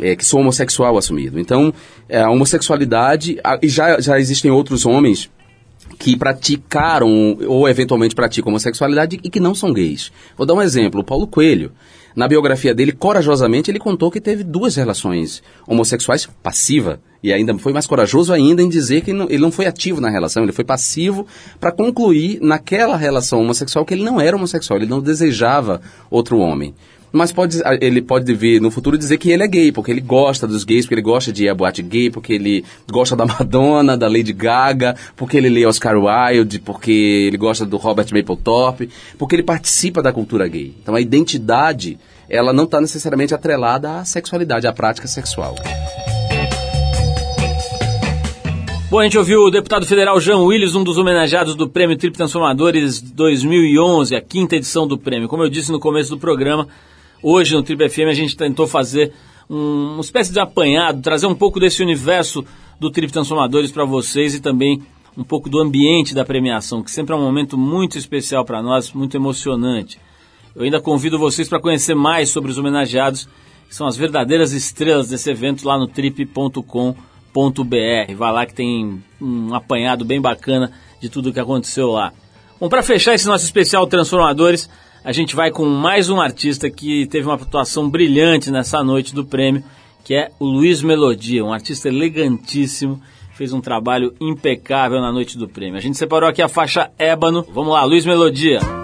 É, 0.00 0.14
que 0.14 0.24
sou 0.24 0.40
homossexual 0.40 0.96
assumido. 0.96 1.40
Então, 1.40 1.72
é, 2.08 2.20
a 2.20 2.30
homossexualidade, 2.30 3.38
ah, 3.42 3.58
e 3.60 3.68
já, 3.68 4.00
já 4.00 4.18
existem 4.18 4.50
outros 4.50 4.86
homens 4.86 5.28
que 5.98 6.16
praticaram 6.16 7.36
ou 7.46 7.68
eventualmente 7.68 8.14
praticam 8.14 8.50
homossexualidade 8.50 9.18
e 9.22 9.30
que 9.30 9.40
não 9.40 9.54
são 9.54 9.72
gays. 9.72 10.12
Vou 10.36 10.46
dar 10.46 10.54
um 10.54 10.62
exemplo, 10.62 11.00
o 11.00 11.04
Paulo 11.04 11.26
Coelho. 11.26 11.72
Na 12.14 12.26
biografia 12.26 12.74
dele, 12.74 12.90
corajosamente, 12.92 13.70
ele 13.70 13.78
contou 13.78 14.10
que 14.10 14.20
teve 14.20 14.42
duas 14.42 14.74
relações 14.76 15.42
homossexuais 15.66 16.28
passiva. 16.42 17.00
E 17.22 17.32
ainda 17.32 17.56
foi 17.58 17.72
mais 17.72 17.86
corajoso 17.86 18.32
ainda 18.32 18.62
em 18.62 18.68
dizer 18.68 19.02
que 19.02 19.12
não- 19.12 19.26
ele 19.26 19.38
não 19.38 19.52
foi 19.52 19.66
ativo 19.66 20.00
na 20.00 20.08
relação, 20.08 20.42
ele 20.42 20.52
foi 20.52 20.64
passivo 20.64 21.26
para 21.60 21.70
concluir 21.72 22.38
naquela 22.40 22.96
relação 22.96 23.40
homossexual 23.40 23.84
que 23.84 23.94
ele 23.94 24.04
não 24.04 24.20
era 24.20 24.36
homossexual, 24.36 24.78
ele 24.78 24.88
não 24.88 25.00
desejava 25.00 25.80
outro 26.10 26.38
homem. 26.38 26.74
Mas 27.12 27.32
pode, 27.32 27.58
ele 27.80 28.02
pode 28.02 28.32
vir 28.34 28.60
no 28.60 28.70
futuro 28.70 28.98
dizer 28.98 29.16
que 29.16 29.30
ele 29.30 29.42
é 29.42 29.48
gay, 29.48 29.72
porque 29.72 29.90
ele 29.90 30.00
gosta 30.00 30.46
dos 30.46 30.64
gays, 30.64 30.84
porque 30.84 30.94
ele 30.94 31.02
gosta 31.02 31.32
de 31.32 31.46
ir 31.46 31.54
boate 31.54 31.82
gay, 31.82 32.10
porque 32.10 32.34
ele 32.34 32.64
gosta 32.90 33.16
da 33.16 33.24
Madonna, 33.26 33.96
da 33.96 34.06
Lady 34.08 34.32
Gaga, 34.32 34.94
porque 35.16 35.36
ele 35.36 35.48
lê 35.48 35.66
Oscar 35.66 35.96
Wilde, 35.96 36.58
porque 36.58 36.92
ele 36.92 37.36
gosta 37.36 37.64
do 37.64 37.76
Robert 37.76 38.06
Mapplethorpe, 38.12 38.90
porque 39.18 39.36
ele 39.36 39.42
participa 39.42 40.02
da 40.02 40.12
cultura 40.12 40.46
gay. 40.46 40.74
Então 40.82 40.94
a 40.94 41.00
identidade, 41.00 41.98
ela 42.28 42.52
não 42.52 42.64
está 42.64 42.80
necessariamente 42.80 43.34
atrelada 43.34 43.98
à 43.98 44.04
sexualidade, 44.04 44.66
à 44.66 44.72
prática 44.72 45.08
sexual. 45.08 45.54
Bom, 48.90 49.00
a 49.00 49.04
gente 49.04 49.18
ouviu 49.18 49.42
o 49.42 49.50
deputado 49.50 49.84
federal 49.84 50.18
Jean 50.18 50.38
Willis, 50.38 50.74
um 50.74 50.82
dos 50.82 50.96
homenageados 50.96 51.54
do 51.54 51.68
Prêmio 51.68 51.94
Trip 51.94 52.16
Transformadores 52.16 53.02
2011, 53.02 54.16
a 54.16 54.20
quinta 54.22 54.56
edição 54.56 54.88
do 54.88 54.96
prêmio. 54.96 55.28
Como 55.28 55.42
eu 55.42 55.50
disse 55.50 55.70
no 55.70 55.78
começo 55.78 56.08
do 56.08 56.18
programa, 56.18 56.66
hoje 57.22 57.54
no 57.54 57.62
Trip 57.62 57.88
FM 57.88 58.08
a 58.08 58.14
gente 58.14 58.36
tentou 58.36 58.66
fazer 58.66 59.12
um- 59.48 59.92
uma 59.94 60.00
espécie 60.00 60.32
de 60.32 60.40
apanhado, 60.40 61.00
trazer 61.02 61.26
um 61.26 61.34
pouco 61.34 61.58
desse 61.58 61.82
universo 61.82 62.44
do 62.78 62.90
Trip 62.90 63.12
Transformadores 63.12 63.72
para 63.72 63.84
vocês 63.84 64.34
e 64.34 64.40
também 64.40 64.82
um 65.16 65.24
pouco 65.24 65.48
do 65.48 65.58
ambiente 65.60 66.14
da 66.14 66.24
premiação, 66.24 66.82
que 66.82 66.90
sempre 66.90 67.12
é 67.12 67.16
um 67.16 67.22
momento 67.22 67.58
muito 67.58 67.98
especial 67.98 68.44
para 68.44 68.62
nós, 68.62 68.92
muito 68.92 69.16
emocionante. 69.16 69.98
Eu 70.54 70.62
ainda 70.62 70.80
convido 70.80 71.18
vocês 71.18 71.48
para 71.48 71.60
conhecer 71.60 71.94
mais 71.94 72.30
sobre 72.30 72.50
os 72.50 72.58
homenageados, 72.58 73.28
que 73.68 73.74
são 73.74 73.86
as 73.86 73.96
verdadeiras 73.96 74.52
estrelas 74.52 75.08
desse 75.08 75.30
evento 75.30 75.66
lá 75.66 75.76
no 75.78 75.86
trip.com.br. 75.88 76.94
Vai 78.16 78.32
lá 78.32 78.46
que 78.46 78.54
tem 78.54 79.02
um 79.20 79.54
apanhado 79.54 80.04
bem 80.04 80.20
bacana 80.20 80.72
de 81.00 81.08
tudo 81.08 81.32
que 81.32 81.40
aconteceu 81.40 81.90
lá. 81.90 82.12
Bom, 82.60 82.68
para 82.68 82.82
fechar 82.82 83.14
esse 83.14 83.26
nosso 83.26 83.44
especial 83.44 83.86
Transformadores, 83.86 84.68
a 85.04 85.12
gente 85.12 85.34
vai 85.34 85.50
com 85.50 85.64
mais 85.64 86.10
um 86.10 86.20
artista 86.20 86.68
que 86.70 87.06
teve 87.06 87.26
uma 87.26 87.34
atuação 87.34 87.88
brilhante 87.88 88.50
nessa 88.50 88.82
noite 88.82 89.14
do 89.14 89.24
prêmio, 89.24 89.62
que 90.04 90.14
é 90.14 90.30
o 90.38 90.46
Luiz 90.46 90.82
Melodia, 90.82 91.44
um 91.44 91.52
artista 91.52 91.88
elegantíssimo, 91.88 93.00
fez 93.34 93.52
um 93.52 93.60
trabalho 93.60 94.14
impecável 94.20 95.00
na 95.00 95.12
noite 95.12 95.38
do 95.38 95.48
prêmio. 95.48 95.76
A 95.76 95.80
gente 95.80 95.96
separou 95.96 96.28
aqui 96.28 96.42
a 96.42 96.48
faixa 96.48 96.90
Ébano. 96.98 97.46
Vamos 97.52 97.72
lá, 97.72 97.84
Luiz 97.84 98.04
Melodia. 98.04 98.77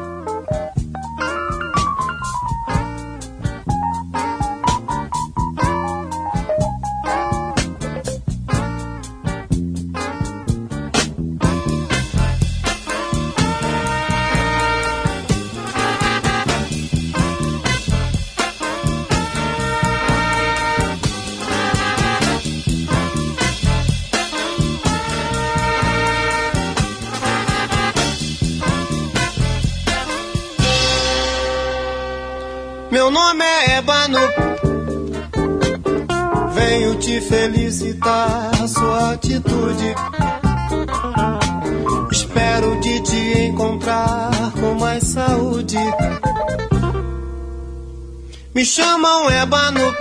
Chamam 49.04 49.28
Ébano. 49.28 49.94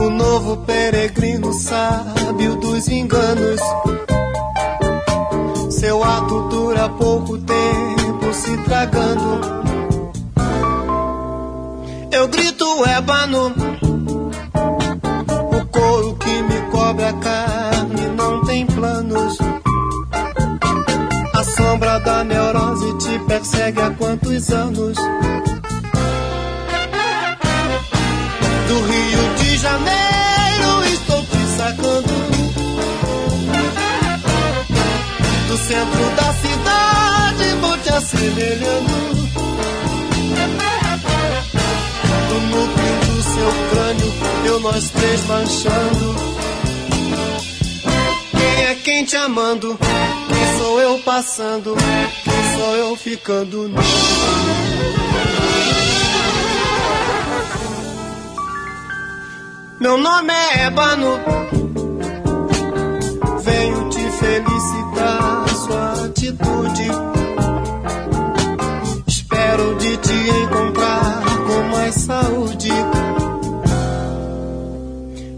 O 0.00 0.08
novo 0.08 0.58
peregrino 0.58 1.52
sábio 1.52 2.54
dos 2.60 2.86
enganos. 2.86 3.60
Seu 5.68 6.04
ato 6.04 6.48
dura 6.48 6.88
pouco 6.90 7.38
tempo, 7.38 8.32
se 8.32 8.54
estragando. 8.54 9.40
Eu 12.12 12.28
grito 12.28 12.84
ébano, 12.86 13.52
o 15.50 15.66
couro 15.72 16.14
que 16.14 16.42
me 16.42 16.60
cobre 16.70 17.04
a 17.04 17.14
carne 17.14 18.06
não 18.16 18.44
tem 18.44 18.64
planos. 18.64 19.38
A 21.34 21.42
sombra 21.42 21.98
da 21.98 22.22
neurose 22.22 22.96
te 22.98 23.18
persegue 23.26 23.80
há 23.80 23.90
quantos 23.90 24.50
anos? 24.50 24.81
Assemelhando. 38.12 38.92
Do 42.28 42.40
núcleo 42.40 43.00
do 43.06 43.22
seu 43.22 43.50
crânio, 43.70 44.12
eu 44.46 44.60
nós 44.60 44.90
três 44.90 45.26
manchando. 45.26 46.16
Quem 48.30 48.64
é 48.64 48.74
quem 48.74 49.04
te 49.04 49.16
amando? 49.16 49.78
Quem 49.78 50.58
sou 50.58 50.80
eu 50.80 50.98
passando? 51.00 51.74
Quem 52.24 52.58
sou 52.58 52.76
eu 52.76 52.96
ficando? 52.96 53.70
Meu 59.80 59.98
nome 59.98 60.32
é 60.32 60.66
Ébano. 60.66 61.18
Venho 63.42 63.88
te 63.90 64.10
felicitar 64.12 65.48
sua 65.48 66.04
atitude. 66.04 67.21
Encontrar 70.12 71.22
com 71.46 71.76
mais 71.76 71.94
saúde. 71.94 72.70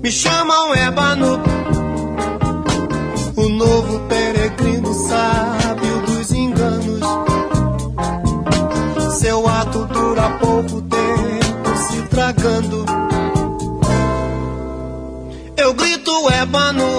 Me 0.03 0.11
chamam 0.12 0.75
Ébano, 0.75 1.41
o 3.37 3.49
novo 3.49 4.01
peregrino 4.09 4.93
sábio 4.93 6.01
dos 6.07 6.33
enganos. 6.33 7.01
Seu 9.18 9.49
ato 9.49 9.87
dura 9.87 10.29
pouco 10.41 10.83
tempo 10.83 11.77
se 11.89 12.03
tragando. 12.09 12.85
Eu 15.57 15.72
grito 15.72 16.12
ébano, 16.31 16.93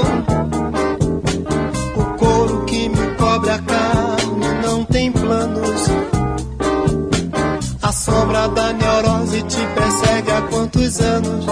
quantos 10.76 11.00
anos? 11.00 11.46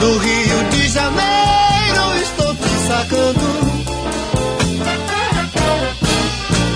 Do 0.00 0.18
Rio 0.18 0.70
de 0.70 0.88
Janeiro 0.88 2.22
estou 2.22 2.54
te 2.54 2.68
sacando. 2.86 3.46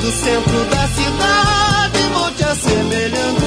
Do 0.00 0.12
centro 0.12 0.64
da 0.64 0.88
cidade 0.88 1.98
vou 2.12 2.30
te 2.32 2.44
assemelhando. 2.44 3.40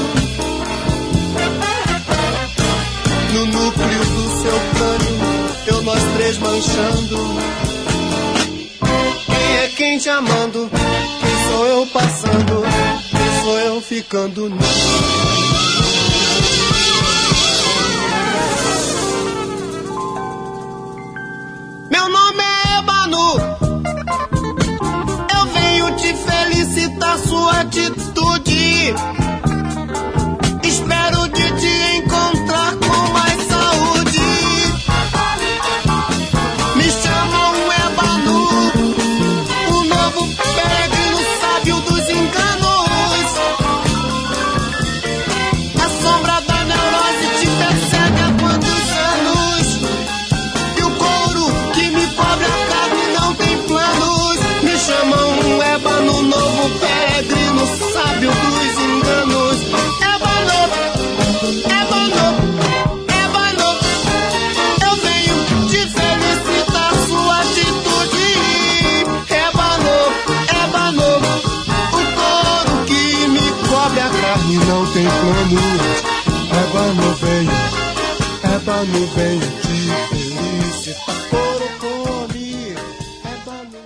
No 3.33 3.45
núcleo 3.47 4.05
do 4.05 4.41
seu 4.41 4.59
crânio, 4.75 5.17
eu 5.67 5.81
nós 5.81 6.03
três 6.15 6.37
manchando. 6.37 7.17
Quem 9.25 9.57
é 9.57 9.67
quem 9.75 9.97
te 9.97 10.09
amando? 10.09 10.62
Ficando 13.93 14.49
nu? 14.49 14.57
Meu 21.91 22.09
nome 22.09 22.41
é 22.41 22.79
Ébano. 22.79 23.35
Eu 25.31 25.45
venho 25.53 25.95
te 25.95 26.11
felicitar 26.15 27.19
sua 27.19 27.59
atitude. 27.59 28.95
Felicitar. 78.85 80.09
Couro 81.29 81.69
come, 81.79 82.75
Ébano. 83.23 83.79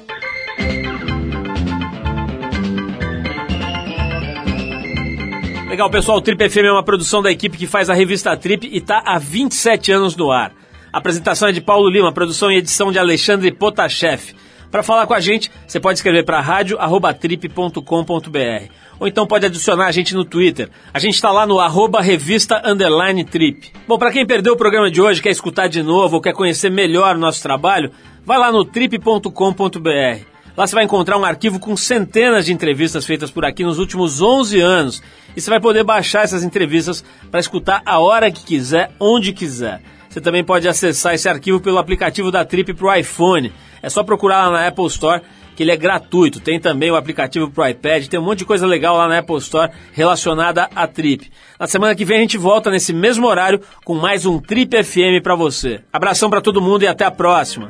Legal, 5.69 5.89
pessoal, 5.89 6.17
o 6.17 6.21
Trip 6.21 6.49
FM 6.49 6.65
é 6.65 6.71
uma 6.71 6.83
produção 6.83 7.21
da 7.21 7.31
equipe 7.31 7.57
que 7.57 7.67
faz 7.67 7.89
a 7.89 7.93
revista 7.93 8.35
Trip 8.35 8.67
e 8.67 8.77
está 8.77 9.03
há 9.05 9.19
27 9.19 9.91
anos 9.91 10.15
no 10.15 10.31
ar. 10.31 10.51
A 10.91 10.97
apresentação 10.97 11.49
é 11.49 11.51
de 11.51 11.61
Paulo 11.61 11.89
Lima, 11.89 12.11
produção 12.11 12.51
e 12.51 12.57
edição 12.57 12.91
de 12.91 12.97
Alexandre 12.97 13.51
Potashev. 13.51 14.33
Para 14.71 14.83
falar 14.83 15.07
com 15.07 15.13
a 15.13 15.19
gente, 15.19 15.51
você 15.65 15.79
pode 15.79 15.99
escrever 15.99 16.23
para 16.23 16.41
rádio@trip.com.br 16.41 18.71
ou 18.99 19.07
então 19.07 19.27
pode 19.27 19.45
adicionar 19.45 19.87
a 19.87 19.91
gente 19.91 20.13
no 20.13 20.25
Twitter. 20.25 20.69
A 20.93 20.99
gente 20.99 21.15
está 21.15 21.31
lá 21.31 21.45
no 21.45 21.59
arroba 21.59 22.01
revista 22.01 22.61
underline 22.65 23.23
trip. 23.23 23.71
Bom, 23.87 23.97
para 23.97 24.11
quem 24.11 24.25
perdeu 24.25 24.53
o 24.53 24.57
programa 24.57 24.91
de 24.91 25.01
hoje, 25.01 25.21
quer 25.21 25.29
escutar 25.29 25.67
de 25.67 25.83
novo 25.83 26.15
ou 26.15 26.21
quer 26.21 26.33
conhecer 26.33 26.69
melhor 26.69 27.15
o 27.15 27.19
nosso 27.19 27.41
trabalho, 27.41 27.91
vai 28.25 28.37
lá 28.37 28.51
no 28.51 28.65
trip.com.br. 28.65 30.25
Lá 30.57 30.65
você 30.65 30.73
vai 30.73 30.85
encontrar 30.85 31.19
um 31.19 31.25
arquivo 31.25 31.59
com 31.59 31.77
centenas 31.77 32.47
de 32.47 32.53
entrevistas 32.53 33.05
feitas 33.05 33.29
por 33.29 33.45
aqui 33.45 33.63
nos 33.63 33.77
últimos 33.77 34.21
11 34.21 34.59
anos. 34.59 35.03
E 35.35 35.41
você 35.41 35.51
vai 35.51 35.59
poder 35.59 35.83
baixar 35.83 36.23
essas 36.23 36.43
entrevistas 36.43 37.05
para 37.29 37.39
escutar 37.39 37.83
a 37.85 37.99
hora 37.99 38.31
que 38.31 38.43
quiser, 38.43 38.89
onde 38.99 39.33
quiser. 39.33 39.83
Você 40.17 40.21
também 40.21 40.43
pode 40.43 40.67
acessar 40.67 41.13
esse 41.13 41.29
arquivo 41.29 41.59
pelo 41.59 41.77
aplicativo 41.77 42.31
da 42.31 42.43
Trip 42.43 42.73
para 42.73 42.87
o 42.87 42.95
iPhone. 42.95 43.53
É 43.83 43.87
só 43.87 44.03
procurar 44.03 44.47
lá 44.47 44.51
na 44.51 44.67
Apple 44.67 44.87
Store, 44.87 45.21
que 45.55 45.61
ele 45.61 45.69
é 45.69 45.77
gratuito. 45.77 46.39
Tem 46.39 46.59
também 46.59 46.89
o 46.89 46.95
aplicativo 46.95 47.51
para 47.51 47.65
o 47.65 47.67
iPad, 47.67 48.07
tem 48.07 48.19
um 48.19 48.23
monte 48.23 48.39
de 48.39 48.45
coisa 48.45 48.65
legal 48.65 48.97
lá 48.97 49.07
na 49.07 49.19
Apple 49.19 49.37
Store 49.37 49.71
relacionada 49.93 50.67
à 50.75 50.87
Trip. 50.87 51.31
Na 51.59 51.67
semana 51.67 51.93
que 51.93 52.03
vem 52.03 52.17
a 52.17 52.21
gente 52.21 52.35
volta 52.35 52.71
nesse 52.71 52.93
mesmo 52.93 53.27
horário 53.27 53.61
com 53.85 53.93
mais 53.93 54.25
um 54.25 54.39
Trip 54.39 54.83
FM 54.83 55.21
para 55.21 55.35
você. 55.35 55.81
Abração 55.93 56.31
para 56.31 56.41
todo 56.41 56.59
mundo 56.59 56.81
e 56.81 56.87
até 56.87 57.05
a 57.05 57.11
próxima. 57.11 57.69